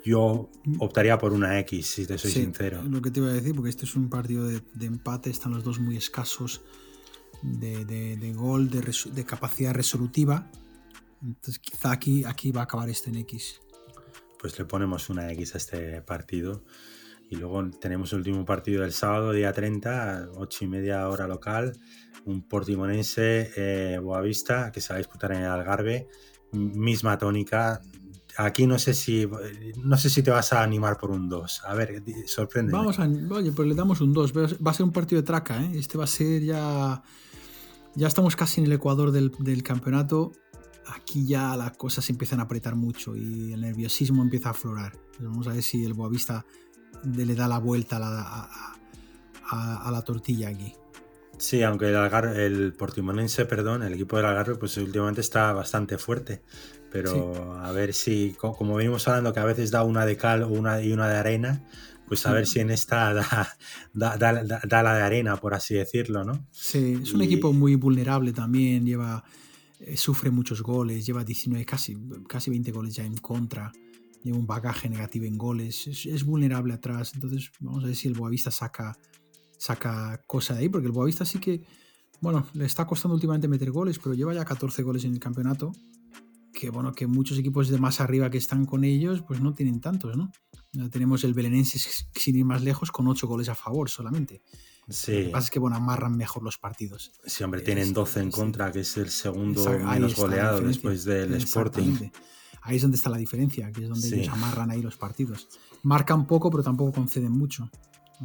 yo 0.05 0.49
optaría 0.79 1.17
por 1.17 1.33
una 1.33 1.57
X, 1.61 1.87
si 1.87 2.05
te 2.05 2.17
soy 2.19 2.29
Sí, 2.31 2.41
sincero. 2.43 2.83
Lo 2.83 3.01
que 3.01 3.09
te 3.09 3.19
iba 3.19 3.29
a 3.29 3.33
decir, 3.33 3.55
porque 3.55 3.69
este 3.71 3.85
es 3.85 3.95
un 3.95 4.09
partido 4.09 4.45
de, 4.45 4.61
de 4.75 4.85
empate, 4.85 5.29
están 5.31 5.53
los 5.53 5.63
dos 5.63 5.79
muy 5.79 5.97
escasos 5.97 6.61
de, 7.41 7.83
de- 7.85 8.17
de 8.17 8.33
gol, 8.33 8.69
de 8.69 9.25
capacidad 9.25 9.73
resolutiva. 9.73 10.51
Entonces 11.23 11.57
quizá 11.59 11.91
aquí, 11.91 12.23
aquí 12.25 12.51
va 12.51 12.61
a 12.61 12.63
acabar 12.65 12.89
este 12.89 13.09
en 13.09 13.15
X. 13.17 13.59
pues 14.41 14.57
le 14.57 14.65
ponemos 14.65 15.09
una 15.09 15.31
X 15.31 15.53
a 15.53 15.57
este 15.59 16.01
partido. 16.01 16.63
Y 17.29 17.35
luego 17.35 17.69
tenemos 17.79 18.11
el 18.11 18.19
último 18.19 18.43
partido 18.43 18.81
del 18.81 18.91
sábado, 18.91 19.31
día 19.31 19.53
30, 19.53 20.31
8 20.35 20.65
y 20.65 20.67
media 20.67 21.07
hora 21.07 21.27
local. 21.27 21.77
Un 22.25 22.47
portimonense 22.47 23.51
eh, 23.55 23.99
Boavista 23.99 24.71
que 24.71 24.81
se 24.81 24.89
va 24.89 24.95
a 24.95 24.97
disputar 24.97 25.31
en 25.31 25.43
el 25.43 25.45
Algarve. 25.45 26.07
Misma 26.51 27.17
tónica. 27.17 27.81
Aquí 28.37 28.65
no 28.65 28.79
sé 28.79 28.93
si 28.93 29.29
no 29.77 29.97
sé 29.97 30.09
si 30.09 30.23
te 30.23 30.31
vas 30.31 30.51
a 30.53 30.63
animar 30.63 30.97
por 30.97 31.11
un 31.11 31.29
2. 31.29 31.61
A 31.65 31.75
ver, 31.75 32.03
sorprende. 32.25 32.73
Vamos 32.73 32.99
a, 32.99 33.07
oye, 33.29 33.51
pues 33.51 33.67
le 33.67 33.75
damos 33.75 34.01
un 34.01 34.11
2. 34.11 34.33
Va 34.35 34.71
a 34.71 34.73
ser 34.73 34.85
un 34.85 34.91
partido 34.91 35.21
de 35.21 35.25
traca, 35.27 35.63
¿eh? 35.63 35.71
Este 35.75 35.97
va 35.97 36.05
a 36.05 36.07
ser 36.07 36.41
ya. 36.41 37.03
Ya 37.93 38.07
estamos 38.07 38.35
casi 38.35 38.61
en 38.61 38.67
el 38.67 38.73
ecuador 38.73 39.11
del, 39.11 39.31
del 39.39 39.63
campeonato. 39.63 40.31
Aquí 40.87 41.25
ya 41.25 41.55
las 41.55 41.77
cosas 41.77 42.03
se 42.05 42.11
empiezan 42.11 42.39
a 42.39 42.43
apretar 42.43 42.75
mucho 42.75 43.15
y 43.15 43.53
el 43.53 43.61
nerviosismo 43.61 44.21
empieza 44.23 44.49
a 44.49 44.51
aflorar. 44.51 44.97
Vamos 45.19 45.47
a 45.47 45.53
ver 45.53 45.63
si 45.63 45.83
el 45.85 45.93
Boavista 45.93 46.45
le 47.15 47.35
da 47.35 47.47
la 47.47 47.59
vuelta 47.59 47.97
a 47.97 47.99
la, 47.99 48.21
a- 48.21 48.73
a- 49.49 49.87
a 49.87 49.91
la 49.91 50.01
tortilla 50.01 50.49
aquí. 50.49 50.73
Sí, 51.37 51.63
aunque 51.63 51.89
el, 51.89 51.95
Algar- 51.95 52.37
el 52.37 52.73
portimonense, 52.73 53.45
perdón, 53.45 53.83
el 53.83 53.93
equipo 53.93 54.17
del 54.17 54.25
Algarve, 54.27 54.55
pues 54.55 54.77
últimamente 54.77 55.21
está 55.21 55.53
bastante 55.53 55.97
fuerte. 55.97 56.41
Pero 56.91 57.55
a 57.59 57.71
ver 57.71 57.93
si, 57.93 58.35
co- 58.37 58.53
como 58.53 58.75
venimos 58.75 59.07
hablando, 59.07 59.33
que 59.33 59.39
a 59.39 59.45
veces 59.45 59.71
da 59.71 59.83
una 59.83 60.05
de 60.05 60.17
cal 60.17 60.43
o 60.43 60.49
una, 60.49 60.81
y 60.81 60.91
una 60.91 61.07
de 61.07 61.17
arena, 61.17 61.63
pues 62.07 62.25
a 62.25 62.33
ver 62.33 62.45
si 62.45 62.59
en 62.59 62.69
esta 62.69 63.13
da, 63.13 63.55
da- 63.93 64.17
da- 64.17 64.43
da- 64.43 64.61
da 64.67 64.83
la 64.83 64.95
de 64.95 65.01
arena, 65.03 65.37
por 65.37 65.53
así 65.53 65.73
decirlo, 65.75 66.23
¿no? 66.25 66.45
Sí, 66.51 66.99
es 67.01 67.13
un 67.13 67.21
Y- 67.21 67.25
equipo 67.25 67.53
muy 67.53 67.75
vulnerable 67.75 68.33
también, 68.33 68.85
lleva, 68.85 69.23
eh, 69.83 69.97
sufre 69.97 70.29
muchos 70.29 70.61
goles, 70.61 71.05
lleva 71.05 71.23
19, 71.23 71.65
casi, 71.65 71.97
casi 72.27 72.51
20 72.51 72.71
goles 72.71 72.95
ya 72.95 73.03
en 73.03 73.17
contra, 73.17 73.71
lleva 74.23 74.37
un 74.37 74.45
bagaje 74.45 74.87
negativo 74.89 75.25
en 75.25 75.37
goles, 75.37 75.87
es, 75.87 76.23
vulnerable 76.23 76.73
atrás, 76.73 77.13
entonces 77.15 77.51
vamos 77.59 77.83
a 77.83 77.87
ver 77.87 77.95
si 77.95 78.07
el 78.07 78.13
Boavista 78.13 78.51
saca, 78.51 78.95
saca 79.57 80.21
cosa 80.27 80.53
de 80.53 80.59
ahí, 80.59 80.69
porque 80.69 80.85
el 80.85 80.91
Boavista 80.91 81.25
sí 81.25 81.39
que, 81.39 81.63
bueno, 82.19 82.45
le 82.53 82.65
está 82.65 82.85
costando 82.85 83.15
últimamente 83.15 83.47
meter 83.47 83.71
goles, 83.71 83.97
pero 83.97 84.13
lleva 84.13 84.35
ya 84.35 84.45
14 84.45 84.83
goles 84.83 85.03
en 85.05 85.13
el 85.13 85.19
campeonato, 85.19 85.71
que 86.53 86.69
bueno, 86.69 86.91
que 86.91 87.07
muchos 87.07 87.39
equipos 87.39 87.69
de 87.69 87.79
más 87.79 88.01
arriba 88.01 88.29
que 88.29 88.37
están 88.37 88.65
con 88.67 88.83
ellos, 88.83 89.23
pues 89.23 89.41
no 89.41 89.55
tienen 89.55 89.81
tantos, 89.81 90.15
¿no? 90.15 90.31
Tenemos 90.91 91.23
el 91.23 91.33
Belenense 91.33 91.79
sin 92.13 92.35
ir 92.35 92.45
más 92.45 92.61
lejos 92.61 92.91
con 92.91 93.07
8 93.07 93.27
goles 93.27 93.49
a 93.49 93.55
favor 93.55 93.89
solamente. 93.89 94.43
Lo 94.87 94.95
que 94.95 95.29
pasa 95.31 95.45
es 95.45 95.51
que 95.51 95.59
bueno, 95.59 95.75
amarran 95.77 96.17
mejor 96.17 96.43
los 96.43 96.57
partidos. 96.57 97.11
sí, 97.25 97.43
hombre, 97.43 97.59
es- 97.61 97.65
tienen 97.65 97.93
12 97.93 98.19
en 98.19 98.31
contra, 98.31 98.71
que 98.71 98.81
es 98.81 98.97
el 98.97 99.09
segundo 99.09 99.63
menos 99.79 100.15
goleado 100.15 100.61
después 100.61 101.03
del 101.05 101.33
Sporting. 101.35 102.09
Ahí 102.63 102.75
es 102.75 102.81
donde 102.83 102.97
está 102.97 103.09
la 103.09 103.17
diferencia, 103.17 103.71
que 103.71 103.83
es 103.83 103.89
donde 103.89 104.07
Sí. 104.07 104.15
ellos 104.15 104.29
amarran 104.29 104.69
ahí 104.69 104.81
los 104.81 104.95
partidos. 104.97 105.47
Marcan 105.83 106.27
poco, 106.27 106.51
pero 106.51 106.61
tampoco 106.61 106.91
conceden 106.91 107.31
mucho. 107.31 107.69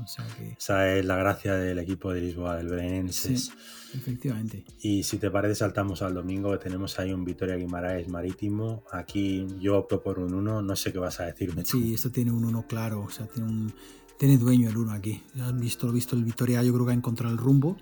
O 0.02 0.06
sea 0.06 0.26
que, 0.36 0.52
Esa 0.58 0.92
es 0.94 1.06
la 1.06 1.16
gracia 1.16 1.54
del 1.54 1.78
equipo 1.78 2.12
de 2.12 2.20
Lisboa, 2.20 2.56
del 2.56 2.68
Belenenses. 2.68 3.46
sí, 3.46 3.52
efectivamente. 3.96 4.62
Y 4.82 5.04
si 5.04 5.16
te 5.16 5.30
parece, 5.30 5.54
saltamos 5.54 6.02
al 6.02 6.12
domingo, 6.12 6.52
que 6.52 6.58
tenemos 6.58 6.98
ahí 6.98 7.14
un 7.14 7.24
Vitoria 7.24 7.56
Guimaraes 7.56 8.06
Marítimo. 8.08 8.84
Aquí 8.92 9.46
yo 9.58 9.78
opto 9.78 10.02
por 10.02 10.18
un 10.18 10.34
1, 10.34 10.60
no 10.60 10.76
sé 10.76 10.92
qué 10.92 10.98
vas 10.98 11.18
a 11.20 11.24
decirme. 11.24 11.62
tú. 11.62 11.78
Sí, 11.78 11.94
esto 11.94 12.10
tiene 12.10 12.30
un 12.30 12.44
1 12.44 12.66
claro, 12.66 13.00
o 13.04 13.10
sea, 13.10 13.26
tiene 13.26 13.48
un 13.50 13.72
tiene 14.18 14.38
dueño 14.38 14.68
el 14.68 14.76
1 14.76 14.92
aquí. 14.92 15.22
Ya 15.34 15.46
han 15.46 15.60
visto, 15.60 15.90
visto 15.92 16.16
el 16.16 16.24
Vitoria, 16.24 16.62
yo 16.62 16.72
creo 16.72 16.86
que 16.86 16.92
ha 16.92 16.94
encontrado 16.94 17.32
el 17.32 17.38
rumbo. 17.38 17.76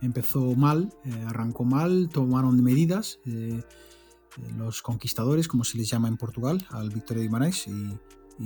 Empezó 0.00 0.54
mal, 0.54 0.92
eh, 1.04 1.24
arrancó 1.26 1.64
mal, 1.64 2.08
tomaron 2.08 2.62
medidas 2.62 3.18
eh, 3.26 3.60
eh, 4.36 4.52
los 4.56 4.82
conquistadores, 4.82 5.48
como 5.48 5.64
se 5.64 5.76
les 5.76 5.88
llama 5.88 6.08
en 6.08 6.16
Portugal, 6.16 6.64
al 6.70 6.90
Victoria 6.90 7.22
de 7.22 7.28
Guimarães 7.28 7.66
y, 7.66 7.98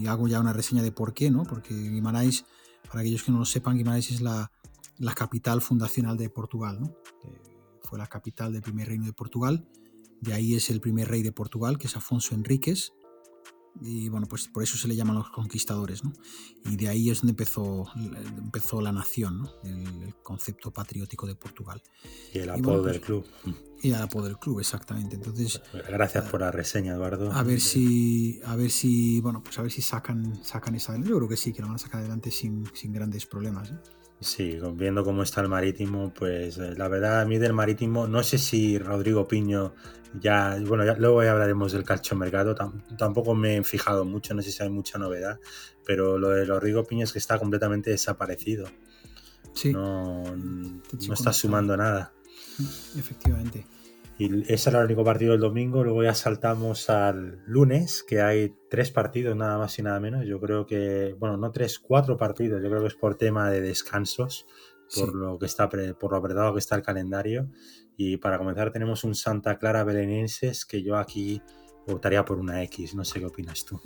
hago 0.07 0.27
ya 0.27 0.41
una 0.41 0.55
reseña 0.55 0.83
de 0.83 0.91
por 0.91 1.13
qué, 1.13 1.31
¿no? 1.31 1.43
Porque 1.43 1.75
Guimarães, 1.75 2.47
para 2.89 3.01
aquellos 3.01 3.23
que 3.23 3.31
no 3.31 3.39
lo 3.39 3.45
sepan, 3.45 3.77
Guimarães 3.77 4.11
es 4.11 4.23
la, 4.23 4.51
capital 5.15 5.61
fundacional 5.61 6.17
de 6.17 6.31
Portugal, 6.31 6.79
fue 7.83 7.99
la 7.99 8.07
capital 8.07 8.55
del 8.55 8.63
primer 8.63 8.89
reino 8.89 9.05
de 9.05 9.13
Portugal. 9.13 9.69
De 10.23 10.33
ahí 10.33 10.55
es 10.55 10.71
el 10.71 10.81
primer 10.81 11.09
rey 11.09 11.23
de 11.23 11.33
Portugal, 11.33 11.77
que 11.77 11.89
es 11.89 11.97
Afonso 11.97 12.35
Enríquez. 12.35 12.95
Y 13.81 14.09
bueno, 14.09 14.27
pues 14.27 14.49
por 14.49 14.63
eso 14.63 14.77
se 14.77 14.87
le 14.87 14.95
llaman 14.95 15.17
los 15.17 15.31
conquistadores, 15.31 16.05
¿no? 16.05 16.13
Y 16.67 16.77
de 16.77 16.89
ahí 16.89 17.11
es 17.11 17.21
donde 17.21 17.31
empezó, 17.33 17.87
empezó 18.37 18.81
la 18.81 18.93
nación, 18.93 19.39
¿no? 19.39 19.51
El, 19.65 20.03
el 20.03 20.15
concepto 20.23 20.71
patriótico 20.71 21.27
de 21.27 21.35
Portugal. 21.35 21.83
Y 22.33 22.39
el 22.39 22.47
Y 22.47 22.49
apodo 22.51 22.63
bueno, 22.63 22.83
pues, 22.83 22.93
del 22.93 23.01
club. 23.01 23.27
Y 23.83 23.93
al 23.93 24.03
apodo 24.03 24.25
del 24.27 24.39
club, 24.39 24.61
exactamente. 24.61 25.17
Entonces, 25.17 25.61
Gracias 25.89 26.29
por 26.31 26.41
la 26.41 26.53
reseña, 26.53 26.93
Eduardo. 26.93 27.33
a 27.33 27.43
ver 27.43 27.61
si, 27.61 28.41
a 28.45 28.55
ver 28.55 28.71
si, 28.71 29.21
bueno, 29.21 29.43
pues 29.43 29.59
a 29.59 29.63
ver 29.63 29.73
si 29.73 29.83
sacan, 29.83 30.45
sacan 30.45 30.75
esa. 30.77 30.97
Yo 30.99 31.17
creo 31.17 31.29
que 31.29 31.37
sí, 31.37 31.53
que 31.53 31.63
lo 31.63 31.67
van 31.69 31.77
a 31.77 31.79
sacar 31.79 32.01
adelante 32.01 32.31
sin, 32.31 32.65
sin 32.75 32.93
grandes 32.93 33.27
problemas. 33.27 33.71
¿eh? 33.71 33.79
Sí, 34.21 34.59
viendo 34.75 35.05
cómo 35.05 35.23
está 35.23 35.41
el 35.41 35.49
Marítimo, 35.49 36.13
pues 36.15 36.57
eh, 36.59 36.75
la 36.77 36.89
verdad 36.89 37.23
a 37.23 37.25
mí 37.25 37.39
del 37.39 37.53
Marítimo, 37.53 38.07
no 38.07 38.23
sé 38.23 38.39
si 38.39 38.79
Rodrigo 38.79 39.27
Piño 39.27 39.75
ya, 40.21 40.57
bueno, 40.65 40.85
ya, 40.85 40.95
luego 40.95 41.23
ya 41.25 41.33
hablaremos 41.33 41.73
del 41.73 41.85
calcio 41.85 42.17
mercado, 42.17 42.55
tam, 42.55 42.83
tampoco 42.97 43.35
me 43.35 43.57
he 43.57 43.65
fijado 43.65 44.05
mucho, 44.05 44.35
no 44.35 44.43
sé 44.43 44.53
si 44.53 44.63
hay 44.63 44.69
mucha 44.71 44.99
novedad, 44.99 45.41
pero 45.85 46.19
lo 46.19 46.29
de 46.31 46.45
Rodrigo 46.45 46.85
Piño 46.85 47.05
es 47.05 47.13
que 47.13 47.19
está 47.19 47.39
completamente 47.39 47.91
desaparecido. 47.91 48.67
Sí, 49.55 49.73
No, 49.73 50.23
no 50.37 51.15
está. 51.15 51.33
sumando 51.33 51.77
nada. 51.77 52.13
efectivamente. 52.97 53.67
Y 54.19 54.53
ese 54.53 54.71
era 54.71 54.81
el 54.81 54.87
único 54.87 55.05
partido 55.05 55.33
del 55.33 55.41
domingo. 55.41 55.83
Luego 55.83 56.03
ya 56.03 56.15
saltamos 56.15 56.91
al 56.91 57.43
lunes, 57.47 58.05
que 58.07 58.21
hay 58.21 58.55
tres 58.71 58.91
partidos, 58.91 59.37
nada 59.37 59.59
más 59.59 59.79
y 59.79 59.83
nada 59.83 59.99
menos. 60.01 60.27
Yo 60.27 60.41
creo 60.41 60.67
que, 60.67 61.17
bueno, 61.19 61.37
no 61.37 61.51
tres, 61.51 61.79
cuatro 61.79 62.17
partidos. 62.17 62.63
Yo 62.63 62.69
creo 62.69 62.83
que 62.83 62.89
es 62.89 62.95
por 62.95 63.17
tema 63.17 63.51
de 63.51 63.61
descansos. 63.61 64.47
por 64.95 65.15
lo 65.15 65.39
que 65.39 65.47
está 65.47 65.71
por 65.71 66.13
lo 66.13 66.17
apretado 66.17 66.53
que 66.53 66.59
está 66.59 66.77
el 66.77 66.83
calendario. 66.83 67.49
Y 67.97 68.19
para 68.19 68.39
comenzar 68.39 68.73
tenemos 68.73 69.05
un 69.05 69.15
Santa 69.15 69.59
Clara 69.59 69.85
Belenenses 69.85 70.65
que 70.65 70.83
yo 70.83 70.97
aquí 70.97 71.43
votaría 71.87 72.25
por 72.25 72.39
una 72.39 72.63
X. 72.65 72.95
No 72.95 73.05
sé 73.05 73.21
qué 73.21 73.27
opinas 73.27 73.65
tú. 73.65 73.81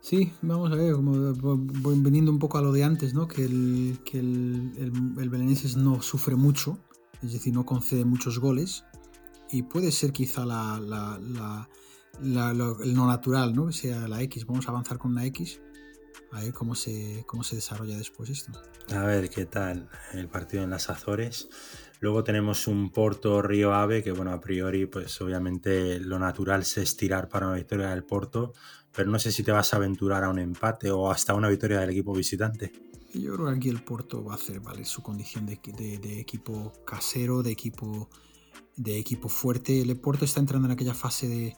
Sí, 0.00 0.32
vamos 0.40 0.72
a 0.72 0.76
ver, 0.76 0.94
como 0.94 1.34
voy 1.34 2.00
veniendo 2.00 2.30
un 2.30 2.38
poco 2.38 2.56
a 2.56 2.62
lo 2.62 2.72
de 2.72 2.82
antes, 2.82 3.12
¿no? 3.12 3.28
Que 3.28 3.44
el, 3.44 3.98
que 4.04 4.18
el, 4.18 4.72
el, 5.18 5.28
Belenenses 5.28 5.76
no 5.76 6.00
sufre 6.00 6.34
mucho, 6.34 6.78
es 7.22 7.32
decir, 7.32 7.52
no 7.52 7.66
concede 7.66 8.06
muchos 8.06 8.38
goles. 8.38 8.84
Y 9.50 9.62
puede 9.62 9.92
ser 9.92 10.12
quizá 10.12 10.44
la, 10.44 10.78
la, 10.78 11.18
la, 12.20 12.50
el 12.50 12.94
no 12.94 13.06
natural, 13.06 13.54
¿no? 13.54 13.66
Que 13.66 13.72
sea 13.72 14.08
la 14.08 14.22
X. 14.22 14.46
Vamos 14.46 14.66
a 14.68 14.70
avanzar 14.70 14.98
con 14.98 15.12
una 15.12 15.24
X. 15.26 15.60
A 16.32 16.40
ver 16.40 16.52
cómo 16.52 16.74
se, 16.74 17.24
cómo 17.26 17.42
se 17.42 17.56
desarrolla 17.56 17.96
después 17.96 18.28
esto. 18.28 18.52
A 18.90 19.04
ver 19.04 19.30
qué 19.30 19.46
tal 19.46 19.88
el 20.12 20.28
partido 20.28 20.62
en 20.64 20.70
las 20.70 20.90
Azores. 20.90 21.48
Luego 22.00 22.22
tenemos 22.22 22.68
un 22.68 22.90
Porto 22.90 23.42
Río 23.42 23.74
Ave, 23.74 24.04
que 24.04 24.12
bueno, 24.12 24.32
a 24.32 24.40
priori, 24.40 24.86
pues 24.86 25.20
obviamente 25.20 25.98
lo 25.98 26.18
natural 26.18 26.62
es 26.62 26.78
estirar 26.78 27.28
para 27.28 27.48
una 27.48 27.56
victoria 27.56 27.90
del 27.90 28.04
Porto, 28.04 28.52
pero 28.94 29.10
no 29.10 29.18
sé 29.18 29.32
si 29.32 29.42
te 29.42 29.50
vas 29.50 29.72
a 29.74 29.78
aventurar 29.78 30.22
a 30.22 30.28
un 30.28 30.38
empate 30.38 30.90
o 30.92 31.10
hasta 31.10 31.34
una 31.34 31.48
victoria 31.48 31.80
del 31.80 31.90
equipo 31.90 32.14
visitante. 32.14 32.72
Yo 33.14 33.34
creo 33.34 33.46
que 33.46 33.54
aquí 33.54 33.68
el 33.68 33.82
Porto 33.82 34.22
va 34.22 34.34
a 34.34 34.36
hacer 34.36 34.60
vale 34.60 34.84
su 34.84 35.02
condición 35.02 35.46
de, 35.46 35.54
equipo 36.20 36.72
casero, 36.84 37.42
de 37.42 37.50
equipo, 37.50 38.08
de 38.78 38.98
equipo 38.98 39.28
fuerte. 39.28 39.80
El 39.80 39.96
Porto 39.98 40.24
está 40.24 40.40
entrando 40.40 40.66
en 40.66 40.72
aquella 40.72 40.94
fase 40.94 41.28
de. 41.28 41.56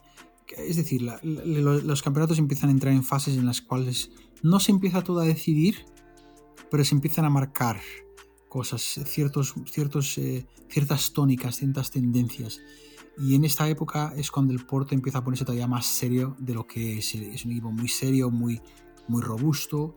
Es 0.57 0.75
decir, 0.75 1.01
los 1.23 2.01
campeonatos 2.01 2.37
empiezan 2.37 2.69
a 2.69 2.73
entrar 2.73 2.93
en 2.93 3.03
fases 3.03 3.37
en 3.37 3.45
las 3.45 3.61
cuales 3.61 4.11
no 4.43 4.59
se 4.59 4.71
empieza 4.71 5.01
todo 5.01 5.21
a 5.21 5.25
decidir, 5.25 5.85
pero 6.69 6.83
se 6.83 6.93
empiezan 6.93 7.23
a 7.23 7.29
marcar 7.29 7.79
cosas, 8.49 8.81
ciertos, 9.05 9.53
ciertos, 9.71 10.17
eh, 10.17 10.45
ciertas 10.67 11.13
tónicas, 11.13 11.55
ciertas 11.55 11.89
tendencias. 11.89 12.59
Y 13.17 13.35
en 13.35 13.45
esta 13.45 13.69
época 13.69 14.13
es 14.17 14.29
cuando 14.29 14.51
el 14.51 14.65
Porto 14.65 14.93
empieza 14.93 15.19
a 15.19 15.23
ponerse 15.23 15.45
todavía 15.45 15.67
más 15.67 15.85
serio 15.85 16.35
de 16.37 16.53
lo 16.53 16.67
que 16.67 16.97
es. 16.97 17.15
Es 17.15 17.45
un 17.45 17.51
equipo 17.51 17.71
muy 17.71 17.87
serio, 17.87 18.29
muy, 18.29 18.61
muy 19.07 19.21
robusto, 19.21 19.93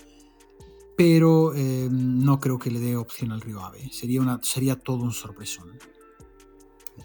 pero 0.97 1.55
eh, 1.55 1.89
no 1.91 2.39
creo 2.39 2.59
que 2.59 2.71
le 2.71 2.81
dé 2.81 2.97
opción 2.97 3.33
al 3.33 3.41
Río 3.41 3.61
Ave. 3.61 3.89
Sería, 3.91 4.21
una, 4.21 4.41
sería 4.43 4.77
todo 4.77 5.03
un 5.03 5.13
sorpresón. 5.13 5.71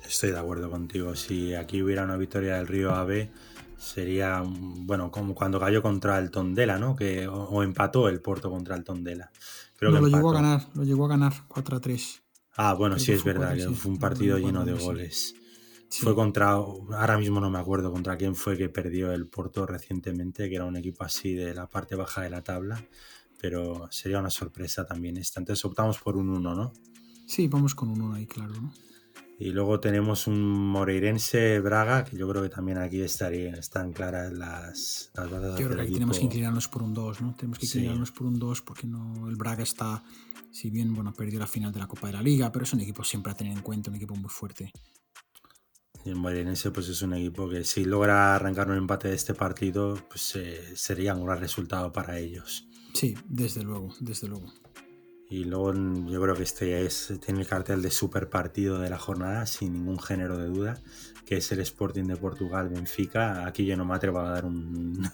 Estoy 0.08 0.32
de 0.32 0.40
acuerdo 0.40 0.70
contigo. 0.70 1.16
Si 1.16 1.54
aquí 1.54 1.82
hubiera 1.82 2.04
una 2.04 2.18
victoria 2.18 2.56
del 2.56 2.68
Río 2.68 2.94
Ave, 2.94 3.32
sería, 3.78 4.44
bueno, 4.46 5.12
como 5.12 5.34
cuando 5.34 5.60
cayó 5.60 5.82
contra 5.82 6.20
el 6.20 6.32
Tondela, 6.32 6.78
¿no? 6.78 6.96
Que, 6.96 7.28
o, 7.28 7.64
empató 7.64 8.10
el 8.10 8.22
Porto 8.22 8.50
contra 8.50 8.76
el 8.76 8.84
Tondela. 8.84 9.32
Creo 9.78 9.92
no, 9.92 10.02
lo 10.02 10.08
llegó 10.08 10.32
a 10.32 10.34
ganar, 10.34 10.68
lo 10.74 10.84
llegó 10.84 11.06
a 11.06 11.10
ganar 11.10 11.34
4 11.48 11.78
a 11.78 11.80
3. 11.80 12.24
Ah, 12.58 12.74
bueno, 12.74 13.00
sí, 13.00 13.14
es 13.14 13.24
verdad, 13.24 13.56
fue 13.74 13.92
un 13.92 14.00
partido 14.00 14.38
lleno 14.38 14.66
de 14.66 14.74
goles. 14.74 15.36
Fue 15.90 16.14
contra, 16.14 16.52
ahora 16.52 17.18
mismo 17.18 17.40
no 17.40 17.50
me 17.50 17.58
acuerdo 17.58 17.92
contra 17.92 18.16
quién 18.18 18.36
fue 18.36 18.58
que 18.58 18.70
perdió 18.70 19.12
el 19.12 19.28
Porto 19.28 19.66
recientemente, 19.66 20.50
que 20.50 20.56
era 20.56 20.66
un 20.66 20.76
equipo 20.76 21.04
así 21.04 21.34
de 21.34 21.54
la 21.56 21.68
parte 21.68 21.96
baja 21.96 22.22
de 22.22 22.30
la 22.30 22.44
tabla, 22.44 22.84
pero 23.42 23.88
sería 23.90 24.20
una 24.20 24.30
sorpresa 24.30 24.86
también 24.86 25.18
esta. 25.18 25.40
Entonces 25.40 25.64
optamos 25.66 25.98
por 26.00 26.18
un 26.18 26.30
1, 26.30 26.54
¿no? 26.54 26.74
Sí, 27.26 27.48
vamos 27.48 27.74
con 27.74 27.90
un 27.90 28.02
1 28.02 28.16
ahí, 28.16 28.28
claro, 28.28 28.54
¿no? 28.54 28.74
Y 29.42 29.52
luego 29.52 29.80
tenemos 29.80 30.28
un 30.28 30.42
Moreirense 30.42 31.62
Braga, 31.62 32.04
que 32.04 32.18
yo 32.18 32.28
creo 32.28 32.44
que 32.44 32.50
también 32.50 32.78
aquí 32.78 33.00
estaría, 33.00 33.54
están 33.54 33.94
claras 33.94 34.34
las, 34.34 35.12
las 35.16 35.32
batallas 35.32 35.58
Yo 35.58 35.70
creo 35.70 35.86
que 35.86 35.94
tenemos 35.94 36.20
que 36.20 36.26
inclinarnos 36.26 36.68
por 36.68 36.84
un 36.84 36.94
2, 36.94 37.22
¿no? 37.22 37.36
Tenemos 37.36 37.58
que 37.58 37.66
inclinarnos 37.66 38.12
por 38.12 38.28
un 38.28 38.38
2 38.38 38.62
porque 38.64 38.86
no, 38.86 39.30
el 39.30 39.38
Braga 39.38 39.64
está, 39.64 40.04
si 40.52 40.70
bien 40.70 40.94
bueno, 40.94 41.14
perdió 41.14 41.40
la 41.40 41.48
final 41.48 41.72
de 41.72 41.80
la 41.80 41.88
Copa 41.88 42.08
de 42.08 42.14
la 42.14 42.22
Liga, 42.22 42.52
pero 42.52 42.66
es 42.66 42.74
un 42.74 42.82
equipo 42.82 43.02
siempre 43.06 43.32
a 43.32 43.36
tener 43.36 43.54
en 43.54 43.62
cuenta, 43.62 43.90
un 43.90 43.96
equipo 43.96 44.14
muy 44.14 44.30
fuerte. 44.30 44.74
Y 46.04 46.10
el 46.10 46.18
Moreirense 46.18 46.72
pues 46.72 46.90
es 46.90 47.02
un 47.02 47.14
equipo 47.14 47.50
que 47.50 47.64
si 47.64 47.86
logra 47.86 48.36
arrancar 48.36 48.70
un 48.70 48.76
empate 48.76 49.08
de 49.08 49.16
este 49.16 49.34
partido, 49.34 49.98
pues 50.10 50.36
eh, 50.36 50.76
sería 50.76 51.16
un 51.16 51.26
gran 51.26 51.40
resultado 51.40 51.94
para 51.94 52.20
ellos. 52.20 52.68
Sí, 52.94 53.16
desde 53.30 53.64
luego, 53.64 53.94
desde 54.02 54.28
luego. 54.28 54.52
Y 55.30 55.44
luego 55.44 55.74
yo 55.74 56.22
creo 56.22 56.36
que 56.36 56.42
este 56.42 56.86
es, 56.86 57.14
tiene 57.24 57.42
el 57.42 57.48
cartel 57.48 57.84
de 57.84 57.92
super 57.92 58.30
partido 58.30 58.80
de 58.80 58.90
la 58.90 58.98
jornada, 58.98 59.46
sin 59.46 59.74
ningún 59.74 60.00
género 60.00 60.38
de 60.40 60.48
duda, 60.48 60.82
que 61.24 61.38
es 61.38 61.52
el 61.52 61.60
Sporting 61.60 62.06
de 62.06 62.16
Portugal 62.16 62.70
Benfica. 62.70 63.46
Aquí 63.46 63.64
yo 63.64 63.78
no 63.78 63.86
me 63.86 63.94
atrevo 63.94 64.20
a 64.20 64.30
dar 64.30 64.46
un. 64.46 65.08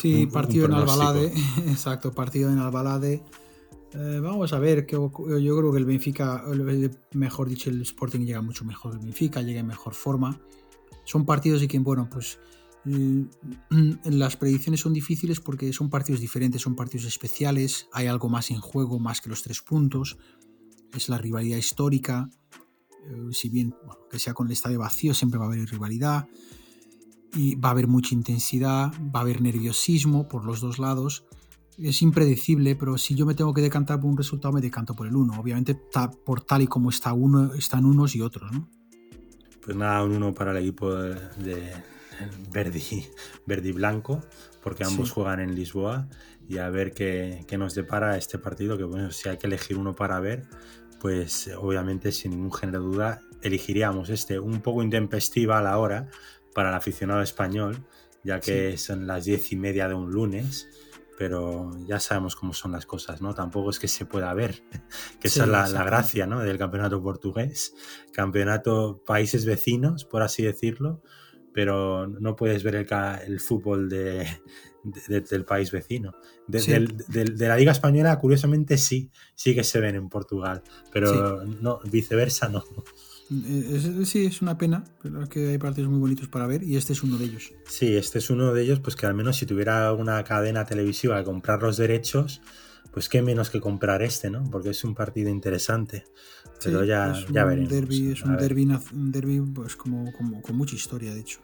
Sí, 0.00 0.26
partido 0.26 0.64
en 0.64 0.72
Albalade, 0.72 1.26
exacto, 1.68 2.10
partido 2.10 2.50
en 2.50 2.58
Albalade. 2.58 3.22
Eh, 3.92 4.20
vamos 4.20 4.52
a 4.54 4.58
ver, 4.58 4.86
que 4.86 4.96
yo 4.96 5.10
creo 5.58 5.70
que 5.70 5.78
el 5.78 5.84
Benfica, 5.84 6.42
mejor 7.12 7.48
dicho, 7.48 7.68
el 7.68 7.82
Sporting 7.82 8.20
llega 8.20 8.40
mucho 8.40 8.64
mejor 8.64 8.94
el 8.94 8.98
Benfica, 9.00 9.42
llega 9.42 9.60
en 9.60 9.66
mejor 9.66 9.94
forma. 9.94 10.40
Son 11.04 11.26
partidos 11.26 11.62
y 11.62 11.68
que, 11.68 11.78
bueno, 11.78 12.08
pues 12.10 12.38
las 14.04 14.36
predicciones 14.36 14.80
son 14.80 14.92
difíciles 14.92 15.40
porque 15.40 15.72
son 15.72 15.90
partidos 15.90 16.20
diferentes, 16.20 16.62
son 16.62 16.76
partidos 16.76 17.06
especiales, 17.06 17.88
hay 17.92 18.06
algo 18.06 18.28
más 18.28 18.50
en 18.50 18.60
juego, 18.60 18.98
más 18.98 19.20
que 19.20 19.28
los 19.28 19.42
tres 19.42 19.60
puntos, 19.60 20.18
es 20.94 21.08
la 21.08 21.18
rivalidad 21.18 21.58
histórica, 21.58 22.30
eh, 23.08 23.28
si 23.32 23.48
bien 23.48 23.74
que 24.10 24.18
sea 24.18 24.34
con 24.34 24.46
el 24.46 24.52
estadio 24.52 24.78
vacío 24.78 25.14
siempre 25.14 25.38
va 25.38 25.46
a 25.46 25.48
haber 25.48 25.68
rivalidad 25.68 26.28
y 27.34 27.56
va 27.56 27.70
a 27.70 27.72
haber 27.72 27.88
mucha 27.88 28.14
intensidad, 28.14 28.92
va 29.14 29.20
a 29.20 29.22
haber 29.22 29.42
nerviosismo 29.42 30.28
por 30.28 30.44
los 30.44 30.60
dos 30.60 30.78
lados, 30.78 31.24
es 31.78 32.00
impredecible, 32.02 32.76
pero 32.76 32.96
si 32.98 33.14
yo 33.14 33.26
me 33.26 33.34
tengo 33.34 33.52
que 33.52 33.62
decantar 33.62 34.00
por 34.00 34.10
un 34.10 34.16
resultado 34.16 34.54
me 34.54 34.60
decanto 34.60 34.94
por 34.94 35.08
el 35.08 35.16
uno, 35.16 35.38
obviamente 35.38 35.74
por 36.24 36.40
tal 36.42 36.62
y 36.62 36.66
como 36.68 36.90
está 36.90 37.12
uno, 37.12 37.52
están 37.54 37.84
unos 37.84 38.14
y 38.14 38.20
otros, 38.20 38.52
¿no? 38.52 38.68
Pues 39.60 39.76
nada, 39.76 40.04
un 40.04 40.12
uno 40.12 40.32
para 40.32 40.52
el 40.52 40.58
equipo 40.58 40.94
de 40.94 41.96
Verdi, 42.52 43.06
Verdi 43.46 43.72
Blanco, 43.72 44.22
porque 44.62 44.84
ambos 44.84 45.10
juegan 45.10 45.40
en 45.40 45.54
Lisboa 45.54 46.08
y 46.48 46.58
a 46.58 46.70
ver 46.70 46.92
qué, 46.92 47.44
nos 47.58 47.74
depara 47.74 48.16
este 48.16 48.38
partido, 48.38 48.76
que 48.76 48.84
bueno, 48.84 49.10
si 49.10 49.28
hay 49.28 49.36
que 49.36 49.46
elegir 49.46 49.76
uno 49.76 49.94
para 49.94 50.20
ver, 50.20 50.44
pues 51.00 51.50
obviamente 51.56 52.12
sin 52.12 52.32
ningún 52.32 52.52
género 52.52 52.80
de 52.80 52.86
duda 52.86 53.20
elegiríamos 53.42 54.10
este, 54.10 54.38
un 54.38 54.60
poco 54.60 54.82
intempestiva 54.82 55.58
a 55.58 55.62
la 55.62 55.78
hora 55.78 56.08
para 56.54 56.70
el 56.70 56.74
aficionado 56.74 57.22
español, 57.22 57.84
ya 58.24 58.40
que 58.40 58.76
son 58.76 59.06
las 59.06 59.24
diez 59.24 59.52
y 59.52 59.56
media 59.56 59.88
de 59.88 59.94
un 59.94 60.10
lunes, 60.10 60.68
pero 61.18 61.70
ya 61.86 62.00
sabemos 62.00 62.36
cómo 62.36 62.52
son 62.52 62.72
las 62.72 62.86
cosas, 62.86 63.22
¿no? 63.22 63.34
Tampoco 63.34 63.70
es 63.70 63.78
que 63.78 63.88
se 63.88 64.04
pueda 64.04 64.32
ver, 64.34 64.62
que 65.20 65.28
esa 65.28 65.44
es 65.44 65.48
la, 65.48 65.68
la, 65.68 65.84
gracia, 65.84 66.26
¿no? 66.26 66.40
Del 66.40 66.58
campeonato 66.58 67.02
portugués, 67.02 67.74
campeonato 68.12 69.02
países 69.06 69.44
vecinos, 69.44 70.04
por 70.04 70.22
así 70.22 70.42
decirlo, 70.42 71.02
pero 71.56 72.06
no 72.06 72.36
puedes 72.36 72.62
ver 72.62 72.74
el, 72.74 73.40
fútbol 73.40 73.88
de, 73.88 74.28
del 75.30 75.46
país 75.46 75.72
vecino. 75.72 76.14
De, 76.46 76.86
la 77.48 77.56
Liga 77.56 77.72
Española, 77.72 78.18
curiosamente, 78.18 78.76
sí, 78.76 79.10
sí 79.34 79.54
que 79.54 79.64
se 79.64 79.80
ven 79.80 79.94
en 79.94 80.10
Portugal, 80.10 80.62
pero 80.92 81.46
no, 81.46 81.80
viceversa 81.90 82.50
no. 82.50 82.62
Sí, 84.04 84.26
es 84.26 84.42
una 84.42 84.58
pena, 84.58 84.84
pero 85.02 85.22
es 85.22 85.30
que 85.30 85.48
hay 85.48 85.56
partidos 85.56 85.90
muy 85.90 85.98
bonitos 85.98 86.28
para 86.28 86.46
ver 86.46 86.62
y 86.62 86.76
este 86.76 86.92
es 86.92 87.02
uno 87.02 87.16
de 87.16 87.24
ellos. 87.24 87.54
Sí, 87.66 87.96
este 87.96 88.18
es 88.18 88.28
uno 88.28 88.52
de 88.52 88.62
ellos, 88.62 88.80
pues 88.80 88.94
que 88.94 89.06
al 89.06 89.14
menos 89.14 89.38
si 89.38 89.46
tuviera 89.46 89.94
una 89.94 90.22
cadena 90.24 90.66
televisiva 90.66 91.16
a 91.16 91.24
comprar 91.24 91.62
los 91.62 91.78
derechos, 91.78 92.42
pues 92.96 93.10
qué 93.10 93.20
menos 93.20 93.50
que 93.50 93.60
comprar 93.60 94.02
este, 94.02 94.30
¿no? 94.30 94.42
Porque 94.50 94.70
es 94.70 94.82
un 94.82 94.94
partido 94.94 95.28
interesante. 95.28 96.06
Pero 96.64 96.82
ya, 96.82 97.12
ya 97.30 97.44
veremos. 97.44 97.70
es 97.70 98.22
un 98.22 99.12
derby, 99.12 99.42
pues 99.54 99.76
como, 99.76 100.10
con 100.14 100.56
mucha 100.56 100.76
historia, 100.76 101.12
de 101.12 101.20
hecho. 101.20 101.40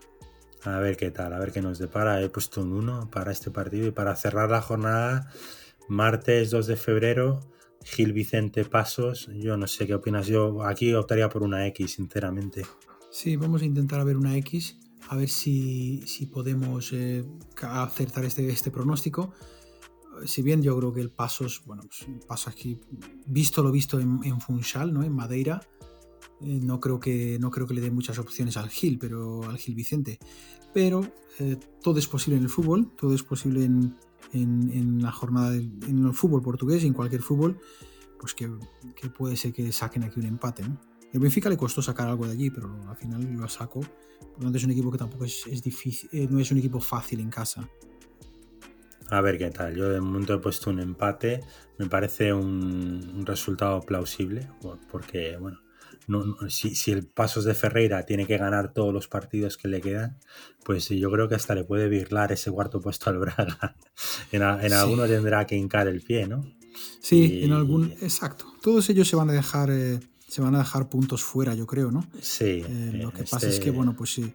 A 0.64 0.78
ver 0.78 0.96
qué 0.96 1.10
tal, 1.10 1.30
a 1.34 1.38
ver 1.38 1.52
qué 1.52 1.60
nos 1.60 1.78
depara. 1.78 2.22
He 2.22 2.30
puesto 2.30 2.62
un 2.62 2.72
1 2.72 3.10
para 3.10 3.32
este 3.32 3.50
partido 3.50 3.86
y 3.86 3.90
para 3.90 4.16
cerrar 4.16 4.50
la 4.50 4.62
jornada, 4.62 5.30
martes 5.90 6.50
2 6.52 6.68
de 6.68 6.76
febrero, 6.76 7.40
Gil 7.84 8.14
Vicente 8.14 8.64
Pasos. 8.64 9.28
Yo 9.34 9.58
no 9.58 9.66
sé 9.66 9.86
qué 9.86 9.94
opinas. 9.94 10.28
Yo 10.28 10.64
aquí 10.64 10.94
optaría 10.94 11.28
por 11.28 11.42
una 11.42 11.66
X, 11.66 11.92
sinceramente. 11.92 12.64
Sí, 13.10 13.36
vamos 13.36 13.60
a 13.60 13.66
intentar 13.66 14.02
ver 14.06 14.16
una 14.16 14.38
X, 14.38 14.78
a 15.10 15.16
ver 15.16 15.28
si, 15.28 16.02
podemos 16.32 16.94
eh, 16.94 17.26
acertar 17.60 18.24
este, 18.24 18.48
este 18.48 18.70
pronóstico 18.70 19.34
si 20.24 20.42
bien 20.42 20.62
yo 20.62 20.76
creo 20.78 20.92
que 20.92 21.00
el 21.00 21.10
Pasos, 21.10 21.62
bueno, 21.66 21.82
pues 21.82 22.06
paso 22.26 22.50
aquí, 22.50 22.80
visto 23.26 23.62
lo 23.62 23.70
visto 23.70 23.98
en, 24.00 24.40
Funchal, 24.40 24.92
¿no? 24.92 25.02
En 25.02 25.12
Madeira, 25.12 25.60
eh, 26.40 26.60
no, 26.62 26.80
creo 26.80 26.98
que, 26.98 27.38
no 27.40 27.50
creo 27.50 27.66
que 27.66 27.74
le 27.74 27.80
dé 27.80 27.90
muchas 27.90 28.18
opciones 28.18 28.56
al 28.56 28.68
Gil, 28.68 28.98
pero 28.98 29.44
al 29.44 29.58
Gil 29.58 29.74
Vicente. 29.74 30.18
Pero 30.72 31.02
eh, 31.38 31.58
todo 31.82 31.98
es 31.98 32.06
posible 32.06 32.38
en 32.38 32.44
el 32.44 32.48
fútbol, 32.48 32.90
todo 32.96 33.14
es 33.14 33.22
posible 33.22 33.64
en, 33.64 35.02
la 35.02 35.12
jornada, 35.12 35.54
en 35.54 36.04
el 36.06 36.14
fútbol 36.14 36.42
portugués 36.42 36.82
y 36.84 36.86
en 36.86 36.94
cualquier 36.94 37.22
fútbol, 37.22 37.58
pues 38.18 38.34
que, 38.34 38.48
puede 39.10 39.36
ser 39.36 39.52
que 39.52 39.72
saquen 39.72 40.04
aquí 40.04 40.20
un 40.20 40.26
empate. 40.26 40.64
El 41.12 41.20
Benfica 41.20 41.50
le 41.50 41.56
costó 41.56 41.82
sacar 41.82 42.08
algo 42.08 42.26
de 42.26 42.32
allí, 42.32 42.50
pero 42.50 42.72
al 42.88 42.96
final 42.96 43.22
lo 43.34 43.48
sacó. 43.48 43.80
Por 43.80 44.38
lo 44.38 44.44
tanto, 44.44 44.58
es 44.58 44.64
un 44.64 44.70
equipo 44.70 44.90
que 44.90 44.98
tampoco 44.98 45.24
es, 45.24 45.62
difícil, 45.62 46.08
eh, 46.12 46.26
no 46.30 46.38
es 46.38 46.50
un 46.50 46.58
equipo 46.58 46.80
fácil 46.80 47.20
en 47.20 47.28
casa. 47.28 47.68
A 49.12 49.20
ver 49.20 49.36
qué 49.36 49.50
tal. 49.50 49.76
Yo 49.76 49.90
de 49.90 50.00
momento 50.00 50.32
he 50.32 50.38
puesto 50.38 50.70
un 50.70 50.80
empate. 50.80 51.42
Me 51.76 51.86
parece 51.86 52.32
un, 52.32 53.24
resultado 53.26 53.82
plausible. 53.82 54.48
Porque, 54.90 55.36
bueno, 55.36 55.58
si, 56.48 56.90
el 56.90 57.06
Pasos 57.06 57.44
de 57.44 57.52
Ferreira 57.52 58.06
tiene 58.06 58.26
que 58.26 58.38
ganar 58.38 58.72
todos 58.72 58.90
los 58.90 59.08
partidos 59.08 59.58
que 59.58 59.68
le 59.68 59.82
quedan, 59.82 60.18
pues 60.64 60.88
yo 60.88 61.10
creo 61.10 61.28
que 61.28 61.34
hasta 61.34 61.54
le 61.54 61.62
puede 61.62 61.90
virlar 61.90 62.32
ese 62.32 62.50
cuarto 62.50 62.80
puesto 62.80 63.10
al 63.10 63.18
Braga. 63.18 63.76
en, 64.32 64.42
alguno 64.42 65.06
tendrá 65.06 65.46
que 65.46 65.56
hincar 65.56 65.88
el 65.88 66.00
pie, 66.00 66.26
¿no? 66.26 66.46
Sí, 67.02 67.42
en 67.42 67.52
algún. 67.52 67.92
Exacto. 68.00 68.46
Todos 68.62 68.88
ellos 68.88 69.06
se 69.08 69.16
van 69.16 69.28
a 69.28 69.34
dejar. 69.34 69.68
Eh, 69.70 70.00
se 70.26 70.40
van 70.40 70.54
a 70.54 70.60
dejar 70.60 70.88
puntos 70.88 71.22
fuera, 71.22 71.54
yo 71.54 71.66
creo, 71.66 71.90
¿no? 71.90 72.06
Sí. 72.22 72.64
Eh, 72.66 72.92
lo 72.94 73.12
que 73.12 73.24
pasa 73.24 73.46
es 73.46 73.56
que, 73.56 73.68
este 73.68 73.70
bueno, 73.72 73.94
pues 73.94 74.14
sí, 74.14 74.34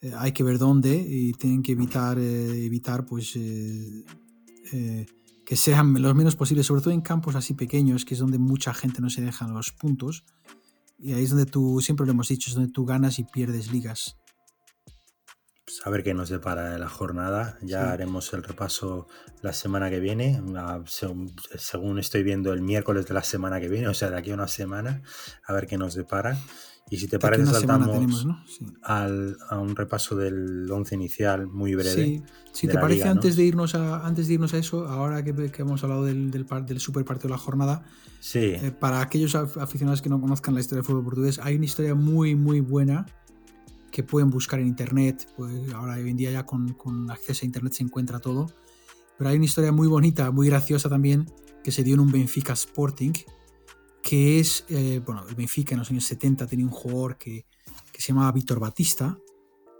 eh, 0.00 0.12
hay 0.16 0.32
que 0.32 0.44
ver 0.44 0.58
dónde 0.58 0.94
y 0.94 1.32
tienen 1.32 1.62
que 1.62 1.72
evitar, 1.72 2.18
evitar 2.18 3.04
pues, 3.06 3.32
que 5.48 5.56
sean 5.56 6.00
los 6.02 6.14
menos 6.14 6.36
posibles, 6.36 6.66
sobre 6.66 6.82
todo 6.82 6.92
en 6.92 7.00
campos 7.00 7.34
así 7.34 7.54
pequeños, 7.54 8.04
que 8.04 8.14
es 8.14 8.20
donde 8.20 8.38
mucha 8.38 8.74
gente 8.74 9.00
no 9.00 9.08
se 9.08 9.22
deja 9.22 9.48
los 9.48 9.72
puntos. 9.72 10.24
Y 10.98 11.12
ahí 11.12 11.24
es 11.24 11.30
donde 11.30 11.46
tú, 11.46 11.80
siempre 11.80 12.04
lo 12.04 12.12
hemos 12.12 12.28
dicho, 12.28 12.50
es 12.50 12.54
donde 12.54 12.72
tú 12.72 12.84
ganas 12.84 13.18
y 13.18 13.24
pierdes 13.24 13.72
ligas. 13.72 14.18
Pues 15.64 15.80
a 15.86 15.90
ver 15.90 16.02
qué 16.02 16.12
nos 16.12 16.28
depara 16.28 16.76
la 16.76 16.88
jornada. 16.88 17.56
Ya 17.62 17.92
haremos 17.92 18.32
el 18.32 18.42
repaso 18.42 19.06
la 19.42 19.52
semana 19.52 19.90
que 19.90 20.00
viene, 20.00 20.42
según, 20.86 21.98
estoy 21.98 22.22
viendo 22.22 22.52
el 22.52 22.62
miércoles 22.62 23.06
de 23.06 23.14
la 23.14 23.22
semana 23.22 23.60
que 23.60 23.68
viene, 23.68 23.88
o 23.88 23.94
sea, 23.94 24.10
de 24.10 24.18
aquí 24.18 24.30
a 24.32 24.34
una 24.34 24.48
semana, 24.48 25.02
a 25.46 25.52
ver 25.52 25.66
qué 25.66 25.78
nos 25.78 25.94
depara. 25.94 26.36
Y 26.90 26.96
si 26.96 27.06
te 27.06 27.18
parece, 27.18 27.46
saltamos 27.46 28.26
a 28.82 29.58
un 29.58 29.76
repaso 29.76 30.16
del 30.16 30.70
once 30.70 30.94
inicial 30.94 31.46
muy 31.46 31.74
breve. 31.74 32.22
Si 32.52 32.66
te 32.66 32.74
parece, 32.74 33.08
antes, 33.08 33.36
de 33.36 33.44
irnos 33.44 33.74
a, 33.74 34.06
antes 34.06 34.26
de 34.26 34.34
irnos 34.34 34.54
a 34.54 34.58
eso, 34.58 34.88
ahora 34.88 35.22
que, 35.22 35.52
hemos 35.58 35.84
hablado 35.84 36.04
del, 36.04 36.30
del, 36.30 36.46
del, 36.66 36.80
super 36.80 37.04
partido 37.04 37.28
de 37.28 37.34
la 37.34 37.38
jornada, 37.38 37.84
sí. 38.20 38.38
Eh, 38.38 38.72
para 38.78 39.00
aquellos 39.00 39.34
aficionados 39.34 40.02
que 40.02 40.08
no 40.08 40.20
conozcan 40.20 40.54
la 40.54 40.60
historia 40.60 40.78
del 40.78 40.86
fútbol 40.86 41.04
portugués, 41.04 41.38
hay 41.42 41.56
una 41.56 41.66
historia 41.66 41.94
muy, 41.94 42.34
muy 42.34 42.60
buena 42.60 43.06
que 43.90 44.02
pueden 44.02 44.30
buscar 44.30 44.60
en 44.60 44.66
internet. 44.66 45.28
Pues 45.36 45.72
ahora 45.72 45.94
hoy 45.94 46.10
en 46.10 46.16
día 46.16 46.30
ya 46.30 46.44
con, 46.44 46.72
con, 46.74 47.10
acceso 47.10 47.44
a 47.44 47.46
internet 47.46 47.72
se 47.74 47.82
encuentra 47.82 48.18
todo. 48.18 48.46
Pero 49.16 49.30
hay 49.30 49.36
una 49.36 49.46
historia 49.46 49.72
muy 49.72 49.88
bonita, 49.88 50.30
muy 50.30 50.48
graciosa 50.48 50.88
también, 50.88 51.26
que 51.64 51.72
se 51.72 51.82
dio 51.82 51.94
en 51.94 52.00
un 52.00 52.12
Benfica 52.12 52.52
Sporting, 52.52 53.12
que 54.08 54.40
es, 54.40 54.64
eh, 54.70 55.02
bueno, 55.04 55.22
el 55.28 55.34
Benfica 55.34 55.74
en 55.74 55.80
los 55.80 55.90
años 55.90 56.06
70 56.06 56.46
tenía 56.46 56.64
un 56.64 56.72
jugador 56.72 57.18
que, 57.18 57.44
que 57.92 58.00
se 58.00 58.08
llamaba 58.08 58.32
Víctor 58.32 58.58
Batista. 58.58 59.18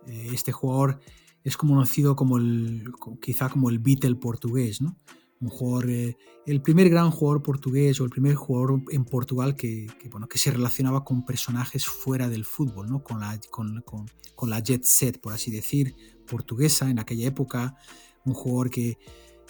Eh, 0.07 0.29
este 0.35 0.53
jugador 0.53 1.01
es 1.43 1.57
conocido 1.57 2.15
como 2.15 2.37
el, 2.37 2.93
quizá 3.23 3.49
como 3.49 3.71
el 3.71 3.79
Beatle 3.79 4.17
portugués, 4.17 4.83
¿no? 4.83 4.99
un 5.41 5.49
jugador, 5.49 5.89
eh, 5.89 6.19
el 6.45 6.61
primer 6.61 6.91
gran 6.91 7.11
jugador 7.11 7.43
portugués 7.43 8.03
o 8.03 8.05
el 8.05 8.11
primer 8.11 8.35
jugador 8.35 8.83
en 8.91 9.07
Portugal 9.07 9.57
que, 9.57 9.87
bueno, 10.11 10.29
que 10.29 10.37
se 10.37 10.51
relacionaba 10.51 11.07
con 11.07 11.25
personajes 11.25 11.87
fuera 11.87 12.29
del 12.29 12.45
fútbol, 12.45 12.91
¿no? 12.91 13.03
con, 13.03 13.21
la, 13.21 13.41
con, 13.51 13.83
con, 13.83 14.51
la 14.51 14.59
jet 14.61 14.85
set, 14.85 15.23
por 15.23 15.33
así 15.33 15.51
decir, 15.51 15.95
portuguesa 16.27 16.91
en 16.91 16.99
aquella 16.99 17.29
época, 17.29 17.79
un 18.27 18.35
jugador 18.35 18.69
que, 18.69 18.99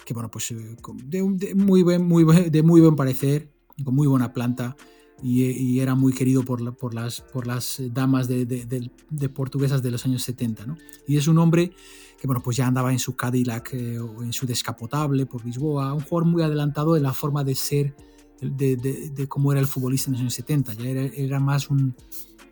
que 0.05 0.13
bueno, 0.13 0.31
pues 0.31 0.53
de, 0.53 1.53
muy 1.53 1.83
buen, 1.83 2.07
muy, 2.07 2.23
de 2.49 2.63
muy 2.63 2.79
buen 2.79 2.95
parecer, 2.95 3.51
con 3.83 3.95
muy 3.95 4.07
buena 4.07 4.33
planta, 4.33 4.75
y, 5.21 5.79
era 5.79 5.95
muy 5.95 6.13
querido 6.13 6.43
por, 6.43 6.61
las, 6.93 7.21
por 7.21 7.47
las 7.47 7.81
damas 7.91 8.27
de, 8.27 8.91
portuguesas 9.33 9.81
de 9.83 9.91
los 9.91 10.05
años 10.05 10.23
70. 10.23 10.65
¿no? 10.65 10.77
Y 11.07 11.17
es 11.17 11.27
un 11.27 11.37
hombre 11.37 11.73
que 12.19 12.27
bueno, 12.27 12.41
pues 12.43 12.57
ya 12.57 12.67
andaba 12.67 12.91
en 12.91 12.99
su 12.99 13.15
Cadillac 13.15 13.73
eh, 13.73 13.97
o 13.99 14.23
en 14.23 14.33
su 14.33 14.45
descapotable 14.45 15.25
por 15.25 15.45
Lisboa, 15.45 15.93
un 15.93 16.01
jugador 16.01 16.25
muy 16.25 16.41
adelantado 16.41 16.97
en 16.97 17.03
la 17.03 17.13
forma 17.13 17.45
de 17.45 17.55
ser, 17.55 17.95
de, 18.41 19.25
cómo 19.29 19.51
era 19.53 19.61
el 19.61 19.67
futbolista 19.67 20.09
en 20.09 20.13
los 20.13 20.21
años 20.21 20.33
70, 20.33 20.73
ya 20.73 20.89
era, 20.89 21.39
más 21.39 21.69
un, 21.69 21.95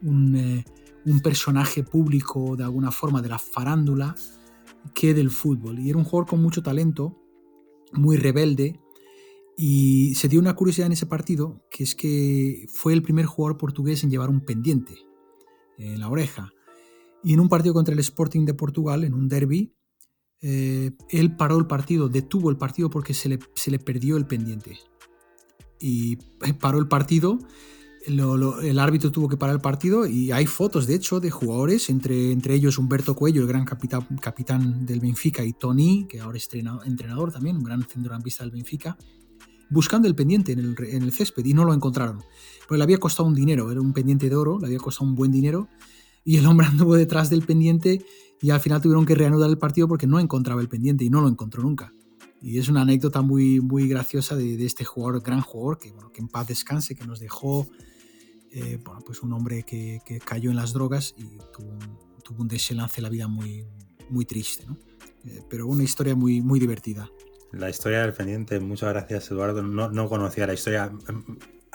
un, 0.02 0.36
eh, 0.38 0.66
un, 1.06 1.20
personaje 1.20 1.84
público 1.84 2.56
de 2.56 2.64
alguna 2.64 2.92
forma 2.92 3.22
de 3.22 3.28
la 3.28 3.40
farándula 3.40 4.16
que 4.94 5.14
del 5.14 5.32
fútbol. 5.32 5.80
Y 5.80 5.90
era 5.90 5.98
un 5.98 6.06
jugador 6.06 6.30
con 6.30 6.42
mucho 6.42 6.64
talento, 6.64 7.18
muy 7.92 8.16
rebelde, 8.16 8.80
y 9.60 10.14
se 10.14 10.28
dio 10.28 10.40
una 10.40 10.56
curiosidad 10.56 10.86
en 10.86 10.94
ese 10.94 11.08
partido, 11.08 11.66
que 11.72 11.84
es 11.84 11.96
que 11.96 12.68
fue 12.72 12.94
el 12.94 13.02
primer 13.02 13.26
jugador 13.26 13.58
portugués 13.58 14.04
en 14.04 14.12
llevar 14.12 14.30
un 14.30 14.42
pendiente 14.42 14.94
en 15.80 16.00
la 16.00 16.10
oreja. 16.10 16.54
Y 17.24 17.34
en 17.34 17.40
un 17.40 17.50
partido 17.50 17.74
contra 17.74 17.94
el 17.94 18.00
Sporting 18.00 18.46
de 18.46 18.54
Portugal, 18.54 19.04
en 19.04 19.16
un 19.16 19.28
derby, 19.28 19.74
eh, 20.42 20.92
él 21.10 21.36
paró 21.36 21.58
el 21.58 21.66
partido, 21.66 22.08
detuvo 22.08 22.52
el 22.52 22.58
partido 22.58 22.92
porque 22.92 23.16
se 23.16 23.30
le, 23.30 23.40
se 23.56 23.72
le 23.72 23.80
perdió 23.80 24.18
el 24.18 24.28
pendiente. 24.28 24.78
Y 25.80 26.18
paró 26.62 26.78
el 26.78 26.88
partido, 26.88 27.40
el 28.06 28.80
árbitro 28.80 29.12
tuvo 29.12 29.28
que 29.28 29.38
parar 29.38 29.56
el 29.56 29.62
partido 29.62 30.06
y 30.06 30.32
hay 30.32 30.46
fotos, 30.46 30.86
de 30.86 30.94
hecho, 30.94 31.20
de 31.20 31.32
jugadores, 31.32 31.90
entre, 31.90 32.32
entre 32.32 32.54
ellos 32.54 32.78
Humberto 32.78 33.16
Cuello, 33.16 33.42
el 33.42 33.48
gran 33.48 33.66
capitán, 33.66 34.06
capitán 34.22 34.86
del 34.86 35.00
Benfica, 35.00 35.44
y 35.44 35.54
Tony, 35.54 36.06
que 36.08 36.20
ahora 36.20 36.38
es 36.38 36.48
entrenador 36.86 37.32
también, 37.32 37.58
un 37.58 37.64
gran 37.64 37.84
centrocampista 37.84 38.44
del 38.44 38.52
Benfica, 38.52 38.98
buscando 39.70 40.08
el 40.08 40.16
pendiente 40.16 40.52
en 40.52 40.60
el, 41.04 41.12
césped 41.12 41.46
y 41.46 41.54
no 41.54 41.66
lo 41.66 41.74
encontraron. 41.74 42.24
Porque 42.68 42.78
le 42.78 42.84
había 42.84 42.98
costado 42.98 43.28
un 43.28 43.36
dinero, 43.36 43.72
era 43.72 43.82
un 43.82 43.94
pendiente 43.94 44.30
de 44.30 44.36
oro, 44.36 44.60
le 44.60 44.68
había 44.68 44.80
costado 44.80 45.10
un 45.10 45.16
buen 45.16 45.32
dinero 45.32 45.68
y 46.24 46.38
el 46.38 46.46
hombre 46.46 46.68
anduvo 46.72 46.96
detrás 46.96 47.30
del 47.30 47.44
pendiente 47.44 48.04
y 48.42 48.50
al 48.50 48.60
final 48.60 48.82
tuvieron 48.82 49.06
que 49.06 49.16
reanudar 49.16 49.50
el 49.50 49.58
partido 49.58 49.88
porque 49.88 50.08
no 50.08 50.20
encontraba 50.20 50.62
el 50.62 50.70
pendiente 50.70 51.04
y 51.04 51.10
no 51.10 51.22
lo 51.22 51.28
encontró 51.28 51.64
nunca. 51.64 51.94
Y 52.42 52.60
es 52.60 52.70
una 52.70 52.82
anécdota 52.82 53.22
muy, 53.22 53.60
muy 53.60 53.88
graciosa 53.88 54.36
de, 54.36 54.64
este 54.64 54.86
jugador, 54.86 55.24
gran 55.24 55.42
jugador, 55.42 55.80
que, 55.80 55.92
bueno, 55.92 56.12
que 56.12 56.22
en 56.22 56.28
paz 56.28 56.48
descanse, 56.48 56.96
que 56.96 57.06
nos 57.06 57.20
dejó 57.20 57.68
eh, 58.52 58.80
bueno, 58.84 59.02
pues 59.06 59.24
un 59.24 59.34
hombre 59.34 59.64
que, 59.64 60.02
cayó 60.24 60.52
en 60.52 60.56
las 60.56 60.72
drogas 60.74 61.16
y 61.18 61.38
tuvo 61.52 61.72
un, 61.72 61.98
tuvo 62.24 62.42
un 62.42 62.48
desenlace 62.48 63.00
en 63.00 63.04
la 63.04 63.10
vida 63.10 63.28
muy, 63.28 63.66
muy 64.10 64.26
triste. 64.26 64.66
¿no? 64.68 64.78
Eh, 65.26 65.42
pero 65.50 65.68
una 65.68 65.84
historia 65.84 66.16
muy, 66.16 66.42
muy 66.42 66.60
divertida. 66.60 67.10
La 67.52 67.70
historia 67.70 68.02
del 68.02 68.14
pendiente, 68.14 68.60
muchas 68.60 68.90
gracias 68.90 69.32
Eduardo. 69.32 69.64
No, 69.64 69.90
no 69.90 70.10
conocía 70.10 70.48
la 70.48 70.54
historia 70.54 70.92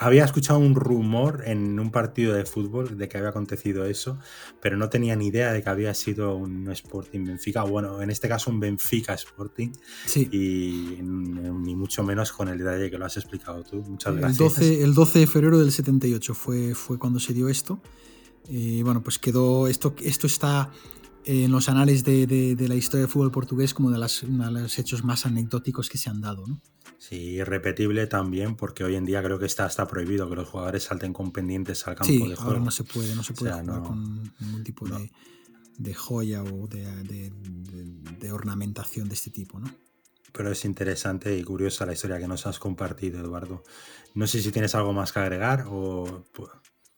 había 0.02 0.24
escuchado 0.24 0.58
un 0.58 0.74
rumor 0.74 1.42
en 1.46 1.78
un 1.78 1.90
partido 1.90 2.34
de 2.34 2.44
fútbol 2.44 2.96
de 2.98 3.08
que 3.08 3.18
había 3.18 3.30
acontecido 3.30 3.84
eso, 3.84 4.18
pero 4.60 4.76
no 4.76 4.88
tenía 4.88 5.14
ni 5.16 5.28
idea 5.28 5.52
de 5.52 5.62
que 5.62 5.68
había 5.68 5.94
sido 5.94 6.36
un 6.36 6.70
Sporting 6.70 7.24
Benfica, 7.24 7.62
bueno, 7.62 8.02
en 8.02 8.10
este 8.10 8.28
caso 8.28 8.50
un 8.50 8.60
Benfica 8.60 9.14
Sporting, 9.14 9.70
sí. 10.06 10.28
y 10.32 11.02
ni 11.02 11.76
mucho 11.76 12.02
menos 12.02 12.32
con 12.32 12.48
el 12.48 12.58
detalle 12.58 12.90
que 12.90 12.98
lo 12.98 13.06
has 13.06 13.16
explicado 13.16 13.62
tú. 13.62 13.76
Muchas 13.82 14.16
gracias. 14.16 14.40
El 14.40 14.46
12, 14.46 14.82
el 14.82 14.94
12 14.94 15.18
de 15.20 15.26
febrero 15.26 15.58
del 15.58 15.72
78 15.72 16.34
fue, 16.34 16.74
fue 16.74 16.98
cuando 16.98 17.20
se 17.20 17.32
dio 17.32 17.48
esto. 17.48 17.80
Y 18.48 18.82
bueno, 18.82 19.02
pues 19.02 19.20
quedó, 19.20 19.68
esto, 19.68 19.94
esto 20.02 20.26
está 20.26 20.72
en 21.24 21.50
los 21.50 21.68
anales 21.68 22.04
de, 22.04 22.26
de, 22.26 22.68
la 22.68 22.74
historia 22.74 23.02
del 23.02 23.10
fútbol 23.10 23.30
portugués 23.30 23.74
como 23.74 23.90
de, 23.90 23.98
las, 23.98 24.22
uno 24.22 24.50
de 24.52 24.62
los 24.62 24.78
hechos 24.78 25.04
más 25.04 25.26
anecdóticos 25.26 25.88
que 25.88 25.98
se 25.98 26.10
han 26.10 26.20
dado. 26.20 26.46
¿no? 26.46 26.60
Sí, 26.98 27.16
irrepetible 27.16 28.06
también, 28.06 28.54
porque 28.56 28.84
hoy 28.84 28.94
en 28.94 29.04
día 29.04 29.22
creo 29.22 29.38
que 29.38 29.46
está, 29.46 29.66
está 29.66 29.86
prohibido 29.88 30.28
que 30.28 30.36
los 30.36 30.48
jugadores 30.48 30.84
salten 30.84 31.12
con 31.12 31.32
pendientes 31.32 31.86
al 31.88 31.96
campo 31.96 32.12
de 32.12 32.36
juego. 32.36 32.42
Ahora 32.42 32.60
no 32.60 32.70
se 32.70 32.84
puede, 32.84 33.14
no 33.14 33.22
se 33.22 33.34
puede 33.34 33.52
jugar 33.52 33.82
con 33.82 34.32
ningún 34.38 34.64
tipo 34.64 34.86
de, 34.86 35.94
joya 35.94 36.44
o 36.44 36.68
de, 36.68 37.32
ornamentación 38.32 39.08
de 39.08 39.14
este 39.14 39.30
tipo, 39.30 39.58
¿no? 39.58 39.68
Pero 40.32 40.50
es 40.50 40.64
interesante 40.64 41.36
y 41.36 41.42
curiosa 41.42 41.84
la 41.84 41.92
historia 41.92 42.18
que 42.18 42.28
nos 42.28 42.46
has 42.46 42.58
compartido, 42.58 43.20
Eduardo. 43.20 43.64
No 44.14 44.26
sé 44.26 44.40
si 44.40 44.50
tienes 44.50 44.74
algo 44.74 44.92
más 44.92 45.12
que 45.12 45.18
agregar 45.18 45.66
o. 45.68 46.24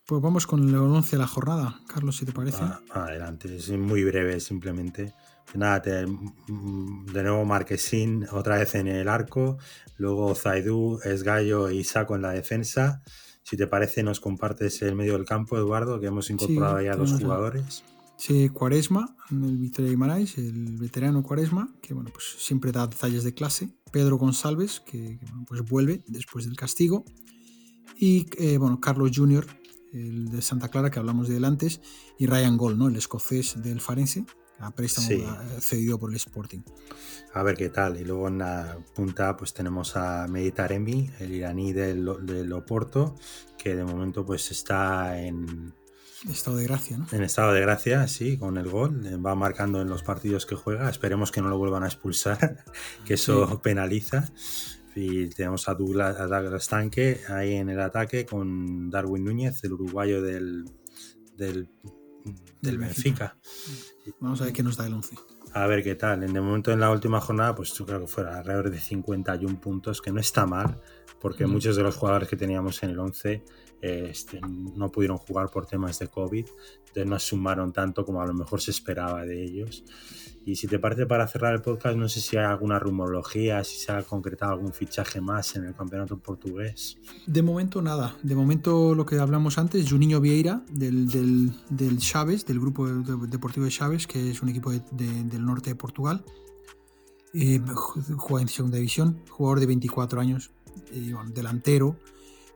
Pues 0.06 0.20
vamos 0.20 0.46
con 0.46 0.68
el 0.68 0.74
11 0.74 1.12
de 1.12 1.18
la 1.18 1.26
jornada, 1.26 1.80
Carlos, 1.86 2.16
si 2.16 2.26
te 2.26 2.32
parece. 2.32 2.58
Ah, 2.60 2.80
adelante, 2.92 3.56
es 3.56 3.70
muy 3.70 4.04
breve 4.04 4.38
simplemente. 4.38 5.14
Nada, 5.54 5.82
mm, 6.06 7.06
de 7.06 7.22
nuevo 7.22 7.44
Marquesín 7.46 8.26
otra 8.30 8.58
vez 8.58 8.74
en 8.74 8.88
el 8.88 9.08
arco, 9.08 9.56
luego 9.96 10.34
Zaidu, 10.34 11.00
Esgallo 11.04 11.70
y 11.70 11.84
Saco 11.84 12.16
en 12.16 12.22
la 12.22 12.32
defensa. 12.32 13.02
Si 13.44 13.56
te 13.56 13.66
parece, 13.66 14.02
nos 14.02 14.20
compartes 14.20 14.82
el 14.82 14.94
medio 14.94 15.14
del 15.14 15.24
campo, 15.24 15.56
Eduardo, 15.56 15.98
que 16.00 16.06
hemos 16.06 16.28
incorporado 16.28 16.82
ya 16.82 16.96
dos 16.96 17.12
jugadores. 17.12 17.82
Sí, 18.18 18.50
Cuaresma, 18.50 19.16
el 19.30 19.56
Victoria 19.56 19.90
Guimarães, 19.90 20.36
el 20.38 20.76
veterano 20.76 21.22
Cuaresma, 21.22 21.74
que 21.80 21.94
bueno, 21.94 22.10
pues 22.12 22.36
siempre 22.38 22.72
da 22.72 22.86
detalles 22.86 23.24
de 23.24 23.32
clase. 23.32 23.70
Pedro 23.90 24.16
González, 24.16 24.80
que, 24.80 25.18
pues 25.46 25.62
vuelve 25.62 26.04
después 26.08 26.44
del 26.44 26.56
castigo. 26.56 27.04
Y 27.96 28.26
eh, 28.38 28.58
bueno, 28.58 28.80
Carlos 28.80 29.10
Junior, 29.14 29.46
el 29.94 30.28
de 30.30 30.42
Santa 30.42 30.68
Clara, 30.68 30.90
que 30.90 30.98
hablamos 30.98 31.28
de 31.28 31.36
él 31.38 31.44
antes. 31.44 31.80
Y 32.18 32.26
Ryan 32.26 32.56
Gold, 32.56 32.78
¿no? 32.78 32.88
el 32.88 32.96
escocés 32.96 33.62
del 33.62 33.80
Farense, 33.80 34.24
a 34.58 34.70
préstamo 34.70 35.08
cedido 35.60 35.98
por 35.98 36.10
el 36.10 36.16
Sporting. 36.16 36.60
A 37.32 37.42
ver 37.42 37.56
qué 37.56 37.70
tal. 37.70 38.00
Y 38.00 38.04
luego 38.04 38.28
en 38.28 38.38
la 38.38 38.78
punta 38.94 39.36
pues 39.36 39.54
tenemos 39.54 39.96
a 39.96 40.26
Meditaremi, 40.28 41.10
el 41.20 41.32
iraní 41.32 41.72
del, 41.72 42.08
del 42.22 42.52
Oporto, 42.52 43.16
que 43.58 43.74
de 43.74 43.84
momento 43.84 44.24
pues 44.24 44.50
está 44.50 45.20
en, 45.20 45.74
Estado 46.30 46.56
de 46.56 46.64
gracia, 46.64 46.96
¿no? 46.96 47.06
En 47.12 47.22
estado 47.22 47.52
de 47.52 47.60
gracia, 47.60 48.08
sí, 48.08 48.38
con 48.38 48.56
el 48.56 48.70
gol. 48.70 49.06
Eh, 49.06 49.16
va 49.16 49.34
marcando 49.34 49.82
en 49.82 49.88
los 49.90 50.02
partidos 50.02 50.46
que 50.46 50.54
juega. 50.54 50.88
Esperemos 50.88 51.30
que 51.30 51.42
no 51.42 51.50
lo 51.50 51.58
vuelvan 51.58 51.82
a 51.82 51.86
expulsar, 51.86 52.64
que 53.04 53.14
eso 53.14 53.60
penaliza. 53.60 54.30
Y 54.94 55.28
tenemos 55.28 55.68
a 55.68 55.74
Douglas, 55.74 56.18
a 56.18 56.58
Tanque 56.68 57.20
ahí 57.28 57.54
en 57.54 57.68
el 57.68 57.80
ataque 57.80 58.24
con 58.24 58.90
Darwin 58.90 59.24
Núñez, 59.24 59.62
el 59.64 59.72
uruguayo 59.72 60.22
del, 60.22 60.64
del, 61.36 61.68
del 62.60 62.78
Benfica. 62.78 63.36
Vamos 64.20 64.40
a 64.40 64.44
ver 64.44 64.52
qué 64.52 64.62
nos 64.62 64.76
da 64.76 64.86
el 64.86 64.94
11. 64.94 65.16
A 65.52 65.66
ver 65.66 65.82
qué 65.84 65.94
tal. 65.94 66.24
En 66.24 66.34
el 66.34 66.42
momento 66.42 66.72
en 66.72 66.80
la 66.80 66.90
última 66.90 67.20
jornada, 67.20 67.54
pues 67.54 67.72
yo 67.74 67.86
creo 67.86 68.00
que 68.00 68.06
fuera 68.08 68.38
alrededor 68.38 68.70
de 68.70 68.80
51 68.80 69.60
puntos, 69.60 70.02
que 70.02 70.10
no 70.10 70.20
está 70.20 70.46
mal, 70.46 70.80
porque 71.20 71.46
muchos 71.46 71.76
de 71.76 71.82
los 71.82 71.96
jugadores 71.96 72.28
que 72.28 72.36
teníamos 72.36 72.82
en 72.82 72.90
el 72.90 72.98
11 72.98 73.44
este, 73.80 74.40
no 74.40 74.90
pudieron 74.90 75.18
jugar 75.18 75.50
por 75.50 75.66
temas 75.66 75.98
de 75.98 76.08
COVID, 76.08 76.46
entonces 76.78 77.06
no 77.06 77.18
sumaron 77.18 77.72
tanto 77.72 78.04
como 78.04 78.20
a 78.20 78.26
lo 78.26 78.34
mejor 78.34 78.60
se 78.60 78.70
esperaba 78.70 79.24
de 79.24 79.44
ellos. 79.44 79.84
Y 80.46 80.56
si 80.56 80.66
te 80.66 80.78
parece 80.78 81.06
para 81.06 81.26
cerrar 81.26 81.54
el 81.54 81.62
podcast, 81.62 81.96
no 81.96 82.08
sé 82.08 82.20
si 82.20 82.36
hay 82.36 82.44
alguna 82.44 82.78
rumorología, 82.78 83.64
si 83.64 83.78
se 83.78 83.92
ha 83.92 84.02
concretado 84.02 84.52
algún 84.52 84.72
fichaje 84.72 85.20
más 85.20 85.56
en 85.56 85.64
el 85.64 85.74
campeonato 85.74 86.18
portugués. 86.18 86.98
De 87.26 87.42
momento 87.42 87.80
nada, 87.80 88.16
de 88.22 88.34
momento 88.34 88.94
lo 88.94 89.06
que 89.06 89.18
hablamos 89.18 89.58
antes, 89.58 89.88
Juninho 89.88 90.20
Vieira 90.20 90.62
del, 90.70 91.08
del, 91.08 91.52
del 91.70 91.98
Chaves, 91.98 92.44
del 92.44 92.60
grupo 92.60 92.86
deportivo 92.86 93.64
de 93.64 93.72
Chaves, 93.72 94.06
que 94.06 94.30
es 94.30 94.42
un 94.42 94.50
equipo 94.50 94.70
del 94.70 95.44
norte 95.44 95.70
de 95.70 95.76
Portugal. 95.76 96.24
Eh, 97.32 97.60
juega 98.16 98.42
en 98.42 98.48
segunda 98.48 98.76
división, 98.76 99.20
jugador 99.28 99.60
de 99.60 99.66
24 99.66 100.20
años, 100.20 100.50
eh, 100.92 101.14
delantero 101.32 101.96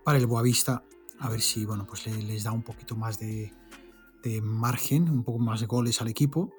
para 0.05 0.19
el 0.19 0.27
Boavista 0.27 0.85
a 1.21 1.29
ver 1.29 1.41
si 1.41 1.65
bueno, 1.65 1.87
pues 1.87 2.07
les 2.07 2.45
da 2.45 2.53
un 2.53 2.63
poquito 2.63 2.97
más 2.97 3.19
de, 3.19 3.53
margen, 4.43 5.09
un 5.09 5.25
poco 5.25 5.39
más 5.39 5.61
de 5.61 5.67
goles 5.67 6.01
al 6.01 6.09
equipo. 6.09 6.53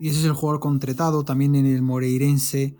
Y 0.00 0.08
ese 0.08 0.20
es 0.20 0.24
el 0.24 0.32
jugador 0.32 0.60
contratado. 0.60 1.24
También 1.24 1.54
en 1.54 1.66
el 1.66 1.82
Moreirense 1.82 2.76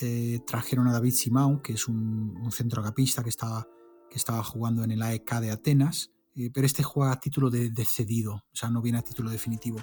eh, 0.00 0.40
trajeron 0.46 0.88
a 0.88 0.92
David 0.92 1.12
Simão, 1.12 1.60
que 1.60 1.74
es 1.74 1.88
un, 1.88 2.38
un 2.40 2.52
centrocampista 2.52 3.22
que 3.22 3.28
estaba, 3.28 3.68
que 4.08 4.16
estaba 4.16 4.42
jugando 4.42 4.84
en 4.84 4.92
el 4.92 5.02
AEK 5.02 5.40
de 5.40 5.50
Atenas. 5.50 6.12
Eh, 6.34 6.50
pero 6.52 6.66
este 6.66 6.82
juega 6.82 7.12
a 7.12 7.20
título 7.20 7.50
de, 7.50 7.70
cedido, 7.84 8.34
o 8.34 8.54
sea, 8.56 8.70
no 8.70 8.80
viene 8.80 8.98
a 8.98 9.02
título 9.02 9.30
definitivo. 9.30 9.80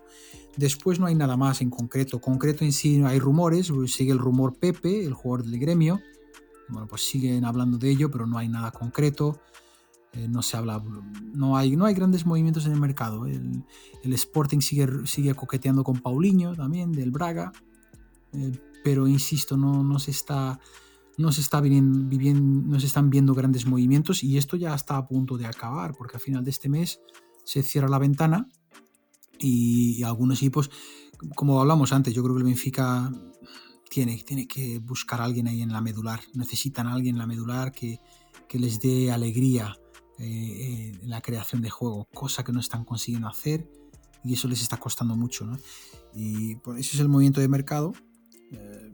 Después 0.58 1.00
no 1.00 1.06
hay 1.06 1.16
nada 1.16 1.38
más 1.38 1.62
en 1.62 1.70
concreto. 1.70 2.20
Concreto 2.20 2.66
en 2.66 2.72
sí 2.72 3.02
hay 3.04 3.20
rumores, 3.20 3.72
sigue 3.88 4.12
el 4.12 4.20
rumor 4.20 4.58
Pepe, 4.58 5.06
el 5.06 5.14
jugador 5.14 5.46
del 5.46 5.60
gremio. 5.60 6.02
Bueno, 6.70 6.88
pues 6.88 7.08
siguen 7.08 7.46
hablando 7.46 7.78
de 7.78 7.92
ello, 7.92 8.10
pero 8.10 8.26
no 8.26 8.38
hay 8.38 8.48
nada 8.50 8.72
concreto. 8.72 9.40
Eh, 10.14 10.28
no 10.28 10.42
se 10.42 10.58
habla, 10.58 10.84
no 11.34 11.56
hay, 11.56 11.76
no 11.76 11.86
hay 11.86 11.94
grandes 11.94 12.26
movimientos 12.26 12.66
en 12.66 12.72
el 12.72 12.80
mercado. 12.80 13.28
El, 13.28 13.64
Sporting 14.04 14.60
sigue, 14.60 14.88
sigue 15.06 15.36
coqueteando 15.36 15.84
con 15.84 16.00
Paulinho 16.00 16.56
también, 16.56 16.92
del 16.92 17.12
Braga, 17.12 17.52
eh, 18.34 18.60
pero 18.84 19.08
insisto, 19.08 19.56
no, 19.56 19.84
no 19.84 20.00
se 20.00 20.10
está, 20.10 20.60
no 21.18 21.32
se, 21.32 21.42
está 21.42 21.62
viviendo, 21.62 22.68
no 22.68 22.80
se 22.80 22.88
están 22.88 23.12
viendo 23.12 23.36
grandes 23.36 23.68
movimientos 23.68 24.24
y 24.24 24.38
esto 24.38 24.58
ya 24.58 24.74
está 24.74 24.98
a 24.98 25.06
punto 25.06 25.38
de 25.38 25.46
acabar, 25.46 25.94
porque 25.96 26.18
a 26.18 26.20
final 26.20 26.44
de 26.44 26.50
este 26.50 26.70
mes 26.70 27.02
se 27.44 27.62
cierra 27.62 27.88
la 27.88 28.00
ventana 28.00 28.48
y, 29.38 30.02
algunos 30.02 30.40
equipos, 30.40 30.72
como 31.36 31.62
hablamos 31.62 31.94
antes, 31.94 32.16
yo 32.16 32.24
creo 32.24 32.36
que 32.36 32.40
el 32.40 32.48
Benfica 32.48 33.12
tiene, 33.92 34.18
tiene 34.24 34.48
que 34.48 34.80
buscar 34.80 35.22
a 35.22 35.26
alguien 35.26 35.48
ahí 35.48 35.62
en 35.62 35.72
la 35.72 35.82
medular, 35.82 36.22
necesitan 36.34 36.88
alguien 36.88 37.16
en 37.16 37.20
la 37.20 37.28
medular 37.28 37.72
que, 37.72 38.00
que 38.48 38.58
les 38.58 38.80
dé 38.80 39.12
alegría 39.12 39.78
eh, 40.20 40.94
en 41.02 41.10
la 41.10 41.22
creación 41.22 41.62
de 41.62 41.70
juego, 41.70 42.08
cosa 42.14 42.44
que 42.44 42.52
no 42.52 42.60
están 42.60 42.84
consiguiendo 42.84 43.28
hacer 43.28 43.66
y 44.24 44.34
eso 44.34 44.48
les 44.48 44.62
está 44.62 44.78
costando 44.78 45.16
mucho. 45.16 45.46
¿no? 45.46 45.58
Y 46.14 46.56
por 46.58 46.78
eso 46.78 46.92
es 46.96 47.00
el 47.00 47.10
movimiento 47.10 47.42
de 47.42 47.48
mercado. 47.48 47.94
Eh, 48.52 48.92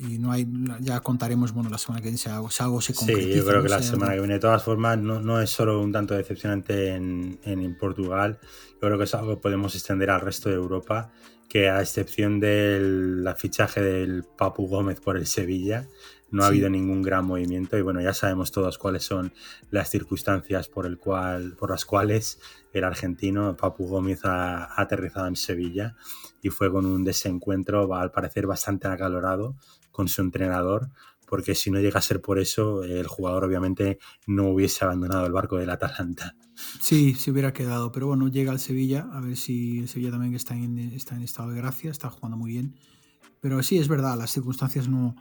y 0.00 0.18
no 0.18 0.30
hay, 0.30 0.46
ya 0.80 1.00
contaremos 1.00 1.52
bueno, 1.52 1.70
la 1.70 1.78
semana 1.78 2.00
que 2.00 2.04
viene 2.04 2.18
si 2.18 2.28
algo, 2.28 2.50
se 2.50 2.94
concretiza. 2.94 3.28
Sí, 3.28 3.36
yo 3.36 3.44
creo 3.44 3.62
que 3.62 3.68
la 3.68 3.82
semana 3.82 4.12
que 4.12 4.20
viene, 4.20 4.34
de 4.34 4.40
todas 4.40 4.62
formas, 4.62 4.96
no, 4.96 5.20
no 5.20 5.40
es 5.40 5.50
solo 5.50 5.80
un 5.82 5.90
tanto 5.90 6.14
decepcionante 6.14 6.90
en, 6.90 7.40
en, 7.42 7.76
Portugal, 7.76 8.38
yo 8.74 8.78
creo 8.78 8.96
que 8.96 9.04
es 9.04 9.14
algo 9.14 9.34
que 9.34 9.40
podemos 9.40 9.74
extender 9.74 10.10
al 10.10 10.20
resto 10.20 10.50
de 10.50 10.54
Europa, 10.54 11.10
que 11.48 11.68
a 11.68 11.80
excepción 11.80 12.38
del 12.38 13.28
fichaje 13.36 13.82
del 13.82 14.22
Papu 14.22 14.68
Gómez 14.68 15.00
por 15.00 15.16
el 15.16 15.26
Sevilla, 15.26 15.88
no 16.30 16.44
ha 16.44 16.48
habido 16.48 16.68
ningún 16.68 17.02
gran 17.02 17.24
movimiento 17.24 17.78
y 17.78 17.82
bueno, 17.82 18.00
ya 18.00 18.14
sabemos 18.14 18.52
todos 18.52 18.78
cuáles 18.78 19.04
son 19.04 19.32
las 19.70 19.90
circunstancias 19.90 20.68
por, 20.68 20.86
el 20.86 20.98
cual, 20.98 21.54
por 21.58 21.70
las 21.70 21.84
cuales 21.84 22.40
el 22.72 22.84
argentino 22.84 23.56
Papu 23.56 23.86
Gómez 23.86 24.20
ha, 24.24 24.80
aterrizado 24.80 25.26
en 25.26 25.36
Sevilla 25.36 25.96
y 26.42 26.50
fue 26.50 26.70
con 26.70 26.86
un 26.86 27.04
desencuentro 27.04 27.94
al 27.94 28.10
parecer 28.10 28.46
bastante 28.46 28.88
acalorado 28.88 29.56
con 29.90 30.08
su 30.08 30.20
entrenador 30.20 30.90
porque 31.26 31.54
si 31.54 31.70
no 31.70 31.80
llega 31.80 31.98
a 31.98 32.02
ser 32.02 32.22
por 32.22 32.38
eso 32.38 32.82
el 32.84 33.06
jugador 33.06 33.44
obviamente 33.44 33.98
no 34.26 34.48
hubiese 34.48 34.84
abandonado 34.84 35.26
el 35.26 35.32
barco 35.32 35.58
del 35.58 35.70
Atalanta. 35.70 36.34
Sí, 36.80 37.14
se 37.14 37.30
hubiera 37.30 37.52
quedado, 37.52 37.92
pero 37.92 38.06
bueno, 38.06 38.28
llega 38.28 38.50
al 38.50 38.58
Sevilla, 38.58 39.08
a 39.12 39.20
ver 39.20 39.36
si 39.36 39.80
el 39.80 39.88
Sevilla 39.88 40.10
también 40.10 40.34
está 40.34 40.54
en, 40.54 40.78
está 40.78 41.14
en 41.14 41.22
estado 41.22 41.50
de 41.50 41.58
gracia, 41.58 41.90
está 41.90 42.08
jugando 42.08 42.36
muy 42.36 42.52
bien. 42.52 42.74
Pero 43.40 43.62
sí, 43.62 43.78
es 43.78 43.88
verdad, 43.88 44.16
las 44.16 44.32
circunstancias 44.32 44.88
no, 44.88 45.14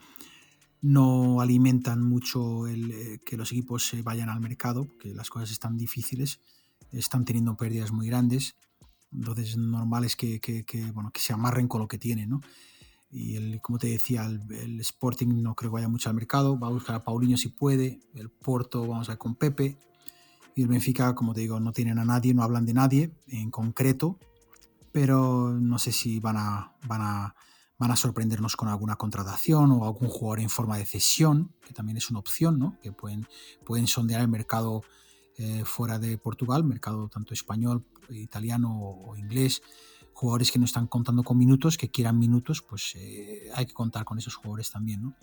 no 0.82 1.42
alimentan 1.42 2.04
mucho 2.04 2.68
el, 2.68 2.92
eh, 2.92 3.20
que 3.26 3.38
los 3.38 3.52
equipos 3.52 3.88
se 3.88 4.02
vayan 4.02 4.30
al 4.30 4.40
mercado, 4.40 4.88
que 5.00 5.14
las 5.14 5.30
cosas 5.30 5.52
están 5.52 5.78
difíciles, 5.78 6.40
están 6.92 7.26
teniendo 7.26 7.58
pérdidas 7.58 7.92
muy 7.92 8.08
grandes, 8.08 8.56
entonces 9.12 9.58
normal 9.58 10.04
es 10.04 10.16
que, 10.16 10.40
bueno, 10.94 11.12
que 11.12 11.20
se 11.20 11.34
amarren 11.34 11.68
con 11.68 11.82
lo 11.82 11.88
que 11.88 11.98
tienen, 11.98 12.30
¿no? 12.30 12.42
Y 13.10 13.38
el, 13.38 13.62
como 13.62 13.80
te 13.80 13.88
decía, 13.88 14.26
el, 14.26 14.80
Sporting 14.82 15.42
no 15.42 15.56
creo 15.56 15.72
que 15.72 15.76
vaya 15.76 15.88
mucho 15.88 16.10
al 16.10 16.16
mercado, 16.16 16.60
va 16.60 16.68
a 16.68 16.72
buscar 16.72 16.96
a 16.96 17.04
Paulinho 17.04 17.38
si 17.38 17.48
puede, 17.48 18.02
el 18.14 18.30
Porto 18.30 18.86
vamos 18.86 19.08
a 19.08 19.14
ver 19.14 19.18
con 19.18 19.36
Pepe, 19.36 19.78
y 20.56 20.64
el 20.64 20.68
Benfica, 20.68 21.16
como 21.16 21.34
te 21.34 21.42
digo, 21.42 21.60
no 21.60 21.72
tienen 21.72 22.00
a 22.00 22.06
nadie, 22.06 22.34
no 22.34 22.44
hablan 22.44 22.66
de 22.66 22.74
nadie 22.74 23.12
en 23.28 23.50
concreto, 23.52 24.20
pero 24.92 25.54
no 25.54 25.78
sé 25.78 25.92
si 25.92 26.20
van 26.20 26.38
a, 26.38 26.74
van 26.88 27.02
a 27.02 27.36
van 27.78 27.92
a 27.92 27.96
sorprendernos 27.96 28.56
con 28.56 28.70
alguna 28.70 28.96
contratación 28.96 29.72
o 29.72 29.86
algún 29.86 30.10
jugador 30.10 30.40
en 30.40 30.50
forma 30.50 30.78
de 30.78 30.86
cesión, 30.86 31.54
que 31.62 31.74
también 31.74 31.98
es 31.98 32.10
una 32.10 32.20
opción, 32.20 32.58
¿no? 32.58 32.78
que 32.82 32.92
pueden, 32.92 33.28
pueden 33.66 33.88
sondear 33.88 34.22
el 34.22 34.28
mercado 34.28 34.84
eh, 35.38 35.64
fuera 35.66 36.00
de 36.00 36.18
Portugal, 36.18 36.64
mercado 36.64 37.08
tanto 37.10 37.34
español, 37.34 37.86
italiano 38.10 38.76
o, 38.80 39.16
inglés, 39.18 39.62
jugadores 40.14 40.52
que 40.52 40.58
no 40.58 40.66
están 40.66 40.88
contando 40.88 41.24
con 41.24 41.38
minutos, 41.38 41.78
que 41.78 41.90
quieran 41.90 42.18
minutos, 42.18 42.64
pues 42.64 42.94
eh, 42.96 43.52
hay 43.54 43.68
que 43.68 43.74
contar 43.74 44.04
con 44.04 44.18
esos 44.18 44.36
jugadores 44.36 44.72
también. 44.72 45.04
¿no? 45.04 45.14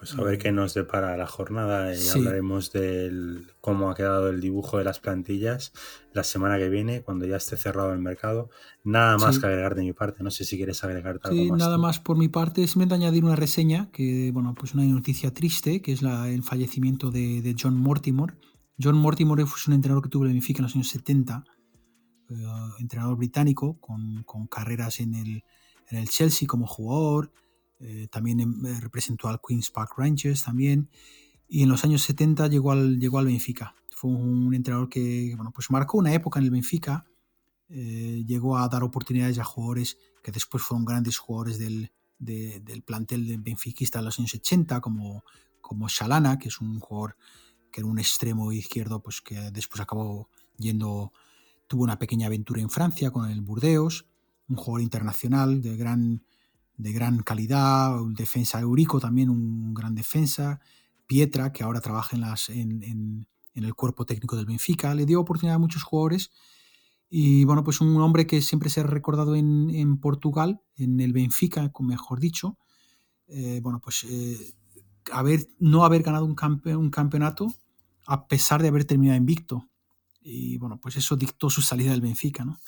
Pues 0.00 0.14
a 0.14 0.22
ver 0.22 0.38
qué 0.38 0.50
nos 0.50 0.72
depara 0.72 1.14
la 1.18 1.26
jornada 1.26 1.94
y 1.94 2.08
hablaremos 2.08 2.72
de 2.72 3.42
cómo 3.60 3.90
ha 3.90 3.94
quedado 3.94 4.30
el 4.30 4.40
dibujo 4.40 4.78
de 4.78 4.84
las 4.84 4.98
plantillas 4.98 5.74
la 6.14 6.24
semana 6.24 6.56
que 6.56 6.70
viene, 6.70 7.02
cuando 7.02 7.26
ya 7.26 7.36
esté 7.36 7.58
cerrado 7.58 7.92
el 7.92 7.98
mercado. 7.98 8.48
Nada 8.82 9.18
más 9.18 9.38
que 9.38 9.44
agregar 9.44 9.74
de 9.74 9.82
mi 9.82 9.92
parte, 9.92 10.24
no 10.24 10.30
sé 10.30 10.46
si 10.46 10.56
quieres 10.56 10.82
agregar 10.84 11.20
algo 11.22 11.44
más. 11.44 11.58
Nada 11.58 11.76
más 11.76 12.00
por 12.00 12.16
mi 12.16 12.28
parte, 12.28 12.66
simplemente 12.66 12.94
añadir 12.94 13.26
una 13.26 13.36
reseña, 13.36 13.90
que 13.92 14.30
bueno, 14.32 14.54
pues 14.54 14.72
una 14.72 14.84
noticia 14.84 15.34
triste, 15.34 15.82
que 15.82 15.92
es 15.92 16.00
el 16.00 16.42
fallecimiento 16.44 17.10
de, 17.10 17.54
John 17.60 17.76
Mortimer. 17.76 18.38
John 18.82 18.96
Mortimer 18.96 19.44
fue 19.46 19.58
un 19.68 19.74
entrenador 19.74 20.02
que 20.02 20.08
tuvo 20.08 20.24
el 20.24 20.32
Benfica 20.32 20.60
en 20.60 20.62
los 20.62 20.76
años 20.76 20.88
70, 20.88 21.44
eh, 22.30 22.34
entrenador 22.78 23.18
británico, 23.18 23.78
con, 23.80 24.24
carreras 24.50 25.00
en 25.00 25.14
el, 25.14 25.44
en 25.90 25.98
el 25.98 26.08
Chelsea 26.08 26.48
como 26.48 26.66
jugador, 26.66 27.30
eh, 27.80 28.08
también 28.10 28.40
em, 28.40 28.62
representó 28.80 29.28
al 29.28 29.40
Queen's 29.46 29.70
Park 29.70 29.94
Rangers 29.96 30.42
también, 30.42 30.90
y 31.48 31.62
en 31.62 31.68
los 31.68 31.84
años 31.84 32.02
70 32.02 32.46
llegó 32.48 32.72
al, 32.72 32.98
llegó 32.98 33.18
al 33.18 33.26
Benfica. 33.26 33.74
Fue 33.90 34.10
un 34.10 34.54
entrenador 34.54 34.88
que 34.88 35.34
bueno, 35.36 35.50
pues 35.52 35.70
marcó 35.70 35.98
una 35.98 36.14
época 36.14 36.38
en 36.38 36.44
el 36.46 36.50
Benfica, 36.50 37.06
eh, 37.68 38.24
llegó 38.26 38.56
a 38.58 38.68
dar 38.68 38.82
oportunidades 38.82 39.38
a 39.38 39.44
jugadores 39.44 39.98
que 40.22 40.32
después 40.32 40.62
fueron 40.62 40.84
grandes 40.84 41.18
jugadores 41.18 41.58
del, 41.58 41.92
del 42.18 42.82
plantel 42.82 43.26
del 43.26 43.40
benfiquista 43.40 43.98
en 43.98 44.04
los 44.04 44.18
años 44.18 44.34
80, 44.34 44.80
como, 44.80 45.24
como 45.60 45.88
Shalana, 45.88 46.38
que 46.38 46.48
es 46.48 46.60
un 46.60 46.80
jugador 46.80 47.16
que 47.70 47.80
era 47.80 47.88
un 47.88 47.98
extremo 47.98 48.52
izquierdo, 48.52 49.00
pues 49.00 49.20
que 49.20 49.50
después 49.52 49.80
acabó 49.80 50.28
yendo, 50.56 51.12
tuvo 51.66 51.84
una 51.84 51.98
pequeña 51.98 52.26
aventura 52.26 52.60
en 52.60 52.70
Francia 52.70 53.10
con 53.10 53.30
el 53.30 53.40
Burdeos, 53.40 54.06
un 54.48 54.56
jugador 54.56 54.82
internacional 54.82 55.62
de 55.62 55.76
gran 55.76 56.24
de 56.80 56.92
gran 56.92 57.22
calidad, 57.22 57.94
defensa 58.08 58.60
Eurico 58.60 59.00
también, 59.00 59.30
un 59.30 59.74
gran 59.74 59.94
defensa, 59.94 60.60
Pietra, 61.06 61.52
que 61.52 61.64
ahora 61.64 61.80
trabaja 61.80 62.16
en, 62.16 62.22
las, 62.22 62.48
en, 62.50 63.26
el 63.54 63.74
cuerpo 63.74 64.06
técnico 64.06 64.36
del 64.36 64.46
Benfica, 64.46 64.94
le 64.94 65.06
dio 65.06 65.20
oportunidad 65.20 65.56
a 65.56 65.58
muchos 65.58 65.82
jugadores 65.82 66.30
y 67.10 67.44
bueno, 67.44 67.64
pues 67.64 67.80
un 67.80 68.00
hombre 68.00 68.26
que 68.26 68.40
siempre 68.40 68.70
se 68.70 68.80
ha 68.80 68.84
recordado 68.84 69.34
en, 69.34 69.98
Portugal, 69.98 70.62
en 70.76 71.00
el 71.00 71.12
Benfica, 71.12 71.70
mejor 71.80 72.20
dicho, 72.20 72.56
eh, 73.26 73.60
bueno, 73.62 73.80
pues 73.80 74.04
eh, 74.08 74.54
haber, 75.12 75.48
no 75.58 75.84
haber 75.84 76.02
ganado 76.02 76.24
un, 76.24 76.36
un 76.76 76.90
campeonato 76.90 77.52
a 78.06 78.28
pesar 78.28 78.62
de 78.62 78.68
haber 78.68 78.84
terminado 78.84 79.18
invicto. 79.18 79.68
y 80.22 80.58
bueno, 80.58 80.78
pues 80.80 80.96
eso 80.96 81.16
dictó 81.16 81.50
su 81.50 81.62
salida 81.62 81.90
del 81.90 82.00
Benfica, 82.00 82.44
¿no? 82.44 82.58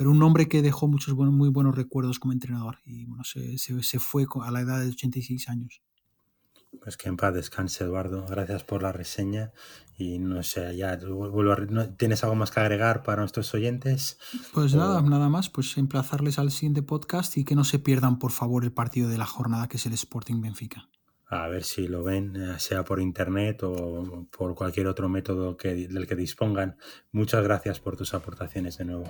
Pero 0.00 0.12
un 0.12 0.22
hombre 0.22 0.48
que 0.48 0.62
dejó 0.62 0.88
muchos 0.88 1.12
buenos, 1.12 1.34
muy 1.34 1.50
buenos 1.50 1.76
recuerdos 1.76 2.18
como 2.18 2.32
entrenador 2.32 2.78
y 2.86 3.04
bueno, 3.04 3.22
se, 3.22 3.58
se, 3.58 3.82
se 3.82 3.98
fue 3.98 4.24
a 4.42 4.50
la 4.50 4.62
edad 4.62 4.80
de 4.80 4.88
86 4.88 5.50
años. 5.50 5.82
Pues 6.82 6.96
que 6.96 7.10
en 7.10 7.18
paz 7.18 7.34
descanse, 7.34 7.84
Eduardo. 7.84 8.24
Gracias 8.26 8.64
por 8.64 8.82
la 8.82 8.92
reseña. 8.92 9.52
Y 9.98 10.18
no 10.18 10.42
sé, 10.42 10.74
ya 10.74 10.96
vuelvo 10.96 11.52
a, 11.52 11.86
¿tienes 11.98 12.24
algo 12.24 12.34
más 12.34 12.50
que 12.50 12.60
agregar 12.60 13.02
para 13.02 13.20
nuestros 13.20 13.52
oyentes? 13.52 14.18
Pues 14.54 14.74
nada, 14.74 15.02
nada 15.02 15.28
más. 15.28 15.50
Pues 15.50 15.76
emplazarles 15.76 16.38
al 16.38 16.50
siguiente 16.50 16.80
podcast 16.80 17.36
y 17.36 17.44
que 17.44 17.54
no 17.54 17.64
se 17.64 17.78
pierdan, 17.78 18.18
por 18.18 18.32
favor, 18.32 18.64
el 18.64 18.72
partido 18.72 19.10
de 19.10 19.18
la 19.18 19.26
jornada 19.26 19.68
que 19.68 19.76
es 19.76 19.84
el 19.84 19.92
Sporting 19.92 20.40
Benfica. 20.40 20.88
A 21.26 21.46
ver 21.48 21.62
si 21.62 21.88
lo 21.88 22.02
ven, 22.02 22.36
eh, 22.36 22.58
sea 22.58 22.84
por 22.84 23.00
internet 23.00 23.62
o 23.64 24.26
por 24.34 24.54
cualquier 24.54 24.86
otro 24.86 25.10
método 25.10 25.58
que, 25.58 25.74
del 25.74 26.06
que 26.06 26.16
dispongan. 26.16 26.78
Muchas 27.12 27.44
gracias 27.44 27.80
por 27.80 27.98
tus 27.98 28.14
aportaciones 28.14 28.78
de 28.78 28.86
nuevo. 28.86 29.04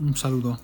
Un 0.00 0.16
saludo. 0.16 0.58